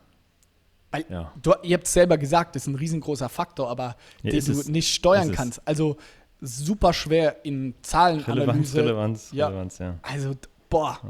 Weil 0.92 1.04
ja. 1.08 1.32
du, 1.42 1.52
ihr 1.62 1.74
habt 1.76 1.86
es 1.86 1.92
selber 1.92 2.16
gesagt, 2.18 2.54
das 2.54 2.62
ist 2.62 2.66
ein 2.68 2.74
riesengroßer 2.76 3.28
Faktor, 3.28 3.68
aber 3.68 3.96
Ja, 4.22 4.30
den 4.30 4.44
du 4.44 4.52
es. 4.52 4.68
nicht 4.68 4.94
steuern 4.94 5.30
Ist 5.30 5.36
kannst. 5.36 5.62
Also 5.66 5.96
super 6.40 6.92
schwer 6.92 7.44
in 7.44 7.74
Zahlenanalyse. 7.82 8.36
Relevanz, 8.36 8.74
Relevanz, 8.74 9.30
Ja. 9.32 9.46
Relevanz, 9.48 9.78
ja. 9.78 9.98
Also, 10.02 10.34
boah, 10.68 11.00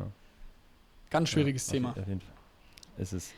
ganz 1.11 1.28
schwieriges 1.28 1.66
Thema. 1.66 1.91
Auf, 1.91 1.99
auf 1.99 2.09
jeden 2.09 2.20
Fall. 2.20 2.33
Ist 2.99 3.12
es. 3.12 3.33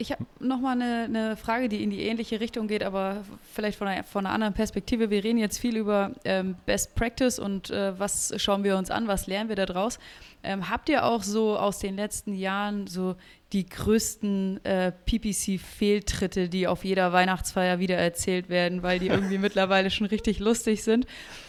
Ich 0.00 0.12
habe 0.12 0.24
nochmal 0.38 0.80
eine, 0.80 1.04
eine 1.04 1.36
Frage, 1.36 1.68
die 1.68 1.82
in 1.82 1.90
die 1.90 2.00
ähnliche 2.00 2.40
Richtung 2.40 2.68
geht, 2.68 2.82
aber 2.82 3.18
vielleicht 3.52 3.76
von 3.76 3.86
einer, 3.86 4.02
von 4.02 4.24
einer 4.24 4.34
anderen 4.34 4.54
Perspektive. 4.54 5.10
Wir 5.10 5.22
reden 5.22 5.36
jetzt 5.36 5.58
viel 5.58 5.76
über 5.76 6.12
ähm, 6.24 6.56
Best 6.64 6.94
Practice 6.94 7.38
und 7.38 7.68
äh, 7.68 7.98
was 7.98 8.32
schauen 8.38 8.64
wir 8.64 8.78
uns 8.78 8.90
an, 8.90 9.08
was 9.08 9.26
lernen 9.26 9.50
wir 9.50 9.56
daraus. 9.56 9.98
Ähm, 10.42 10.70
habt 10.70 10.88
ihr 10.88 11.04
auch 11.04 11.22
so 11.22 11.58
aus 11.58 11.80
den 11.80 11.96
letzten 11.96 12.32
Jahren 12.32 12.86
so 12.86 13.14
die 13.52 13.68
größten 13.68 14.64
äh, 14.64 14.90
PPC-Fehltritte, 15.04 16.48
die 16.48 16.66
auf 16.66 16.82
jeder 16.82 17.12
Weihnachtsfeier 17.12 17.78
wieder 17.78 17.98
erzählt 17.98 18.48
werden, 18.48 18.82
weil 18.82 19.00
die 19.00 19.08
irgendwie 19.08 19.36
mittlerweile 19.38 19.90
schon 19.90 20.06
richtig 20.06 20.38
lustig 20.38 20.82
sind? 20.82 21.06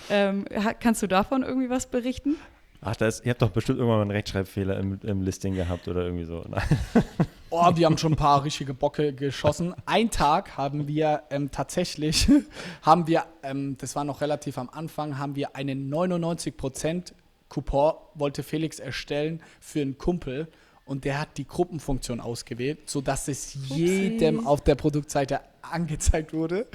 Ähm, 0.10 0.44
kannst 0.82 1.02
du 1.02 1.08
davon 1.08 1.44
irgendwie 1.44 1.70
was 1.70 1.86
berichten? 1.90 2.36
Ach, 2.84 2.96
das, 2.96 3.22
ihr 3.22 3.30
habt 3.30 3.42
doch 3.42 3.52
bestimmt 3.52 3.78
irgendwann 3.78 3.98
mal 4.00 4.02
einen 4.02 4.12
Rechtschreibfehler 4.12 4.78
im, 4.78 5.00
im 5.04 5.22
Listing 5.22 5.54
gehabt 5.54 5.88
oder 5.88 6.04
irgendwie 6.04 6.26
so. 6.26 6.44
Nein. 6.50 6.64
Oh, 7.54 7.70
wir 7.76 7.86
haben 7.86 7.98
schon 7.98 8.14
ein 8.14 8.16
paar 8.16 8.46
richtige 8.46 8.74
Bocke 8.74 9.12
geschossen. 9.12 9.76
Ein 9.86 10.10
Tag 10.10 10.56
haben 10.56 10.88
wir 10.88 11.24
ähm, 11.30 11.52
tatsächlich, 11.52 12.30
haben 12.82 13.08
wir, 13.08 13.26
ähm, 13.44 13.76
das 13.78 13.94
war 13.94 14.06
noch 14.06 14.22
relativ 14.22 14.58
am 14.58 14.70
Anfang, 14.70 15.18
haben 15.18 15.36
wir 15.36 15.54
einen 15.54 15.94
99% 15.94 17.12
Coupon, 17.50 17.96
wollte 18.14 18.44
Felix 18.44 18.80
erstellen 18.80 19.42
für 19.60 19.82
einen 19.82 19.98
Kumpel 19.98 20.48
und 20.92 21.06
der 21.06 21.22
hat 21.22 21.38
die 21.38 21.48
Gruppenfunktion 21.48 22.20
ausgewählt, 22.20 22.90
sodass 22.90 23.30
es 23.30 23.54
jedem 23.70 24.46
auf 24.46 24.60
der 24.60 24.76
Produktseite 24.76 25.40
angezeigt 25.62 26.34
wurde. 26.34 26.68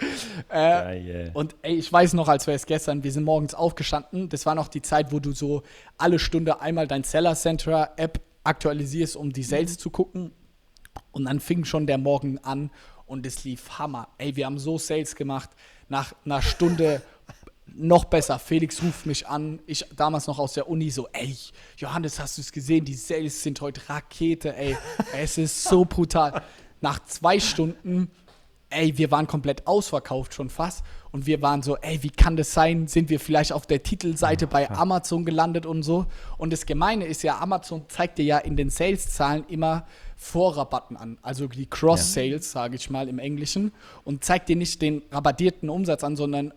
Äh, 0.48 1.30
und 1.34 1.54
ey, 1.60 1.74
ich 1.74 1.92
weiß 1.92 2.14
noch, 2.14 2.26
als 2.26 2.46
wäre 2.46 2.56
es 2.56 2.64
gestern, 2.64 3.04
wir 3.04 3.12
sind 3.12 3.24
morgens 3.24 3.52
aufgestanden. 3.52 4.30
Das 4.30 4.46
war 4.46 4.54
noch 4.54 4.68
die 4.68 4.80
Zeit, 4.80 5.12
wo 5.12 5.20
du 5.20 5.32
so 5.32 5.64
alle 5.98 6.18
Stunde 6.18 6.62
einmal 6.62 6.88
dein 6.88 7.04
Seller 7.04 7.34
Center 7.34 7.92
App 7.96 8.22
aktualisierst, 8.42 9.16
um 9.16 9.34
die 9.34 9.42
Sales 9.42 9.72
mhm. 9.72 9.78
zu 9.80 9.90
gucken. 9.90 10.32
Und 11.12 11.26
dann 11.26 11.38
fing 11.38 11.66
schon 11.66 11.86
der 11.86 11.98
Morgen 11.98 12.38
an 12.38 12.70
und 13.04 13.26
es 13.26 13.44
lief 13.44 13.78
Hammer. 13.78 14.08
Ey, 14.16 14.34
wir 14.34 14.46
haben 14.46 14.58
so 14.58 14.78
Sales 14.78 15.14
gemacht. 15.14 15.50
Nach 15.90 16.14
einer 16.24 16.40
Stunde 16.40 17.02
noch 17.74 18.04
besser. 18.04 18.38
Felix 18.38 18.82
ruft 18.82 19.06
mich 19.06 19.26
an. 19.26 19.60
Ich 19.66 19.84
damals 19.96 20.26
noch 20.26 20.38
aus 20.38 20.54
der 20.54 20.68
Uni 20.68 20.90
so, 20.90 21.08
ey, 21.12 21.36
Johannes, 21.76 22.18
hast 22.18 22.38
du 22.38 22.42
es 22.42 22.52
gesehen? 22.52 22.84
Die 22.84 22.94
Sales 22.94 23.42
sind 23.42 23.60
heute 23.60 23.88
Rakete, 23.88 24.56
ey. 24.56 24.76
es 25.16 25.38
ist 25.38 25.64
so 25.64 25.84
brutal. 25.84 26.42
Nach 26.80 27.04
zwei 27.04 27.40
Stunden 27.40 28.10
ey, 28.70 28.96
wir 28.98 29.10
waren 29.10 29.26
komplett 29.26 29.66
ausverkauft 29.66 30.34
schon 30.34 30.50
fast. 30.50 30.84
Und 31.12 31.26
wir 31.26 31.40
waren 31.40 31.62
so, 31.62 31.76
ey, 31.76 32.02
wie 32.02 32.10
kann 32.10 32.36
das 32.36 32.52
sein? 32.52 32.88
Sind 32.88 33.08
wir 33.08 33.20
vielleicht 33.20 33.52
auf 33.52 33.66
der 33.66 33.82
Titelseite 33.82 34.46
bei 34.46 34.70
Amazon 34.70 35.24
gelandet 35.24 35.64
und 35.64 35.82
so? 35.82 36.06
Und 36.36 36.52
das 36.52 36.66
Gemeine 36.66 37.06
ist 37.06 37.22
ja, 37.22 37.38
Amazon 37.38 37.84
zeigt 37.88 38.18
dir 38.18 38.24
ja 38.24 38.38
in 38.38 38.56
den 38.56 38.70
Sales-Zahlen 38.70 39.44
immer 39.48 39.86
Vorrabatten 40.16 40.96
an, 40.96 41.18
also 41.22 41.46
die 41.46 41.66
Cross-Sales, 41.66 42.46
ja. 42.46 42.60
sage 42.60 42.76
ich 42.76 42.90
mal 42.90 43.08
im 43.08 43.18
Englischen, 43.18 43.72
und 44.04 44.24
zeigt 44.24 44.48
dir 44.48 44.56
nicht 44.56 44.80
den 44.80 45.02
rabattierten 45.10 45.68
Umsatz 45.68 46.04
an, 46.04 46.16
sondern 46.16 46.52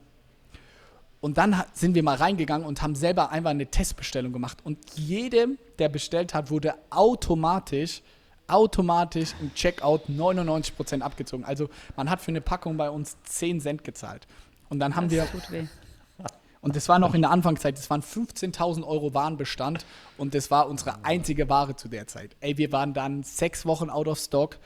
und 1.22 1.38
dann 1.38 1.64
sind 1.74 1.96
wir 1.96 2.04
mal 2.04 2.16
reingegangen 2.16 2.66
und 2.66 2.82
haben 2.82 2.96
selber 2.96 3.32
einfach 3.32 3.52
eine 3.52 3.68
Testbestellung 3.68 4.34
gemacht. 4.34 4.60
Und 4.64 4.78
jedem, 4.96 5.58
der 5.78 5.90
bestellt 5.90 6.34
hat, 6.34 6.50
wurde 6.50 6.76
automatisch 6.90 8.02
automatisch 8.50 9.36
im 9.40 9.54
Checkout 9.54 10.10
99% 10.10 11.02
abgezogen. 11.02 11.46
Also 11.46 11.70
man 11.96 12.10
hat 12.10 12.22
für 12.22 12.30
eine 12.30 12.42
Packung 12.42 12.78
bei 12.78 12.90
uns 12.90 13.18
10 13.24 13.62
Cent 13.62 13.84
gezahlt. 13.84 14.28
Und 14.70 14.80
dann 14.80 14.96
haben 14.96 15.08
das 15.10 15.12
wir. 15.52 15.68
Und 16.62 16.76
das 16.76 16.90
war 16.90 17.00
noch 17.00 17.14
in 17.14 17.22
der 17.22 17.32
Anfangszeit, 17.32 17.78
das 17.78 17.90
waren 17.90 18.02
15.000 18.02 18.86
Euro 18.86 19.14
Warenbestand 19.14 19.86
und 20.18 20.36
das 20.36 20.52
war 20.52 20.68
unsere 20.68 21.06
einzige 21.06 21.48
Ware 21.48 21.78
zu 21.78 21.88
der 21.88 22.06
Zeit. 22.08 22.36
Ey, 22.42 22.58
wir 22.58 22.74
waren 22.74 22.94
dann 22.94 23.24
sechs 23.24 23.66
Wochen 23.66 23.90
out 23.90 24.10
of 24.10 24.20
stock. 24.20 24.58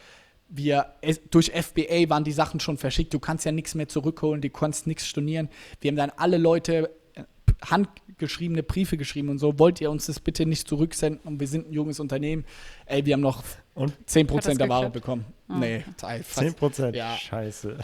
Wir, 0.55 0.93
durch 1.31 1.51
FBA 1.51 2.09
waren 2.09 2.23
die 2.23 2.31
Sachen 2.31 2.59
schon 2.59 2.77
verschickt. 2.77 3.13
Du 3.13 3.19
kannst 3.19 3.43
ja 3.43 3.51
nichts 3.51 3.73
mehr 3.73 3.87
zurückholen, 3.87 4.39
du 4.41 4.49
kannst 4.49 4.85
nichts 4.85 5.07
stornieren. 5.07 5.49
Wir 5.81 5.89
haben 5.89 5.95
dann 5.95 6.11
alle 6.15 6.37
Leute 6.37 6.91
äh, 7.15 7.23
handgeschriebene 7.65 8.61
Briefe 8.61 8.97
geschrieben 8.97 9.29
und 9.29 9.39
so. 9.39 9.57
Wollt 9.57 9.81
ihr 9.81 9.89
uns 9.89 10.05
das 10.05 10.19
bitte 10.19 10.45
nicht 10.45 10.67
zurücksenden? 10.67 11.21
Und 11.23 11.39
wir 11.39 11.47
sind 11.47 11.69
ein 11.69 11.73
junges 11.73 11.99
Unternehmen. 11.99 12.45
Ey, 12.85 13.05
wir 13.05 13.13
haben 13.13 13.21
noch 13.21 13.43
und 13.73 13.93
10% 14.07 14.57
der 14.57 14.69
Ware 14.69 14.91
bekommen. 14.91 15.25
Oh. 15.49 15.53
Nee, 15.55 15.83
fast, 15.97 16.37
10%? 16.37 16.95
Ja. 16.95 17.15
Scheiße. 17.17 17.77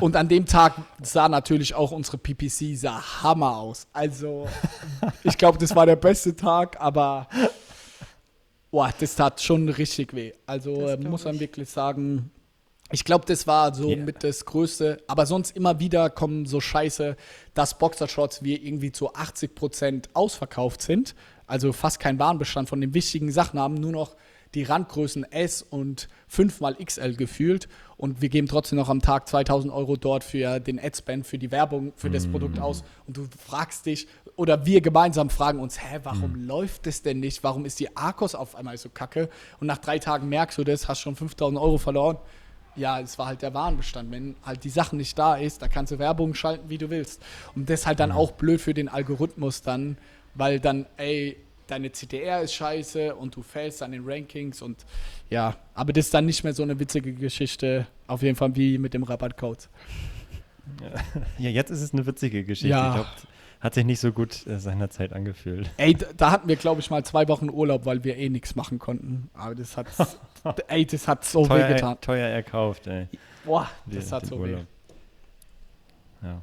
Und 0.00 0.16
an 0.16 0.28
dem 0.28 0.46
Tag 0.46 0.74
sah 1.02 1.28
natürlich 1.28 1.74
auch 1.74 1.90
unsere 1.90 2.18
PPC 2.18 2.76
sah 2.76 3.22
Hammer 3.22 3.56
aus. 3.56 3.86
Also, 3.92 4.48
ich 5.24 5.38
glaube, 5.38 5.58
das 5.58 5.74
war 5.74 5.86
der 5.86 5.96
beste 5.96 6.36
Tag, 6.36 6.80
aber 6.80 7.28
boah, 8.70 8.92
das 8.98 9.16
tat 9.16 9.40
schon 9.40 9.68
richtig 9.68 10.14
weh. 10.14 10.32
Also 10.46 10.96
muss 10.98 11.24
man 11.24 11.40
wirklich 11.40 11.68
sagen, 11.68 12.30
ich 12.90 13.04
glaube, 13.04 13.26
das 13.26 13.46
war 13.46 13.74
so 13.74 13.90
yeah. 13.90 14.04
mit 14.04 14.24
das 14.24 14.44
Größte. 14.44 15.02
Aber 15.06 15.26
sonst 15.26 15.54
immer 15.54 15.78
wieder 15.78 16.08
kommen 16.08 16.46
so 16.46 16.60
Scheiße, 16.60 17.16
dass 17.54 17.78
Boxershorts 17.78 18.42
wir 18.42 18.62
irgendwie 18.62 18.92
zu 18.92 19.12
80% 19.12 20.08
ausverkauft 20.14 20.80
sind. 20.82 21.14
Also 21.46 21.72
fast 21.72 22.00
kein 22.00 22.18
Warenbestand 22.18 22.68
von 22.68 22.80
den 22.80 22.94
wichtigen 22.94 23.30
Sachen 23.30 23.60
haben, 23.60 23.74
nur 23.74 23.92
noch 23.92 24.16
die 24.54 24.62
Randgrößen 24.62 25.24
S 25.30 25.62
und 25.62 26.08
5 26.28 26.60
mal 26.60 26.74
XL 26.74 27.14
gefühlt 27.14 27.68
und 27.96 28.22
wir 28.22 28.28
geben 28.28 28.48
trotzdem 28.48 28.78
noch 28.78 28.88
am 28.88 29.02
Tag 29.02 29.28
2000 29.28 29.72
Euro 29.72 29.96
dort 29.96 30.24
für 30.24 30.60
den 30.60 30.78
Adspend, 30.78 31.26
für 31.26 31.38
die 31.38 31.50
Werbung, 31.50 31.92
für 31.96 32.10
das 32.10 32.26
mm. 32.26 32.30
Produkt 32.30 32.58
aus 32.58 32.84
und 33.06 33.16
du 33.16 33.26
fragst 33.46 33.86
dich 33.86 34.08
oder 34.38 34.64
wir 34.64 34.80
gemeinsam 34.80 35.30
fragen 35.30 35.58
uns, 35.58 35.82
hä, 35.82 35.98
warum 36.04 36.32
mm. 36.32 36.46
läuft 36.46 36.86
das 36.86 37.02
denn 37.02 37.18
nicht? 37.18 37.42
Warum 37.42 37.64
ist 37.64 37.80
die 37.80 37.96
Arcos 37.96 38.36
auf 38.36 38.54
einmal 38.54 38.78
so 38.78 38.88
kacke? 38.88 39.28
Und 39.58 39.66
nach 39.66 39.78
drei 39.78 39.98
Tagen 39.98 40.28
merkst 40.28 40.56
du 40.58 40.64
das, 40.64 40.86
hast 40.86 41.00
schon 41.00 41.16
5000 41.16 41.60
Euro 41.60 41.76
verloren. 41.76 42.18
Ja, 42.76 43.00
es 43.00 43.18
war 43.18 43.26
halt 43.26 43.42
der 43.42 43.52
Warenbestand. 43.52 44.12
Wenn 44.12 44.36
halt 44.44 44.62
die 44.62 44.70
Sache 44.70 44.94
nicht 44.94 45.18
da 45.18 45.34
ist, 45.34 45.60
da 45.60 45.66
kannst 45.66 45.90
du 45.90 45.98
Werbung 45.98 46.34
schalten, 46.34 46.70
wie 46.70 46.78
du 46.78 46.88
willst. 46.88 47.20
Und 47.56 47.68
das 47.68 47.80
ist 47.80 47.86
halt 47.88 47.98
dann 47.98 48.10
mm. 48.10 48.16
auch 48.16 48.30
blöd 48.30 48.60
für 48.60 48.74
den 48.74 48.88
Algorithmus 48.88 49.62
dann, 49.62 49.98
weil 50.34 50.60
dann, 50.60 50.86
ey, 50.98 51.36
deine 51.68 51.90
CTR 51.90 52.42
ist 52.42 52.54
scheiße 52.54 53.14
und 53.14 53.36
du 53.36 53.42
fällst 53.42 53.82
an 53.82 53.92
den 53.92 54.02
Rankings 54.04 54.60
und 54.60 54.84
ja, 55.30 55.56
aber 55.74 55.92
das 55.92 56.06
ist 56.06 56.14
dann 56.14 56.26
nicht 56.26 56.42
mehr 56.42 56.54
so 56.54 56.62
eine 56.62 56.80
witzige 56.80 57.12
Geschichte, 57.12 57.86
auf 58.06 58.22
jeden 58.22 58.36
Fall 58.36 58.56
wie 58.56 58.78
mit 58.78 58.94
dem 58.94 59.04
Rabattcode. 59.04 59.68
Ja, 61.38 61.48
jetzt 61.48 61.70
ist 61.70 61.80
es 61.80 61.92
eine 61.92 62.04
witzige 62.06 62.44
Geschichte. 62.44 62.68
Ja. 62.68 62.88
Ich 62.88 62.94
glaube, 62.94 63.08
hat 63.60 63.74
sich 63.74 63.84
nicht 63.84 64.00
so 64.00 64.12
gut 64.12 64.46
äh, 64.46 64.60
seinerzeit 64.60 65.12
angefühlt. 65.12 65.70
Ey, 65.78 65.96
da 66.16 66.30
hatten 66.30 66.48
wir, 66.48 66.56
glaube 66.56 66.80
ich, 66.80 66.90
mal 66.90 67.04
zwei 67.04 67.26
Wochen 67.28 67.50
Urlaub, 67.50 67.86
weil 67.86 68.04
wir 68.04 68.16
eh 68.16 68.28
nichts 68.28 68.54
machen 68.54 68.78
konnten. 68.78 69.30
Aber 69.34 69.54
das 69.54 69.76
hat, 69.76 69.88
ey, 70.68 70.86
das 70.86 71.08
hat 71.08 71.24
so 71.24 71.44
teuer, 71.44 71.68
weh 71.68 71.74
getan. 71.74 72.00
Teuer 72.00 72.28
erkauft, 72.28 72.86
ey. 72.86 73.08
Boah, 73.44 73.68
das 73.86 74.08
die, 74.08 74.14
hat 74.14 74.26
so 74.26 74.36
Urlaub. 74.36 74.60
weh. 74.60 76.26
Ja. 76.26 76.42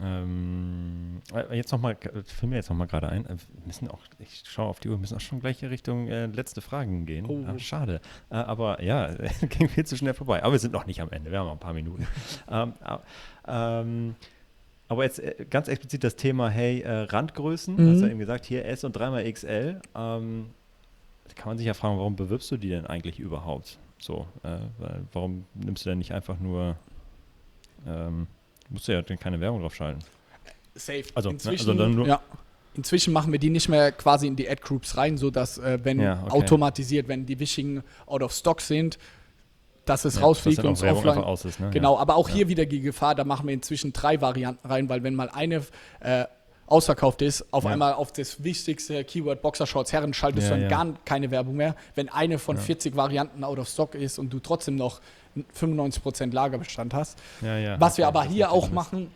Ähm, 0.00 1.20
äh, 1.34 1.56
jetzt 1.56 1.72
noch 1.72 1.80
mal, 1.80 1.96
fiel 2.24 2.48
mir 2.48 2.56
jetzt 2.56 2.70
noch 2.70 2.76
mal 2.76 2.86
gerade 2.86 3.08
ein, 3.08 3.26
äh, 3.26 3.30
wir 3.30 3.66
müssen 3.66 3.88
auch, 3.88 4.00
ich 4.20 4.42
schaue 4.46 4.66
auf 4.66 4.78
die 4.80 4.88
Uhr, 4.88 4.94
wir 4.94 5.00
müssen 5.00 5.16
auch 5.16 5.20
schon 5.20 5.40
gleich 5.40 5.62
in 5.62 5.70
Richtung 5.70 6.08
äh, 6.08 6.26
letzte 6.26 6.60
Fragen 6.60 7.04
gehen. 7.04 7.26
Oh. 7.26 7.44
Ah, 7.46 7.58
schade. 7.58 8.00
Äh, 8.30 8.36
aber 8.36 8.82
ja, 8.82 9.12
ging 9.48 9.68
viel 9.68 9.84
zu 9.84 9.96
schnell 9.96 10.14
vorbei. 10.14 10.42
Aber 10.42 10.52
wir 10.52 10.58
sind 10.58 10.72
noch 10.72 10.86
nicht 10.86 11.00
am 11.00 11.10
Ende, 11.10 11.30
wir 11.30 11.40
haben 11.40 11.46
noch 11.46 11.54
ein 11.54 11.58
paar 11.58 11.74
Minuten. 11.74 12.06
ähm, 12.50 12.74
ähm, 13.46 14.14
aber 14.86 15.04
jetzt 15.04 15.18
äh, 15.18 15.46
ganz 15.50 15.66
explizit 15.68 16.04
das 16.04 16.14
Thema, 16.14 16.48
hey, 16.48 16.80
äh, 16.80 16.90
Randgrößen, 16.90 17.74
mhm. 17.74 17.90
hast 17.90 18.00
du 18.00 18.04
ja 18.04 18.10
eben 18.10 18.20
gesagt, 18.20 18.44
hier 18.44 18.64
S 18.66 18.84
und 18.84 18.92
dreimal 18.92 19.30
XL. 19.30 19.80
Ähm, 19.96 20.46
kann 21.34 21.50
man 21.50 21.58
sich 21.58 21.66
ja 21.66 21.74
fragen, 21.74 21.98
warum 21.98 22.16
bewirbst 22.16 22.50
du 22.50 22.56
die 22.56 22.70
denn 22.70 22.86
eigentlich 22.86 23.18
überhaupt? 23.18 23.78
So, 24.00 24.26
warum 25.12 25.44
nimmst 25.54 25.84
du 25.84 25.90
denn 25.90 25.98
nicht 25.98 26.12
einfach 26.14 26.38
nur 26.40 26.76
ähm, 27.86 28.28
Musst 28.70 28.88
du 28.88 28.92
ja 28.92 29.02
keine 29.02 29.40
Werbung 29.40 29.60
drauf 29.60 29.74
schalten. 29.74 30.00
Safe. 30.74 31.04
Also, 31.14 31.30
Inzwischen, 31.30 31.76
ne, 31.76 31.82
also 31.82 31.94
nur 31.94 32.06
ja. 32.06 32.20
Inzwischen 32.74 33.12
machen 33.12 33.32
wir 33.32 33.40
die 33.40 33.50
nicht 33.50 33.68
mehr 33.68 33.90
quasi 33.90 34.28
in 34.28 34.36
die 34.36 34.48
Ad-Groups 34.48 34.96
rein, 34.96 35.18
sodass, 35.18 35.58
äh, 35.58 35.80
wenn 35.82 36.00
ja, 36.00 36.22
okay. 36.22 36.30
automatisiert, 36.30 37.08
wenn 37.08 37.26
die 37.26 37.40
wichtigen 37.40 37.82
out 38.06 38.22
of 38.22 38.32
stock 38.32 38.60
sind, 38.60 38.98
dass 39.84 40.04
es 40.04 40.16
ja, 40.16 40.20
rausfliegt 40.20 40.62
und 40.62 40.74
es 40.74 40.82
offline. 40.84 41.18
Aus 41.18 41.44
ist, 41.44 41.58
ne? 41.58 41.70
Genau, 41.70 41.98
aber 41.98 42.14
auch 42.14 42.28
hier 42.28 42.48
wieder 42.48 42.66
die 42.66 42.80
Gefahr, 42.80 43.14
da 43.16 43.24
machen 43.24 43.48
wir 43.48 43.54
inzwischen 43.54 43.92
drei 43.92 44.20
Varianten 44.20 44.66
rein, 44.68 44.88
weil 44.88 45.02
wenn 45.02 45.14
mal 45.14 45.28
eine 45.28 45.64
äh, 46.00 46.26
ausverkauft 46.68 47.22
ist, 47.22 47.52
auf 47.52 47.66
einmal 47.66 47.94
auf 47.94 48.12
das 48.12 48.42
wichtigste 48.44 49.02
Keyword 49.04 49.42
Boxershorts 49.42 49.92
Herren 49.92 50.12
schaltest 50.12 50.50
du 50.50 50.58
dann 50.58 50.68
gar 50.68 50.86
keine 51.04 51.30
Werbung 51.30 51.56
mehr. 51.56 51.74
Wenn 51.94 52.08
eine 52.08 52.38
von 52.38 52.56
40 52.56 52.96
Varianten 52.96 53.44
out 53.44 53.58
of 53.58 53.68
stock 53.68 53.94
ist 53.94 54.18
und 54.18 54.32
du 54.32 54.38
trotzdem 54.38 54.76
noch 54.76 55.00
95% 55.58 56.32
Lagerbestand 56.32 56.94
hast. 56.94 57.18
Ja, 57.42 57.58
ja, 57.58 57.80
Was 57.80 57.98
wir 57.98 58.06
aber 58.06 58.24
hier 58.24 58.50
auch 58.50 58.70
machen, 58.70 59.10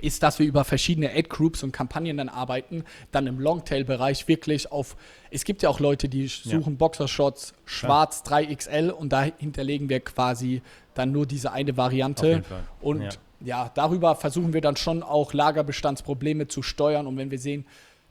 ist, 0.00 0.22
dass 0.22 0.38
wir 0.38 0.46
über 0.46 0.64
verschiedene 0.64 1.10
Ad-Groups 1.10 1.62
und 1.62 1.72
Kampagnen 1.72 2.16
dann 2.16 2.28
arbeiten, 2.28 2.84
dann 3.10 3.26
im 3.26 3.40
Longtail-Bereich 3.40 4.28
wirklich 4.28 4.70
auf, 4.70 4.96
es 5.30 5.44
gibt 5.44 5.62
ja 5.62 5.68
auch 5.68 5.80
Leute, 5.80 6.08
die 6.08 6.28
suchen 6.28 6.74
ja. 6.74 6.78
Boxershots 6.78 7.52
schwarz 7.64 8.22
ja. 8.26 8.36
3XL 8.36 8.90
und 8.90 9.12
da 9.12 9.22
hinterlegen 9.22 9.88
wir 9.88 10.00
quasi 10.00 10.62
dann 10.94 11.12
nur 11.12 11.26
diese 11.26 11.52
eine 11.52 11.76
Variante 11.76 12.44
und 12.80 13.18
ja. 13.40 13.70
darüber 13.74 14.14
versuchen 14.14 14.52
wir 14.52 14.60
dann 14.60 14.76
schon 14.76 15.02
auch 15.02 15.32
Lagerbestandsprobleme 15.32 16.48
zu 16.48 16.62
steuern 16.62 17.06
und 17.06 17.16
wenn 17.16 17.30
wir 17.30 17.38
sehen, 17.38 17.66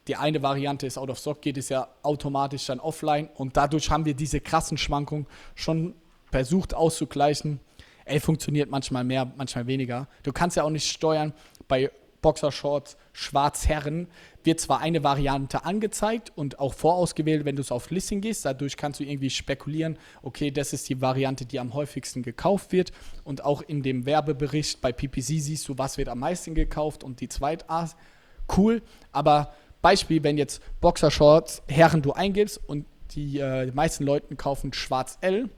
die 0.08 0.16
eine 0.16 0.42
Variante 0.42 0.88
ist 0.88 0.98
out 0.98 1.10
of 1.10 1.18
stock, 1.18 1.42
geht 1.42 1.58
es 1.58 1.70
ja 1.70 1.88
automatisch 2.02 2.66
dann 2.68 2.80
offline 2.80 3.30
und 3.36 3.58
dadurch 3.58 3.90
haben 3.90 4.06
wir 4.06 4.14
diese 4.14 4.40
krassen 4.40 4.78
Schwankungen 4.78 5.28
schon 5.56 5.96
versucht 6.32 6.74
auszugleichen. 6.74 7.60
Ey, 8.06 8.20
funktioniert 8.22 8.70
manchmal 8.70 9.04
mehr, 9.04 9.30
manchmal 9.36 9.68
weniger. 9.68 10.08
Du 10.24 10.32
kannst 10.32 10.56
ja 10.56 10.64
auch 10.64 10.70
nicht 10.70 10.90
steuern. 10.90 11.34
Bei 11.68 11.92
Boxershorts 12.28 12.98
Schwarzherren 13.14 14.10
wird 14.44 14.60
zwar 14.60 14.82
eine 14.82 15.02
Variante 15.02 15.64
angezeigt 15.64 16.34
und 16.36 16.60
auch 16.60 16.74
vorausgewählt, 16.74 17.46
wenn 17.46 17.56
du 17.56 17.62
es 17.62 17.72
auf 17.72 17.90
Listing 17.90 18.20
gehst. 18.20 18.44
Dadurch 18.44 18.76
kannst 18.76 19.00
du 19.00 19.06
irgendwie 19.06 19.30
spekulieren, 19.30 19.98
okay, 20.24 20.52
das 20.52 20.74
ist 20.74 20.90
die 20.90 21.00
Variante, 21.00 21.46
die 21.46 21.58
am 21.58 21.74
häufigsten 21.74 22.24
gekauft 22.24 22.74
wird. 22.74 22.92
Und 23.24 23.46
auch 23.46 23.62
in 23.62 23.82
dem 23.82 24.06
Werbebericht 24.06 24.82
bei 24.82 24.92
PPC 24.92 25.40
siehst 25.40 25.70
du, 25.70 25.78
was 25.78 25.98
wird 25.98 26.10
am 26.10 26.20
meisten 26.20 26.54
gekauft 26.54 27.02
und 27.02 27.22
die 27.22 27.30
Zweitart. 27.30 27.96
Cool, 28.58 28.82
aber 29.14 29.54
Beispiel, 29.82 30.22
wenn 30.22 30.38
jetzt 30.38 30.62
Boxershorts 30.82 31.64
Herren 31.70 32.02
du 32.02 32.12
eingibst 32.12 32.60
und 32.68 32.86
die, 33.12 33.40
äh, 33.40 33.68
die 33.68 33.72
meisten 33.72 34.04
Leute 34.04 34.36
kaufen 34.36 34.74
Schwarz 34.74 35.18
L, 35.22 35.50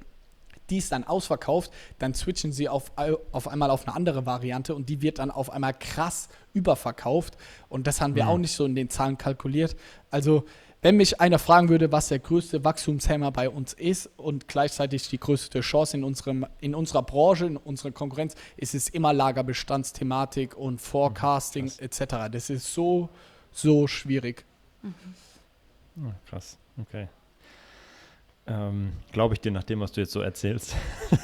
die 0.69 0.77
ist 0.77 0.91
dann 0.91 1.03
ausverkauft, 1.03 1.71
dann 1.97 2.13
switchen 2.13 2.51
sie 2.51 2.69
auf, 2.69 2.91
auf 3.31 3.47
einmal 3.47 3.69
auf 3.71 3.87
eine 3.87 3.95
andere 3.95 4.25
Variante 4.25 4.75
und 4.75 4.89
die 4.89 5.01
wird 5.01 5.19
dann 5.19 5.31
auf 5.31 5.51
einmal 5.51 5.73
krass 5.73 6.29
überverkauft. 6.53 7.37
Und 7.69 7.87
das 7.87 8.01
haben 8.01 8.15
wir 8.15 8.23
mhm. 8.23 8.29
auch 8.29 8.37
nicht 8.37 8.53
so 8.53 8.65
in 8.65 8.75
den 8.75 8.89
Zahlen 8.89 9.17
kalkuliert. 9.17 9.75
Also, 10.11 10.45
wenn 10.81 10.95
mich 10.95 11.19
einer 11.19 11.39
fragen 11.39 11.67
würde, 11.67 11.91
was 11.91 12.07
der 12.07 12.19
größte 12.19 12.63
Wachstumshammer 12.63 13.31
bei 13.31 13.49
uns 13.49 13.73
ist 13.73 14.09
und 14.15 14.47
gleichzeitig 14.47 15.09
die 15.09 15.19
größte 15.19 15.59
Chance 15.59 15.97
in, 15.97 16.05
unserem, 16.05 16.45
in 16.61 16.73
unserer 16.73 17.03
Branche, 17.03 17.47
in 17.47 17.57
unserer 17.57 17.91
Konkurrenz, 17.91 18.35
ist 18.55 18.73
es 18.75 18.87
immer 18.87 19.11
Lagerbestandsthematik 19.11 20.55
und 20.55 20.79
Forecasting 20.79 21.65
mhm, 21.65 21.71
etc. 21.79 22.31
Das 22.31 22.49
ist 22.49 22.73
so, 22.73 23.09
so 23.51 23.87
schwierig. 23.87 24.45
Mhm. 24.81 24.93
Oh, 26.01 26.13
krass, 26.29 26.57
okay. 26.79 27.09
Ähm, 28.49 28.93
Glaube 29.11 29.35
ich 29.35 29.41
dir 29.41 29.51
nach 29.51 29.63
dem, 29.63 29.79
was 29.79 29.91
du 29.91 30.01
jetzt 30.01 30.11
so 30.11 30.21
erzählst. 30.21 30.75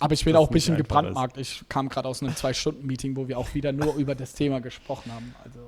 Aber 0.00 0.12
ich 0.12 0.24
bin 0.24 0.36
auch 0.36 0.48
ein 0.48 0.52
bisschen 0.52 0.76
gebrandmarkt. 0.76 1.38
Ich 1.38 1.64
kam 1.68 1.88
gerade 1.88 2.08
aus 2.08 2.22
einem 2.22 2.34
Zwei-Stunden-Meeting, 2.36 3.16
wo 3.16 3.28
wir 3.28 3.38
auch 3.38 3.54
wieder 3.54 3.72
nur 3.72 3.94
über 3.96 4.14
das 4.14 4.34
Thema 4.34 4.60
gesprochen 4.60 5.12
haben. 5.12 5.34
Also 5.44 5.60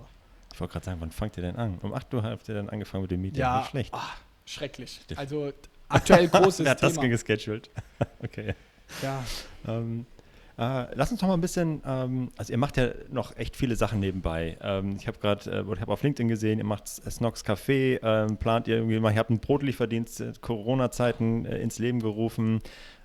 ich 0.52 0.60
wollte 0.60 0.72
gerade 0.72 0.86
sagen, 0.86 1.00
wann 1.00 1.10
fangt 1.10 1.36
ihr 1.36 1.42
denn 1.42 1.56
an? 1.56 1.78
Um 1.82 1.94
8 1.94 2.12
Uhr 2.14 2.22
habt 2.22 2.48
ihr 2.48 2.54
dann 2.54 2.68
angefangen 2.68 3.02
mit 3.02 3.10
dem 3.10 3.20
Meeting. 3.22 3.40
Ja, 3.40 3.58
Nicht 3.58 3.70
schlecht. 3.70 3.90
Ach, 3.94 4.16
schrecklich. 4.44 5.00
Also 5.14 5.52
aktuell 5.88 6.28
großes 6.28 6.56
Thema. 6.56 6.66
Wer 6.66 6.70
hat 6.70 6.82
das 6.82 7.24
gescheduled? 7.24 7.70
okay. 8.22 8.54
Ja. 9.02 9.22
Ähm, 9.68 10.06
äh, 10.58 10.86
lass 10.94 11.10
uns 11.10 11.20
doch 11.20 11.28
mal 11.28 11.34
ein 11.34 11.42
bisschen, 11.42 11.82
ähm, 11.86 12.30
also 12.36 12.50
ihr 12.50 12.58
macht 12.58 12.78
ja 12.78 12.88
noch 13.10 13.36
echt 13.36 13.56
viele 13.56 13.76
Sachen 13.76 14.00
nebenbei. 14.00 14.56
Ähm, 14.62 14.96
ich 14.98 15.06
habe 15.06 15.18
gerade, 15.18 15.50
äh, 15.50 15.80
habe 15.80 15.92
auf 15.92 16.02
LinkedIn 16.02 16.28
gesehen, 16.28 16.58
ihr 16.58 16.64
macht 16.64 16.88
Snox 16.88 17.44
Café, 17.44 18.00
ähm, 18.02 18.38
plant 18.38 18.66
ihr 18.66 18.76
irgendwie 18.76 18.98
mal, 18.98 19.12
ihr 19.12 19.18
habt 19.18 19.28
einen 19.28 19.40
Brotlieferdienst 19.40 20.20
äh, 20.20 20.32
Corona-Zeiten 20.40 21.44
äh, 21.44 21.58
ins 21.58 21.78
Leben 21.78 22.00
gerufen. 22.00 22.60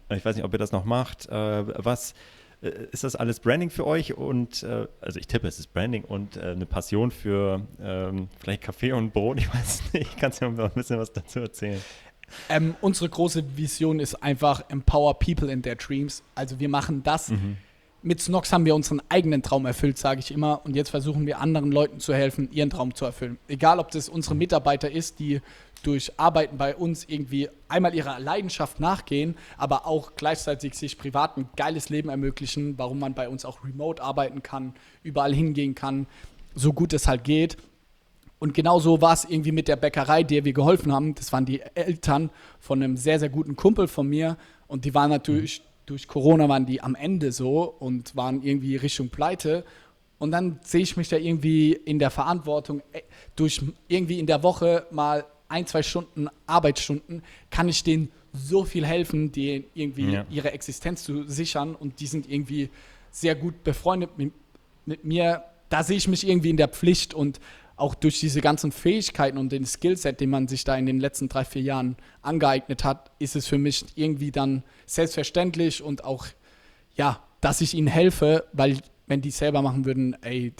Äh, 0.08 0.16
ich 0.18 0.26
weiß 0.26 0.38
nicht, 0.38 0.46
ob 0.46 0.54
ihr 0.54 0.60
das 0.60 0.72
noch 0.72 0.86
macht. 0.86 1.28
Was 1.30 2.14
ist 2.62 3.04
das 3.04 3.16
alles 3.16 3.40
Branding 3.40 3.72
für 3.72 3.88
euch? 3.88 4.16
Und 4.16 4.64
also 5.02 5.20
ich 5.20 5.26
tippe, 5.26 5.48
es 5.48 5.58
ist 5.58 5.74
Branding 5.74 6.04
und 6.04 6.38
eine 6.38 6.68
Passion 6.68 7.10
für 7.10 7.66
ähm, 7.82 8.28
vielleicht 8.38 8.62
Kaffee 8.62 8.92
und 8.92 9.14
Brot. 9.14 9.40
Ich 9.40 9.52
weiß 9.52 9.94
nicht, 9.94 10.12
ich 10.14 10.16
kann 10.18 10.32
dir 10.32 10.48
mal 10.50 10.66
ein 10.66 10.72
bisschen 10.76 11.00
was 11.00 11.12
dazu 11.12 11.40
erzählen. 11.40 11.82
Ähm, 12.50 12.76
unsere 12.82 13.10
große 13.10 13.58
Vision 13.58 14.00
ist 14.00 14.16
einfach 14.24 14.64
Empower 14.70 15.18
People 15.20 15.52
in 15.52 15.64
their 15.64 15.76
Dreams. 15.76 16.24
Also 16.36 16.60
wir 16.60 16.70
machen 16.70 17.04
das. 17.04 17.30
Mhm. 17.30 17.58
Mit 18.04 18.20
Snox 18.20 18.52
haben 18.52 18.66
wir 18.66 18.74
unseren 18.74 19.02
eigenen 19.10 19.44
Traum 19.44 19.68
erfüllt, 19.68 19.98
sage 19.98 20.20
ich 20.22 20.32
immer. 20.32 20.62
Und 20.66 20.76
jetzt 20.76 20.90
versuchen 20.90 21.28
wir 21.28 21.40
anderen 21.40 21.72
Leuten 21.72 22.00
zu 22.00 22.16
helfen, 22.16 22.52
ihren 22.52 22.72
Traum 22.72 22.96
zu 22.96 23.06
erfüllen. 23.06 23.38
Egal, 23.48 23.78
ob 23.78 23.92
das 23.92 24.10
unsere 24.10 24.34
Mitarbeiter 24.34 24.90
ist, 24.90 25.20
die 25.20 25.42
durch 25.84 26.20
Arbeiten 26.20 26.58
bei 26.58 26.76
uns 26.76 27.06
irgendwie 27.08 27.50
einmal 27.68 27.94
ihrer 27.94 28.20
Leidenschaft 28.20 28.80
nachgehen, 28.80 29.36
aber 29.58 29.86
auch 29.88 30.16
gleichzeitig 30.16 30.76
sich 30.76 30.98
privat 30.98 31.38
ein 31.38 31.50
geiles 31.56 31.90
Leben 31.90 32.10
ermöglichen, 32.10 32.78
warum 32.78 33.00
man 33.00 33.14
bei 33.14 33.30
uns 33.30 33.46
auch 33.46 33.64
remote 33.64 34.02
arbeiten 34.02 34.44
kann, 34.44 34.74
überall 35.04 35.34
hingehen 35.34 35.76
kann, 35.76 36.08
so 36.54 36.74
gut 36.74 36.94
es 36.94 37.08
halt 37.08 37.24
geht. 37.24 37.58
Und 38.42 38.56
genauso 38.56 39.02
war 39.02 39.14
es 39.14 39.24
irgendwie 39.24 39.52
mit 39.52 39.68
der 39.68 39.76
Bäckerei, 39.76 40.24
der 40.24 40.44
wir 40.44 40.54
geholfen 40.54 40.92
haben. 40.92 41.14
Das 41.14 41.32
waren 41.32 41.46
die 41.46 41.62
Eltern 41.76 42.32
von 42.60 42.82
einem 42.82 42.98
sehr, 42.98 43.20
sehr 43.20 43.30
guten 43.30 43.56
Kumpel 43.56 43.88
von 43.88 44.10
mir. 44.10 44.36
Und 44.68 44.84
die 44.84 44.96
waren 44.96 45.12
natürlich, 45.12 45.62
durch 45.86 46.08
Corona 46.08 46.50
waren 46.50 46.66
die 46.66 46.82
am 46.82 46.96
Ende 46.96 47.32
so 47.34 47.76
und 47.78 48.16
waren 48.16 48.42
irgendwie 48.42 48.78
Richtung 48.78 49.10
Pleite. 49.10 49.64
Und 50.18 50.32
dann 50.32 50.60
sehe 50.64 50.82
ich 50.82 50.98
mich 50.98 51.08
da 51.08 51.18
irgendwie 51.18 51.74
in 51.74 52.00
der 52.00 52.10
Verantwortung, 52.10 52.82
äh, 52.94 53.02
durch 53.36 53.62
irgendwie 53.88 54.18
in 54.18 54.26
der 54.26 54.42
Woche 54.42 54.88
mal 54.90 55.24
ein, 55.48 55.68
zwei 55.68 55.84
Stunden 55.84 56.28
Arbeitsstunden, 56.48 57.22
kann 57.52 57.70
ich 57.70 57.84
denen 57.84 58.10
so 58.34 58.64
viel 58.64 58.88
helfen, 58.88 59.32
denen 59.32 59.66
irgendwie 59.76 60.14
ja. 60.14 60.26
ihre 60.32 60.52
Existenz 60.52 61.04
zu 61.04 61.28
sichern. 61.28 61.76
Und 61.76 62.00
die 62.00 62.08
sind 62.08 62.28
irgendwie 62.28 62.72
sehr 63.12 63.36
gut 63.36 63.64
befreundet 63.64 64.18
mit, 64.18 64.34
mit 64.88 65.06
mir. 65.06 65.44
Da 65.70 65.84
sehe 65.84 65.98
ich 65.98 66.08
mich 66.08 66.28
irgendwie 66.28 66.50
in 66.50 66.58
der 66.58 66.70
Pflicht 66.70 67.14
und 67.14 67.40
auch 67.82 67.96
durch 67.96 68.20
diese 68.20 68.42
ganzen 68.42 68.72
Fähigkeiten 68.72 69.40
und 69.40 69.52
den 69.52 69.66
Skillset, 69.66 70.20
den 70.20 70.30
man 70.30 70.48
sich 70.48 70.64
da 70.64 70.76
in 70.76 70.86
den 70.86 71.00
letzten 71.00 71.28
drei, 71.30 71.44
vier 71.44 71.64
Jahren 71.64 71.98
angeeignet 72.22 72.84
hat, 72.84 73.12
ist 73.18 73.36
es 73.36 73.48
für 73.48 73.58
mich 73.58 73.86
irgendwie 73.96 74.32
dann 74.32 74.64
selbstverständlich 74.86 75.82
und 75.82 76.04
auch, 76.04 76.28
ja, 76.96 77.20
dass 77.42 77.60
ich 77.60 77.74
ihnen 77.74 77.88
helfe, 77.88 78.46
weil 78.54 78.78
wenn 79.08 79.22
die 79.22 79.30
es 79.30 79.40
selber 79.40 79.64
machen 79.64 79.86
würden, 79.86 80.16
ey, 80.22 80.54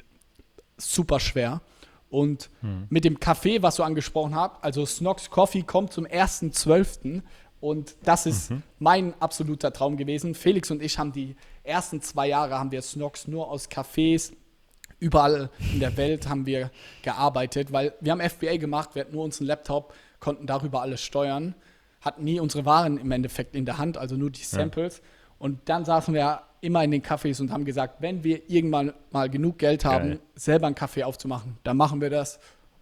super 0.78 1.20
schwer. 1.20 1.62
Und 2.10 2.50
hm. 2.62 2.88
mit 2.90 3.06
dem 3.06 3.20
Kaffee, 3.20 3.62
was 3.62 3.76
du 3.76 3.84
angesprochen 3.84 4.36
hast, 4.36 4.62
also 4.64 4.84
Snox 4.86 5.30
Coffee 5.30 5.62
kommt 5.62 5.94
zum 5.94 6.06
1.12. 6.06 7.22
Und 7.62 7.96
das 8.04 8.26
ist 8.26 8.50
mhm. 8.50 8.64
mein 8.80 9.14
absoluter 9.22 9.72
Traum 9.72 9.96
gewesen. 9.96 10.34
Felix 10.34 10.72
und 10.72 10.82
ich 10.82 10.98
haben 10.98 11.12
die 11.12 11.36
ersten 11.64 12.02
zwei 12.02 12.28
Jahre 12.28 12.58
haben 12.58 12.72
wir 12.72 12.82
Snox 12.82 13.28
nur 13.28 13.52
aus 13.52 13.70
Cafés 13.70 14.34
überall 15.02 15.50
in 15.74 15.80
der 15.82 15.98
Welt 15.98 16.30
haben 16.30 16.46
wir 16.46 16.72
gearbeitet, 17.02 17.74
weil 17.74 17.94
wir 18.00 18.14
haben 18.14 18.22
FBA 18.22 18.58
gemacht, 18.58 18.92
wir 18.94 19.02
hatten 19.02 19.14
nur 19.14 19.26
unseren 19.26 19.48
Laptop, 19.48 19.94
konnten 20.20 20.46
darüber 20.46 20.82
alles 20.82 21.02
steuern, 21.02 21.56
hatten 22.00 22.24
nie 22.24 22.40
unsere 22.40 22.66
Waren 22.66 22.98
im 22.98 23.12
Endeffekt 23.12 23.56
in 23.56 23.66
der 23.66 23.78
Hand, 23.78 23.98
also 23.98 24.16
nur 24.16 24.30
die 24.30 24.44
Samples. 24.44 24.98
Ja. 24.98 25.04
Und 25.40 25.60
dann 25.66 25.84
saßen 25.84 26.14
wir 26.14 26.44
immer 26.62 26.84
in 26.84 26.92
den 26.92 27.02
Cafés 27.02 27.42
und 27.42 27.52
haben 27.52 27.66
gesagt, 27.66 27.96
wenn 28.02 28.24
wir 28.24 28.48
irgendwann 28.50 28.94
mal 29.10 29.28
genug 29.28 29.58
Geld 29.58 29.84
haben, 29.84 30.10
Geil. 30.10 30.20
selber 30.36 30.68
einen 30.68 30.76
Kaffee 30.76 31.04
aufzumachen, 31.04 31.58
dann 31.64 31.78
machen 31.78 32.00
wir 32.00 32.12
das. 32.12 32.40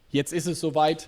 Jetzt 0.10 0.34
ist 0.34 0.46
es 0.46 0.60
soweit. 0.60 1.08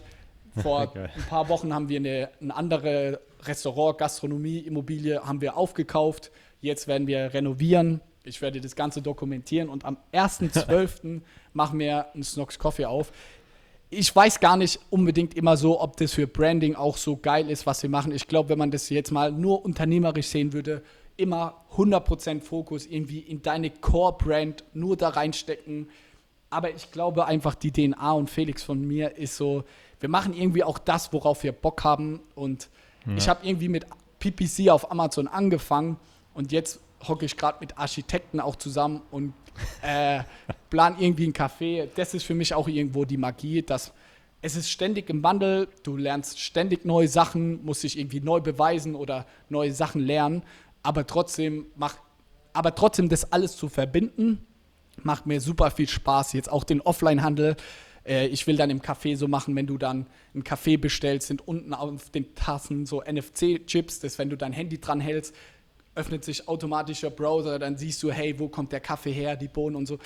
Vor 0.62 0.94
ein 0.96 1.24
paar 1.30 1.50
Wochen 1.50 1.74
haben 1.74 1.90
wir 1.90 2.00
eine, 2.00 2.30
eine 2.42 2.56
andere 2.56 3.20
Restaurant, 3.44 3.98
Gastronomie, 3.98 4.60
Immobilie 4.60 5.22
haben 5.26 5.42
wir 5.42 5.58
aufgekauft. 5.58 6.32
Jetzt 6.62 6.88
werden 6.88 7.08
wir 7.08 7.34
renovieren 7.34 8.02
ich 8.24 8.42
werde 8.42 8.62
das 8.62 8.76
Ganze 8.76 9.02
dokumentieren 9.02 9.70
und 9.70 9.86
am 9.86 9.98
1.12. 10.14 11.22
machen 11.54 11.80
wir 11.80 12.14
einen 12.14 12.24
Snox 12.24 12.60
Coffee 12.60 12.86
auf. 12.86 13.12
Ich 13.90 14.16
weiß 14.16 14.40
gar 14.40 14.56
nicht 14.56 14.80
unbedingt 14.90 15.34
immer 15.34 15.58
so, 15.58 15.82
ob 15.82 15.98
das 15.98 16.14
für 16.14 16.28
Branding 16.28 16.76
auch 16.76 16.98
so 16.98 17.18
geil 17.18 17.50
ist, 17.50 17.66
was 17.66 17.84
wir 17.84 17.90
machen. 17.90 18.14
Ich 18.14 18.28
glaube, 18.28 18.50
wenn 18.50 18.60
man 18.60 18.72
das 18.72 18.90
jetzt 18.90 19.12
mal 19.12 19.32
nur 19.32 19.66
unternehmerisch 19.66 20.28
sehen 20.28 20.54
würde, 20.54 20.82
immer 21.18 21.66
100% 21.76 22.42
Fokus 22.42 22.86
irgendwie 22.86 23.20
in 23.20 23.42
deine 23.42 23.70
Core-Brand 23.70 24.64
nur 24.74 24.96
da 24.96 25.10
reinstecken. 25.10 25.90
Aber 26.50 26.70
ich 26.74 26.92
glaube 26.92 27.26
einfach, 27.26 27.56
die 27.56 27.72
DNA 27.72 28.12
und 28.14 28.30
Felix 28.30 28.64
von 28.64 28.82
mir 28.86 29.18
ist 29.18 29.36
so, 29.36 29.64
wir 30.00 30.10
machen 30.10 30.34
irgendwie 30.34 30.64
auch 30.64 30.78
das, 30.78 31.12
worauf 31.12 31.44
wir 31.44 31.52
Bock 31.52 31.84
haben. 31.84 32.22
Und 32.36 32.70
ja. 33.06 33.16
ich 33.16 33.30
habe 33.30 33.46
irgendwie 33.46 33.70
mit 33.70 33.86
PPC 34.20 34.70
auf 34.70 34.92
Amazon 34.92 35.28
angefangen 35.28 35.98
und 36.34 36.52
jetzt 36.52 36.80
hocke 37.08 37.26
ich 37.26 37.38
gerade 37.38 37.58
mit 37.60 37.78
Architekten 37.78 38.40
auch 38.40 38.56
zusammen 38.56 39.02
und 39.12 39.34
äh, 39.82 40.24
plan 40.70 40.96
irgendwie 41.00 41.28
ein 41.28 41.34
Café. 41.34 41.88
Das 41.96 42.14
ist 42.14 42.24
für 42.24 42.36
mich 42.36 42.54
auch 42.54 42.68
irgendwo 42.68 43.06
die 43.06 43.18
Magie, 43.18 43.62
dass 43.62 43.94
es 44.42 44.56
ist 44.56 44.72
ständig 44.72 45.10
im 45.10 45.22
Wandel, 45.22 45.68
du 45.84 45.98
lernst 45.98 46.40
ständig 46.40 46.84
neue 46.84 47.08
Sachen, 47.08 47.64
musst 47.64 47.84
dich 47.84 48.00
irgendwie 48.00 48.22
neu 48.22 48.42
beweisen 48.42 48.96
oder 48.96 49.28
neue 49.50 49.72
Sachen 49.72 50.02
lernen, 50.02 50.42
aber 50.82 51.06
trotzdem 51.06 51.68
mach, 51.76 51.98
aber 52.54 52.74
trotzdem 52.74 53.08
das 53.08 53.32
alles 53.32 53.56
zu 53.56 53.70
verbinden, 53.70 54.46
macht 55.04 55.28
mir 55.28 55.40
super 55.42 55.70
viel 55.72 55.88
Spaß. 55.88 56.34
Jetzt 56.34 56.52
auch 56.52 56.64
den 56.64 56.82
Offline-Handel. 56.82 57.56
Äh, 58.04 58.28
ich 58.28 58.48
will 58.48 58.58
dann 58.58 58.70
im 58.70 58.82
Café 58.82 59.16
so 59.16 59.28
machen, 59.28 59.56
wenn 59.56 59.68
du 59.68 59.78
dann 59.78 60.08
einen 60.34 60.44
Kaffee 60.44 60.78
bestellst, 60.78 61.28
sind 61.28 61.48
unten 61.48 61.74
auf 61.74 62.10
den 62.10 62.34
Tassen 62.36 62.86
so 62.86 63.02
NFC-Chips, 63.02 64.00
dass 64.00 64.18
wenn 64.18 64.30
du 64.30 64.38
dein 64.38 64.54
Handy 64.54 64.80
dran 64.80 65.00
hältst, 65.00 65.36
öffnet 65.96 66.24
sich 66.24 66.48
automatisch 66.48 67.02
der 67.02 67.10
Browser, 67.10 67.60
dann 67.60 67.78
siehst 67.78 68.02
du, 68.04 68.12
hey, 68.12 68.38
wo 68.40 68.48
kommt 68.48 68.72
der 68.72 68.80
Kaffee 68.80 69.12
her, 69.12 69.36
die 69.36 69.48
Bohnen 69.48 69.76
und 69.76 69.86
so. 69.86 69.98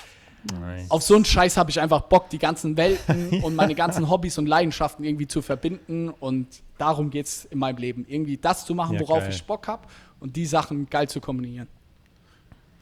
Nice. 0.59 0.91
Auf 0.91 1.01
so 1.01 1.15
einen 1.15 1.25
Scheiß 1.25 1.57
habe 1.57 1.71
ich 1.71 1.79
einfach 1.79 2.01
Bock, 2.01 2.29
die 2.29 2.37
ganzen 2.37 2.77
Welten 2.77 3.41
und 3.43 3.55
meine 3.55 3.75
ganzen 3.75 4.09
Hobbys 4.09 4.37
und 4.37 4.45
Leidenschaften 4.45 5.03
irgendwie 5.03 5.27
zu 5.27 5.41
verbinden. 5.41 6.09
Und 6.09 6.47
darum 6.77 7.09
geht 7.09 7.25
es 7.25 7.45
in 7.45 7.59
meinem 7.59 7.77
Leben. 7.77 8.05
Irgendwie 8.07 8.37
das 8.37 8.65
zu 8.65 8.75
machen, 8.75 8.95
ja, 8.95 9.01
worauf 9.01 9.19
geil. 9.19 9.29
ich 9.31 9.43
Bock 9.43 9.67
habe 9.67 9.87
und 10.19 10.35
die 10.35 10.45
Sachen 10.45 10.89
geil 10.89 11.09
zu 11.09 11.19
kombinieren. 11.19 11.67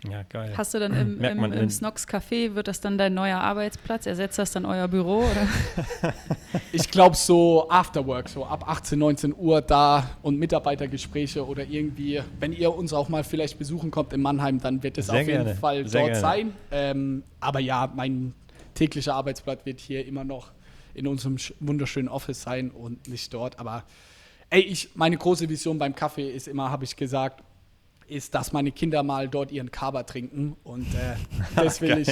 Ja, 0.10 0.24
geil. 0.24 0.54
Hast 0.58 0.74
du 0.74 0.80
dann 0.80 0.94
im, 0.94 1.18
Merkt 1.18 1.38
im, 1.38 1.44
im 1.46 1.54
in- 1.54 1.70
Snox 1.70 2.06
Café, 2.08 2.56
wird 2.56 2.68
das 2.68 2.82
dann 2.82 2.98
dein 2.98 3.14
neuer 3.14 3.40
Arbeitsplatz? 3.40 4.06
Ersetzt 4.06 4.38
das 4.38 4.52
dann 4.52 4.66
euer 4.66 4.88
Büro? 4.88 5.20
Oder? 5.20 5.48
Ich 6.72 6.90
glaube 6.90 7.16
so 7.16 7.70
Afterwork, 7.70 8.30
so 8.30 8.46
ab 8.46 8.68
18, 8.68 8.98
19 8.98 9.36
Uhr 9.36 9.62
da 9.62 10.10
und 10.22 10.38
Mitarbeitergespräche 10.40 11.46
oder 11.46 11.64
irgendwie, 11.66 12.22
wenn 12.40 12.52
ihr 12.54 12.74
uns 12.74 12.94
auch 12.94 13.10
mal 13.10 13.24
vielleicht 13.24 13.58
besuchen 13.60 13.92
kommt 13.92 14.12
in 14.14 14.22
Mannheim, 14.22 14.60
dann 14.60 14.82
wird 14.84 14.98
es 14.98 15.10
auf 15.10 15.16
jeden 15.18 15.28
gerne, 15.28 15.56
Fall 15.56 15.88
sehr 15.88 16.02
dort 16.02 16.12
gerne. 16.14 16.22
sein. 16.22 16.54
Ähm, 16.72 17.24
aber 17.40 17.60
ja, 17.60 17.92
mein 17.96 18.34
täglicher 18.74 19.16
Arbeitsplatz 19.16 19.66
wird 19.66 19.80
hier 19.80 20.06
immer 20.06 20.24
noch 20.24 20.52
in 20.96 21.08
unserem 21.08 21.36
sch- 21.38 21.54
wunderschönen 21.60 22.08
Office 22.08 22.42
sein 22.44 22.70
und 22.72 23.08
nicht 23.08 23.34
dort. 23.34 23.60
Aber 23.60 23.84
ey, 24.50 24.62
ich, 24.62 24.90
meine 24.96 25.18
große 25.18 25.48
Vision 25.50 25.78
beim 25.80 25.96
Kaffee 25.96 26.30
ist 26.30 26.48
immer, 26.48 26.70
habe 26.72 26.84
ich 26.84 26.96
gesagt, 26.96 27.44
ist, 28.08 28.36
dass 28.36 28.52
meine 28.52 28.72
Kinder 28.72 29.04
mal 29.04 29.28
dort 29.28 29.52
ihren 29.52 29.72
Kaba 29.72 30.04
trinken 30.04 30.56
und 30.64 30.88
äh, 30.96 31.16
das, 31.56 31.82
will 31.82 31.98
ich, 31.98 32.10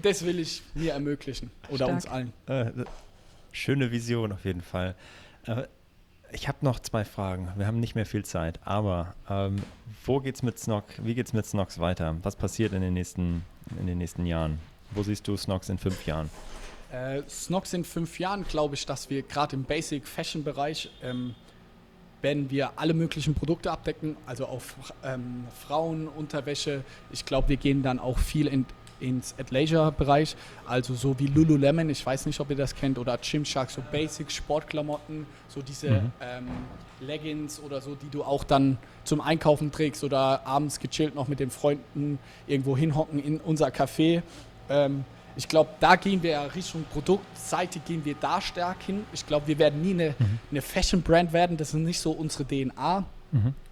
das 0.00 0.24
will 0.24 0.38
ich 0.38 0.62
mir 0.74 0.92
ermöglichen 0.92 1.50
oder 1.68 1.76
Stark. 1.76 1.92
uns 1.92 2.06
allen. 2.06 2.32
Äh, 2.46 2.70
schöne 3.52 3.90
Vision 3.90 4.32
auf 4.32 4.44
jeden 4.44 4.62
Fall. 4.62 4.94
Äh, 5.46 5.64
ich 6.32 6.48
habe 6.48 6.58
noch 6.62 6.78
zwei 6.80 7.04
Fragen. 7.04 7.52
Wir 7.56 7.66
haben 7.66 7.80
nicht 7.80 7.94
mehr 7.94 8.06
viel 8.06 8.24
Zeit, 8.24 8.60
aber 8.64 9.14
ähm, 9.28 9.56
wo 10.04 10.20
geht's 10.20 10.42
mit 10.42 10.58
Snox? 10.58 10.94
Wie 11.02 11.14
geht's 11.14 11.32
mit 11.32 11.46
Snox 11.46 11.78
weiter? 11.78 12.16
Was 12.22 12.36
passiert 12.36 12.72
in 12.72 12.82
den 12.82 12.94
nächsten, 12.94 13.44
in 13.78 13.86
den 13.86 13.98
nächsten 13.98 14.26
Jahren? 14.26 14.60
Wo 14.92 15.02
siehst 15.02 15.26
du 15.26 15.36
Snox 15.36 15.68
in 15.68 15.78
fünf 15.78 16.06
Jahren? 16.06 16.30
Äh, 16.92 17.22
Snox 17.28 17.72
in 17.72 17.84
fünf 17.84 18.18
Jahren 18.18 18.44
glaube 18.44 18.74
ich, 18.74 18.86
dass 18.86 19.10
wir 19.10 19.22
gerade 19.22 19.56
im 19.56 19.64
Basic 19.64 20.06
Fashion 20.06 20.42
Bereich 20.44 20.90
ähm, 21.02 21.34
werden 22.22 22.50
wir 22.50 22.72
alle 22.76 22.94
möglichen 22.94 23.34
Produkte 23.34 23.70
abdecken, 23.70 24.16
also 24.26 24.46
auch 24.46 24.62
ähm, 25.04 25.44
Frauen, 25.66 26.08
Unterwäsche. 26.08 26.82
Ich 27.10 27.24
glaube, 27.24 27.48
wir 27.48 27.56
gehen 27.56 27.82
dann 27.82 27.98
auch 27.98 28.18
viel 28.18 28.46
in, 28.46 28.66
ins 29.00 29.34
Athleisure 29.38 29.92
Bereich, 29.92 30.36
also 30.66 30.94
so 30.94 31.18
wie 31.18 31.26
Lululemon, 31.26 31.88
ich 31.88 32.04
weiß 32.04 32.26
nicht, 32.26 32.38
ob 32.40 32.50
ihr 32.50 32.56
das 32.56 32.74
kennt, 32.74 32.98
oder 32.98 33.16
Gymshark, 33.18 33.70
so 33.70 33.82
Basic 33.90 34.30
Sportklamotten, 34.30 35.26
so 35.48 35.62
diese 35.62 35.90
Mhm. 35.90 36.12
ähm, 36.20 36.46
Leggings 37.00 37.60
oder 37.60 37.80
so, 37.80 37.94
die 37.94 38.10
du 38.10 38.22
auch 38.22 38.44
dann 38.44 38.76
zum 39.04 39.22
Einkaufen 39.22 39.72
trägst 39.72 40.04
oder 40.04 40.46
abends 40.46 40.78
gechillt 40.80 41.14
noch 41.14 41.28
mit 41.28 41.40
den 41.40 41.50
Freunden 41.50 42.18
irgendwo 42.46 42.76
hinhocken 42.76 43.18
in 43.18 43.40
unser 43.40 43.68
Café. 43.68 44.22
Ähm, 44.68 45.04
ich 45.40 45.48
glaube, 45.48 45.70
da 45.80 45.96
gehen 45.96 46.22
wir 46.22 46.50
Richtung 46.54 46.84
Produktseite, 46.92 47.78
gehen 47.78 48.04
wir 48.04 48.14
da 48.14 48.42
stark 48.42 48.82
hin. 48.82 49.06
Ich 49.14 49.26
glaube, 49.26 49.46
wir 49.46 49.58
werden 49.58 49.80
nie 49.80 49.94
eine, 49.94 50.14
eine 50.50 50.60
Fashion-Brand 50.60 51.32
werden. 51.32 51.56
Das 51.56 51.68
ist 51.68 51.76
nicht 51.76 51.98
so 51.98 52.10
unsere 52.10 52.44
DNA, 52.44 53.06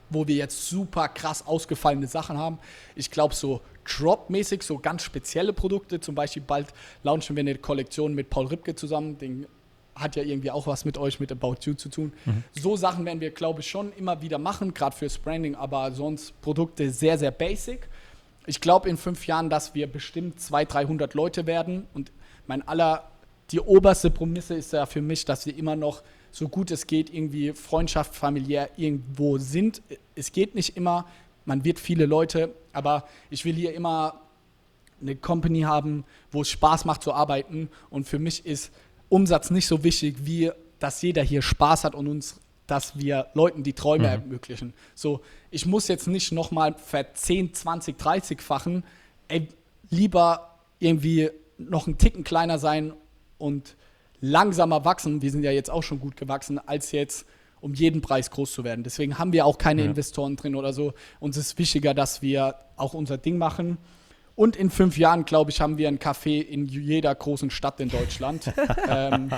wo 0.08 0.26
wir 0.26 0.34
jetzt 0.34 0.66
super 0.66 1.08
krass 1.08 1.46
ausgefallene 1.46 2.06
Sachen 2.06 2.38
haben. 2.38 2.58
Ich 2.96 3.10
glaube, 3.10 3.34
so 3.34 3.60
Drop-mäßig, 3.84 4.62
so 4.62 4.78
ganz 4.78 5.02
spezielle 5.02 5.52
Produkte, 5.52 6.00
zum 6.00 6.14
Beispiel 6.14 6.42
bald 6.46 6.68
launchen 7.02 7.36
wir 7.36 7.42
eine 7.42 7.54
Kollektion 7.56 8.14
mit 8.14 8.30
Paul 8.30 8.46
Ripke 8.46 8.74
zusammen. 8.74 9.18
Den 9.18 9.46
hat 9.94 10.16
ja 10.16 10.22
irgendwie 10.22 10.50
auch 10.50 10.66
was 10.66 10.86
mit 10.86 10.96
euch, 10.96 11.20
mit 11.20 11.30
About 11.30 11.56
You 11.64 11.74
zu 11.74 11.90
tun. 11.90 12.14
So 12.52 12.76
Sachen 12.76 13.04
werden 13.04 13.20
wir, 13.20 13.30
glaube 13.30 13.60
ich, 13.60 13.68
schon 13.68 13.92
immer 13.92 14.22
wieder 14.22 14.38
machen, 14.38 14.72
gerade 14.72 14.96
fürs 14.96 15.18
Branding, 15.18 15.54
aber 15.54 15.92
sonst 15.92 16.40
Produkte 16.40 16.90
sehr, 16.90 17.18
sehr 17.18 17.30
basic. 17.30 17.90
Ich 18.48 18.62
glaube 18.62 18.88
in 18.88 18.96
fünf 18.96 19.26
Jahren, 19.26 19.50
dass 19.50 19.74
wir 19.74 19.86
bestimmt 19.86 20.40
200, 20.40 20.72
300 20.72 21.14
Leute 21.14 21.46
werden. 21.46 21.86
Und 21.92 22.10
mein 22.46 22.66
aller, 22.66 23.10
die 23.50 23.60
oberste 23.60 24.10
Prämisse 24.10 24.54
ist 24.54 24.72
ja 24.72 24.86
für 24.86 25.02
mich, 25.02 25.26
dass 25.26 25.44
wir 25.44 25.54
immer 25.54 25.76
noch 25.76 26.02
so 26.30 26.48
gut 26.48 26.70
es 26.70 26.86
geht, 26.86 27.12
irgendwie 27.12 27.52
Freundschaft, 27.52 28.14
familiär 28.14 28.70
irgendwo 28.78 29.36
sind. 29.36 29.82
Es 30.14 30.32
geht 30.32 30.54
nicht 30.54 30.78
immer, 30.78 31.06
man 31.44 31.62
wird 31.62 31.78
viele 31.78 32.06
Leute, 32.06 32.54
aber 32.72 33.06
ich 33.28 33.44
will 33.44 33.54
hier 33.54 33.74
immer 33.74 34.18
eine 35.02 35.14
Company 35.14 35.60
haben, 35.60 36.04
wo 36.30 36.40
es 36.40 36.48
Spaß 36.48 36.86
macht 36.86 37.02
zu 37.02 37.12
arbeiten. 37.12 37.68
Und 37.90 38.08
für 38.08 38.18
mich 38.18 38.46
ist 38.46 38.72
Umsatz 39.10 39.50
nicht 39.50 39.66
so 39.66 39.84
wichtig, 39.84 40.16
wie 40.20 40.52
dass 40.78 41.02
jeder 41.02 41.22
hier 41.22 41.42
Spaß 41.42 41.84
hat 41.84 41.94
und 41.94 42.06
uns, 42.06 42.40
dass 42.68 42.96
wir 42.98 43.26
Leuten 43.34 43.64
die 43.64 43.72
Träume 43.72 44.04
Mhm. 44.04 44.22
ermöglichen. 44.22 44.74
So, 44.94 45.20
ich 45.50 45.66
muss 45.66 45.88
jetzt 45.88 46.06
nicht 46.06 46.30
nochmal 46.30 46.74
ver 46.78 47.12
10, 47.14 47.52
20, 47.54 47.96
30-fachen, 47.98 48.84
ey, 49.26 49.48
lieber 49.90 50.54
irgendwie 50.78 51.30
noch 51.58 51.86
einen 51.88 51.98
Ticken 51.98 52.22
kleiner 52.22 52.58
sein 52.58 52.92
und 53.38 53.74
langsamer 54.20 54.84
wachsen. 54.84 55.22
Wir 55.22 55.30
sind 55.30 55.42
ja 55.42 55.50
jetzt 55.50 55.70
auch 55.70 55.82
schon 55.82 55.98
gut 55.98 56.16
gewachsen, 56.16 56.58
als 56.58 56.92
jetzt 56.92 57.26
um 57.60 57.74
jeden 57.74 58.00
Preis 58.02 58.30
groß 58.30 58.52
zu 58.52 58.62
werden. 58.62 58.84
Deswegen 58.84 59.18
haben 59.18 59.32
wir 59.32 59.44
auch 59.44 59.58
keine 59.58 59.82
Ja. 59.82 59.88
Investoren 59.88 60.36
drin 60.36 60.54
oder 60.54 60.72
so. 60.72 60.92
Uns 61.18 61.36
ist 61.36 61.58
wichtiger, 61.58 61.94
dass 61.94 62.22
wir 62.22 62.54
auch 62.76 62.94
unser 62.94 63.18
Ding 63.18 63.36
machen. 63.38 63.78
Und 64.36 64.54
in 64.54 64.70
fünf 64.70 64.96
Jahren, 64.98 65.24
glaube 65.24 65.50
ich, 65.50 65.60
haben 65.60 65.78
wir 65.78 65.88
ein 65.88 65.98
Café 65.98 66.40
in 66.40 66.66
jeder 66.66 67.12
großen 67.12 67.50
Stadt 67.50 67.80
in 67.80 67.88
Deutschland. 67.88 68.52
ähm, 68.88 69.30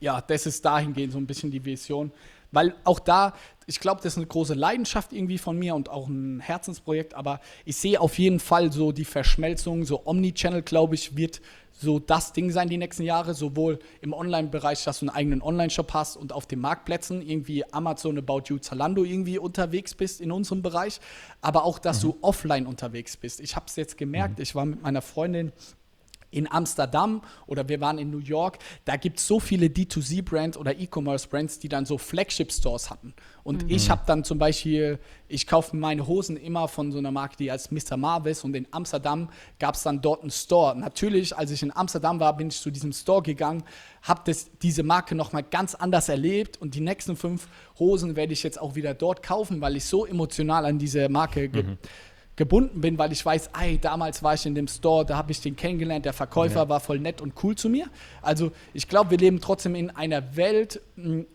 ja, 0.00 0.20
das 0.20 0.46
ist 0.46 0.64
dahingehend 0.64 1.12
so 1.12 1.18
ein 1.18 1.26
bisschen 1.26 1.50
die 1.50 1.64
Vision. 1.64 2.12
Weil 2.50 2.74
auch 2.84 2.98
da, 2.98 3.34
ich 3.66 3.78
glaube, 3.78 4.00
das 4.02 4.14
ist 4.14 4.16
eine 4.16 4.26
große 4.26 4.54
Leidenschaft 4.54 5.12
irgendwie 5.12 5.36
von 5.36 5.58
mir 5.58 5.74
und 5.74 5.90
auch 5.90 6.08
ein 6.08 6.40
Herzensprojekt, 6.40 7.12
aber 7.12 7.40
ich 7.66 7.76
sehe 7.76 8.00
auf 8.00 8.18
jeden 8.18 8.40
Fall 8.40 8.72
so 8.72 8.90
die 8.90 9.04
Verschmelzung, 9.04 9.84
so 9.84 10.06
Omnichannel, 10.06 10.62
glaube 10.62 10.94
ich, 10.94 11.14
wird 11.16 11.42
so 11.80 11.98
das 11.98 12.32
Ding 12.32 12.50
sein 12.50 12.68
die 12.68 12.78
nächsten 12.78 13.04
Jahre, 13.04 13.34
sowohl 13.34 13.78
im 14.00 14.12
Online-Bereich, 14.12 14.82
dass 14.84 15.00
du 15.00 15.06
einen 15.06 15.14
eigenen 15.14 15.42
Online-Shop 15.42 15.92
hast 15.94 16.16
und 16.16 16.32
auf 16.32 16.46
den 16.46 16.60
Marktplätzen 16.60 17.22
irgendwie 17.22 17.70
Amazon, 17.72 18.18
About 18.18 18.44
You, 18.46 18.58
Zalando 18.58 19.04
irgendwie 19.04 19.38
unterwegs 19.38 19.94
bist 19.94 20.20
in 20.20 20.32
unserem 20.32 20.62
Bereich, 20.62 21.00
aber 21.40 21.64
auch, 21.64 21.78
dass 21.78 22.00
du 22.00 22.16
offline 22.20 22.66
unterwegs 22.66 23.16
bist. 23.16 23.40
Ich 23.40 23.54
habe 23.54 23.66
es 23.68 23.76
jetzt 23.76 23.96
gemerkt, 23.96 24.40
ich 24.40 24.54
war 24.54 24.64
mit 24.64 24.82
meiner 24.82 25.02
Freundin 25.02 25.52
in 26.30 26.50
Amsterdam 26.50 27.22
oder 27.46 27.68
wir 27.68 27.80
waren 27.80 27.98
in 27.98 28.10
New 28.10 28.18
York, 28.18 28.58
da 28.84 28.96
gibt 28.96 29.18
es 29.18 29.26
so 29.26 29.40
viele 29.40 29.66
D2C-Brands 29.66 30.58
oder 30.58 30.78
E-Commerce-Brands, 30.78 31.58
die 31.58 31.68
dann 31.68 31.86
so 31.86 31.98
Flagship-Stores 31.98 32.90
hatten. 32.90 33.14
Und 33.44 33.70
ich 33.70 33.88
habe 33.88 34.02
dann 34.06 34.24
zum 34.24 34.38
Beispiel, 34.38 34.98
ich 35.26 35.46
kaufe 35.46 35.74
meine 35.74 36.06
Hosen 36.06 36.36
immer 36.36 36.68
von 36.68 36.92
so 36.92 36.98
einer 36.98 37.10
Marke, 37.10 37.36
die 37.38 37.50
heißt 37.50 37.72
Mr. 37.72 37.96
Marvis 37.96 38.44
und 38.44 38.54
in 38.54 38.66
Amsterdam 38.72 39.30
gab 39.58 39.74
es 39.74 39.82
dann 39.84 40.02
dort 40.02 40.20
einen 40.20 40.30
Store. 40.30 40.78
Natürlich, 40.78 41.34
als 41.34 41.50
ich 41.50 41.62
in 41.62 41.74
Amsterdam 41.74 42.20
war, 42.20 42.36
bin 42.36 42.48
ich 42.48 42.60
zu 42.60 42.70
diesem 42.70 42.92
Store 42.92 43.22
gegangen, 43.22 43.62
habe 44.02 44.30
diese 44.60 44.82
Marke 44.82 45.14
nochmal 45.14 45.44
ganz 45.44 45.74
anders 45.74 46.10
erlebt 46.10 46.60
und 46.60 46.74
die 46.74 46.80
nächsten 46.80 47.16
fünf 47.16 47.48
Hosen 47.78 48.16
werde 48.16 48.34
ich 48.34 48.42
jetzt 48.42 48.60
auch 48.60 48.74
wieder 48.74 48.92
dort 48.92 49.22
kaufen, 49.22 49.62
weil 49.62 49.76
ich 49.76 49.84
so 49.86 50.04
emotional 50.04 50.66
an 50.66 50.78
diese 50.78 51.08
Marke 51.08 51.48
ge 51.48 51.64
gebunden 52.38 52.80
bin, 52.80 52.96
weil 52.98 53.10
ich 53.12 53.26
weiß, 53.26 53.50
ey, 53.60 53.78
damals 53.78 54.22
war 54.22 54.32
ich 54.32 54.46
in 54.46 54.54
dem 54.54 54.68
Store, 54.68 55.04
da 55.04 55.16
habe 55.16 55.32
ich 55.32 55.40
den 55.40 55.56
kennengelernt, 55.56 56.06
der 56.06 56.12
Verkäufer 56.12 56.60
Ja. 56.60 56.68
war 56.68 56.78
voll 56.80 57.00
nett 57.00 57.20
und 57.20 57.34
cool 57.42 57.56
zu 57.56 57.68
mir. 57.68 57.86
Also 58.22 58.52
ich 58.72 58.88
glaube, 58.88 59.10
wir 59.10 59.18
leben 59.18 59.40
trotzdem 59.40 59.74
in 59.74 59.90
einer 59.90 60.36
Welt, 60.36 60.80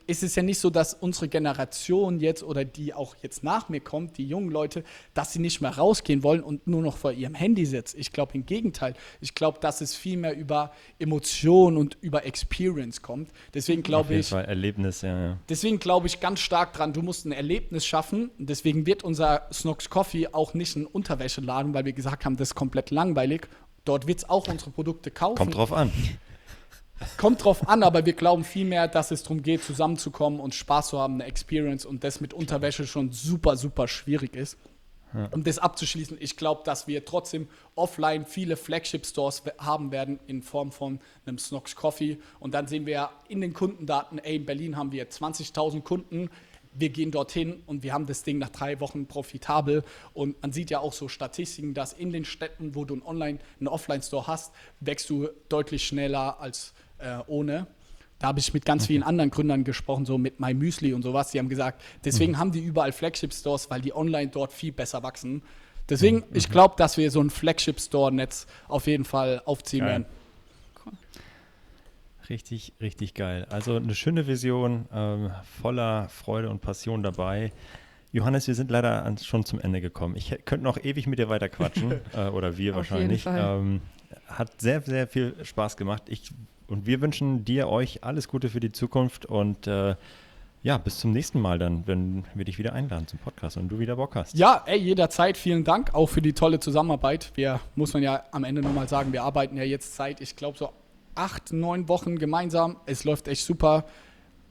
ist 0.08 0.24
es 0.24 0.36
ja 0.36 0.44
nicht 0.44 0.60
so, 0.60 0.70
dass 0.70 0.94
unsere 0.94 1.28
Generation 1.28 2.20
jetzt 2.20 2.42
oder 2.42 2.64
die 2.66 2.94
auch 2.94 3.16
jetzt 3.22 3.44
nach 3.44 3.68
mir 3.70 3.82
kommt, 3.82 4.18
die 4.18 4.26
jungen 4.26 4.50
Leute, 4.50 4.84
dass 5.14 5.34
sie 5.34 5.40
nicht 5.40 5.60
mehr 5.62 5.78
rausgehen 5.78 6.24
wollen 6.24 6.42
und 6.42 6.68
nur 6.68 6.82
noch 6.82 6.96
vor 6.96 7.12
ihrem 7.12 7.36
Handy 7.36 7.66
sitzen. 7.66 8.00
Ich 8.00 8.14
glaube 8.14 8.32
im 8.36 8.46
Gegenteil. 8.46 8.94
Ich 9.20 9.36
glaube, 9.36 9.60
dass 9.60 9.82
es 9.82 9.96
viel 9.96 10.16
mehr 10.18 10.36
über 10.38 10.72
Emotion 11.00 11.76
und 11.76 11.98
über 12.00 12.26
Experience 12.26 13.02
kommt. 13.02 13.30
Deswegen 13.54 13.84
glaube 13.84 14.16
ich, 14.16 14.30
Fall 14.30 14.46
Erlebnis, 14.46 15.02
ja, 15.02 15.20
ja. 15.20 15.38
Deswegen 15.50 15.80
glaube 15.80 16.08
ich 16.08 16.22
ganz 16.22 16.40
stark 16.40 16.72
dran, 16.74 16.94
du 16.94 17.02
musst 17.02 17.26
ein 17.26 17.34
Erlebnis 17.34 17.86
schaffen. 17.86 18.32
Deswegen 18.38 18.86
wird 18.86 19.04
unser 19.04 19.48
Snox 19.52 19.90
Coffee 19.90 20.30
auch 20.32 20.54
nicht 20.54 20.78
ein 20.78 20.86
Unterwäscheladen, 20.94 21.74
weil 21.74 21.86
wir 21.86 21.94
gesagt 21.94 22.26
haben, 22.26 22.38
das 22.38 22.50
ist 22.50 22.56
komplett 22.56 22.92
langweilig. 22.92 23.48
Dort 23.86 24.08
wird 24.08 24.20
es 24.20 24.30
auch 24.30 24.48
unsere 24.48 24.72
Produkte 24.72 25.12
kaufen. 25.12 25.36
Kommt 25.36 25.56
drauf 25.56 25.74
an. 25.74 25.92
Kommt 27.18 27.44
drauf 27.44 27.68
an, 27.68 27.84
aber 27.84 28.06
wir 28.06 28.14
glauben 28.14 28.44
vielmehr, 28.44 28.88
dass 28.88 29.12
es 29.12 29.24
darum 29.24 29.42
geht, 29.42 29.64
zusammenzukommen 29.64 30.40
und 30.40 30.56
Spaß 30.56 30.90
zu 30.90 31.00
haben, 31.00 31.16
eine 31.16 31.26
Experience 31.26 31.86
und 31.86 32.04
das 32.04 32.22
mit 32.22 32.34
Unterwäsche 32.34 32.88
schon 32.88 33.12
super, 33.12 33.58
super 33.58 33.88
schwierig 33.88 34.36
ist. 34.36 34.58
Um 35.32 35.44
das 35.44 35.60
abzuschließen, 35.60 36.18
ich 36.20 36.38
glaube, 36.38 36.62
dass 36.66 36.88
wir 36.88 37.06
trotzdem 37.06 37.48
offline 37.76 38.26
viele 38.26 38.58
Flagship-Stores 38.58 39.44
haben 39.60 39.92
werden 39.92 40.20
in 40.26 40.42
Form 40.42 40.72
von 40.72 41.00
einem 41.26 41.38
Snox 41.38 41.76
Coffee. 41.76 42.18
Und 42.40 42.56
dann 42.56 42.68
sehen 42.68 42.88
wir 42.88 42.94
ja 42.94 43.12
in 43.28 43.40
den 43.40 43.54
Kundendaten, 43.54 44.18
ey, 44.18 44.38
in 44.38 44.46
Berlin 44.46 44.76
haben 44.76 44.92
wir 44.92 45.08
20.000 45.08 45.82
Kunden. 45.82 46.32
Wir 46.76 46.90
gehen 46.90 47.12
dorthin 47.12 47.62
und 47.66 47.84
wir 47.84 47.94
haben 47.94 48.06
das 48.06 48.24
Ding 48.24 48.40
nach 48.40 48.50
drei 48.50 48.80
Wochen 48.80 49.06
profitabel. 49.06 49.84
Und 50.14 50.42
man 50.42 50.52
sieht 50.52 50.70
ja 50.70 50.80
auch 50.80 50.94
so 50.94 51.08
Statistiken, 51.08 51.74
dass 51.74 51.94
in 51.94 52.12
den 52.12 52.26
Städten, 52.26 52.76
wo 52.76 52.86
du 52.86 52.96
einen 52.96 53.04
Online-, 53.04 53.40
einen 53.60 53.68
Offline-Store 53.68 54.28
hast, 54.28 54.54
wächst 54.80 55.10
du 55.10 55.30
deutlich 55.50 55.86
schneller 55.86 56.40
als 56.40 56.74
äh, 57.00 57.18
ohne. 57.28 57.68
Da 58.20 58.28
habe 58.28 58.40
ich 58.40 58.54
mit 58.54 58.66
ganz 58.66 58.88
vielen 58.88 59.04
anderen 59.04 59.32
Gründern 59.32 59.66
gesprochen, 59.66 60.06
so 60.06 60.18
mit 60.18 60.40
My 60.40 60.54
Müsli 60.54 60.94
und 60.94 61.02
sowas. 61.04 61.32
Die 61.32 61.40
haben 61.40 61.50
gesagt, 61.50 61.82
deswegen 62.06 62.38
haben 62.38 62.54
die 62.54 62.62
überall 62.62 62.94
Flagship-Stores, 62.94 63.70
weil 63.70 63.82
die 63.82 63.94
online 63.94 64.30
dort 64.30 64.54
viel 64.54 64.72
besser 64.72 65.04
wachsen. 65.04 65.44
Deswegen, 65.90 66.24
ich 66.34 66.50
glaube, 66.50 66.76
dass 66.78 66.96
wir 66.96 67.12
so 67.12 67.20
ein 67.20 67.30
Flagship-Store-Netz 67.30 68.48
auf 68.70 68.88
jeden 68.88 69.04
Fall 69.04 69.42
aufziehen 69.44 69.82
Geil. 69.82 69.90
werden. 69.90 70.06
Richtig, 72.30 72.74
richtig 72.82 73.14
geil. 73.14 73.46
Also 73.50 73.76
eine 73.76 73.96
schöne 73.96 74.28
Vision, 74.28 74.86
ähm, 74.94 75.32
voller 75.62 76.10
Freude 76.10 76.50
und 76.50 76.62
Passion 76.62 77.04
dabei. 77.04 77.52
Johannes, 78.12 78.48
wir 78.48 78.56
sind 78.56 78.70
leider 78.70 79.04
an, 79.06 79.18
schon 79.18 79.44
zum 79.44 79.60
Ende 79.60 79.82
gekommen. 79.82 80.16
Ich 80.16 80.30
könnte 80.46 80.64
noch 80.64 80.78
ewig 80.84 81.08
mit 81.08 81.20
dir 81.20 81.30
weiter 81.30 81.50
quatschen, 81.50 81.94
äh, 82.16 82.28
oder 82.28 82.58
wir 82.58 82.72
Auf 82.72 82.78
wahrscheinlich. 82.78 83.26
Ähm, 83.26 83.82
hat 84.28 84.62
sehr, 84.62 84.82
sehr 84.82 85.08
viel 85.08 85.36
Spaß 85.44 85.78
gemacht. 85.78 86.04
Ich, 86.08 86.32
und 86.68 86.86
wir 86.86 87.02
wünschen 87.02 87.44
dir, 87.44 87.68
euch 87.68 88.04
alles 88.04 88.28
Gute 88.28 88.50
für 88.50 88.60
die 88.60 88.72
Zukunft 88.72 89.26
und 89.26 89.68
äh, 89.68 89.96
ja, 90.62 90.78
bis 90.78 91.00
zum 91.00 91.12
nächsten 91.12 91.42
Mal 91.42 91.60
dann, 91.60 91.86
wenn 91.88 92.24
wir 92.36 92.46
dich 92.46 92.58
wieder 92.58 92.72
einladen 92.72 93.06
zum 93.06 93.20
Podcast 93.20 93.58
und 93.58 93.68
du 93.68 93.80
wieder 93.80 93.98
Bock 93.98 94.16
hast. 94.16 94.38
Ja, 94.38 94.64
ey, 94.66 94.80
jederzeit 94.80 95.36
vielen 95.36 95.66
Dank 95.66 95.94
auch 95.94 96.08
für 96.08 96.22
die 96.22 96.32
tolle 96.32 96.60
Zusammenarbeit. 96.60 97.32
Wir, 97.36 97.60
muss 97.76 97.94
man 97.94 98.02
ja 98.02 98.24
am 98.32 98.46
Ende 98.46 98.62
nochmal 98.62 98.88
sagen, 98.88 99.12
wir 99.12 99.24
arbeiten 99.24 99.58
ja 99.58 99.64
jetzt 99.64 99.96
seit, 99.96 100.22
ich 100.22 100.38
glaube, 100.38 100.58
so 100.58 100.72
acht, 101.16 101.54
neun 101.54 101.88
Wochen 101.90 102.18
gemeinsam. 102.18 102.78
Es 102.86 103.04
läuft 103.04 103.28
echt 103.28 103.46
super. 103.46 103.86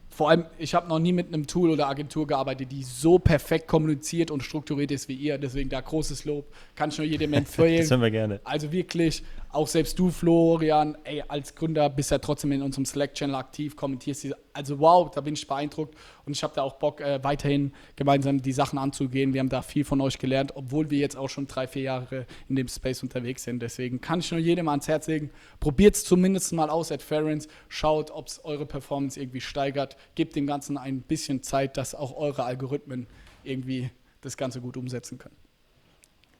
Vor 0.09 0.29
allem, 0.29 0.45
ich 0.59 0.75
habe 0.75 0.87
noch 0.87 0.99
nie 0.99 1.11
mit 1.11 1.27
einem 1.27 1.47
Tool 1.47 1.71
oder 1.71 1.87
Agentur 1.87 2.27
gearbeitet, 2.27 2.71
die 2.71 2.83
so 2.83 3.17
perfekt 3.17 3.67
kommuniziert 3.67 4.29
und 4.29 4.43
strukturiert 4.43 4.91
ist 4.91 5.07
wie 5.07 5.15
ihr. 5.15 5.39
Deswegen 5.39 5.69
da 5.69 5.81
großes 5.81 6.25
Lob. 6.25 6.45
Kann 6.75 6.89
ich 6.89 6.97
nur 6.99 7.07
jedem 7.07 7.33
empfehlen. 7.33 7.79
Das 7.79 7.89
hören 7.89 8.01
wir 8.01 8.11
gerne. 8.11 8.39
Also 8.43 8.71
wirklich, 8.71 9.23
auch 9.53 9.67
selbst 9.67 9.99
du, 9.99 10.09
Florian, 10.09 10.97
ey, 11.03 11.23
als 11.27 11.53
Gründer 11.53 11.87
bist 11.89 12.09
ja 12.09 12.17
trotzdem 12.17 12.51
in 12.51 12.63
unserem 12.63 12.85
Slack-Channel 12.85 13.35
aktiv, 13.35 13.75
kommentierst 13.75 14.23
diese. 14.23 14.37
Also 14.51 14.79
wow, 14.79 15.09
da 15.11 15.21
bin 15.21 15.35
ich 15.35 15.47
beeindruckt 15.47 15.95
und 16.25 16.35
ich 16.35 16.43
habe 16.43 16.53
da 16.55 16.63
auch 16.63 16.73
Bock, 16.73 17.01
äh, 17.01 17.23
weiterhin 17.23 17.71
gemeinsam 17.95 18.41
die 18.41 18.51
Sachen 18.51 18.79
anzugehen. 18.79 19.33
Wir 19.33 19.39
haben 19.39 19.49
da 19.49 19.61
viel 19.61 19.85
von 19.85 20.01
euch 20.01 20.17
gelernt, 20.17 20.53
obwohl 20.55 20.89
wir 20.89 20.97
jetzt 20.97 21.15
auch 21.15 21.29
schon 21.29 21.47
drei, 21.47 21.67
vier 21.67 21.83
Jahre 21.83 22.25
in 22.49 22.55
dem 22.55 22.67
Space 22.67 23.03
unterwegs 23.03 23.43
sind. 23.43 23.61
Deswegen 23.61 24.01
kann 24.01 24.19
ich 24.19 24.31
nur 24.31 24.39
jedem 24.39 24.67
ans 24.67 24.87
Herz 24.87 25.07
legen. 25.07 25.29
Probiert 25.59 25.95
es 25.95 26.03
zumindest 26.03 26.51
mal 26.53 26.69
aus 26.69 26.91
at 26.91 27.03
Ferens. 27.03 27.47
Schaut, 27.69 28.09
ob 28.09 28.27
es 28.27 28.43
eure 28.43 28.65
Performance 28.65 29.19
irgendwie 29.19 29.41
steigert. 29.41 29.97
Gebt 30.15 30.35
dem 30.35 30.47
Ganzen 30.47 30.77
ein 30.77 31.01
bisschen 31.01 31.43
Zeit, 31.43 31.77
dass 31.77 31.93
auch 31.93 32.15
eure 32.15 32.43
Algorithmen 32.43 33.07
irgendwie 33.43 33.91
das 34.21 34.35
Ganze 34.35 34.61
gut 34.61 34.77
umsetzen 34.77 35.19
können. 35.19 35.35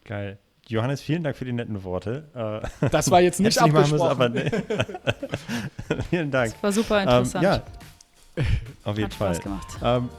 Geil. 0.03 0.39
Johannes, 0.69 1.01
vielen 1.01 1.23
Dank 1.23 1.35
für 1.35 1.45
die 1.45 1.51
netten 1.53 1.83
Worte. 1.83 2.61
Äh, 2.81 2.87
Das 2.89 3.11
war 3.11 3.21
jetzt 3.21 3.39
nicht 3.41 3.59
müssen, 3.61 3.75
abgesprochen. 3.75 4.09
aber 4.09 4.29
nee. 4.29 4.49
vielen 6.09 6.31
Dank. 6.31 6.53
War 6.61 6.71
super 6.71 7.01
Ähm, 7.01 7.09
interessant. 7.09 7.43
ja, 7.43 7.61
auf 8.83 8.97
jeden 8.97 9.11
Hat 9.11 9.13
Fall. 9.13 9.35
Spaß 9.35 9.43
gemacht. 9.43 9.67
Ähm, 9.83 10.09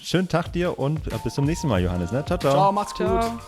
schönen 0.00 0.28
Tag 0.28 0.52
dir 0.52 0.78
und 0.78 1.06
äh, 1.12 1.16
bis 1.22 1.34
zum 1.34 1.44
nächsten 1.44 1.68
Mal, 1.68 1.80
Johannes. 1.82 2.10
Ne? 2.12 2.24
Ciao, 2.24 2.38
ciao. 2.38 2.52
Ciao, 2.52 2.72
macht's 2.72 2.94
gut. 2.94 3.06
Ciao. 3.06 3.38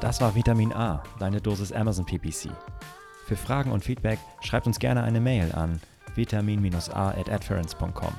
Das 0.00 0.20
war 0.20 0.34
Vitamin 0.34 0.72
A, 0.72 1.02
deine 1.18 1.40
Dosis 1.40 1.72
Amazon 1.72 2.06
PPC. 2.06 2.48
Für 3.26 3.36
Fragen 3.36 3.70
und 3.70 3.84
Feedback 3.84 4.18
schreibt 4.40 4.66
uns 4.66 4.78
gerne 4.78 5.02
eine 5.02 5.20
Mail 5.20 5.52
an 5.52 5.80
vitamin-a 6.14 7.08
at 7.10 7.30
adference.com. 7.30 8.12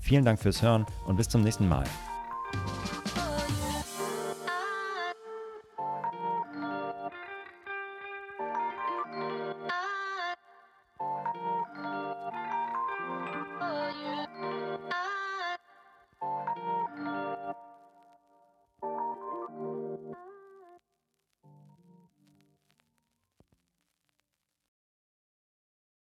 Vielen 0.00 0.24
Dank 0.24 0.40
fürs 0.40 0.62
Hören 0.62 0.84
und 1.06 1.16
bis 1.16 1.28
zum 1.28 1.42
nächsten 1.42 1.68
Mal. 1.68 1.84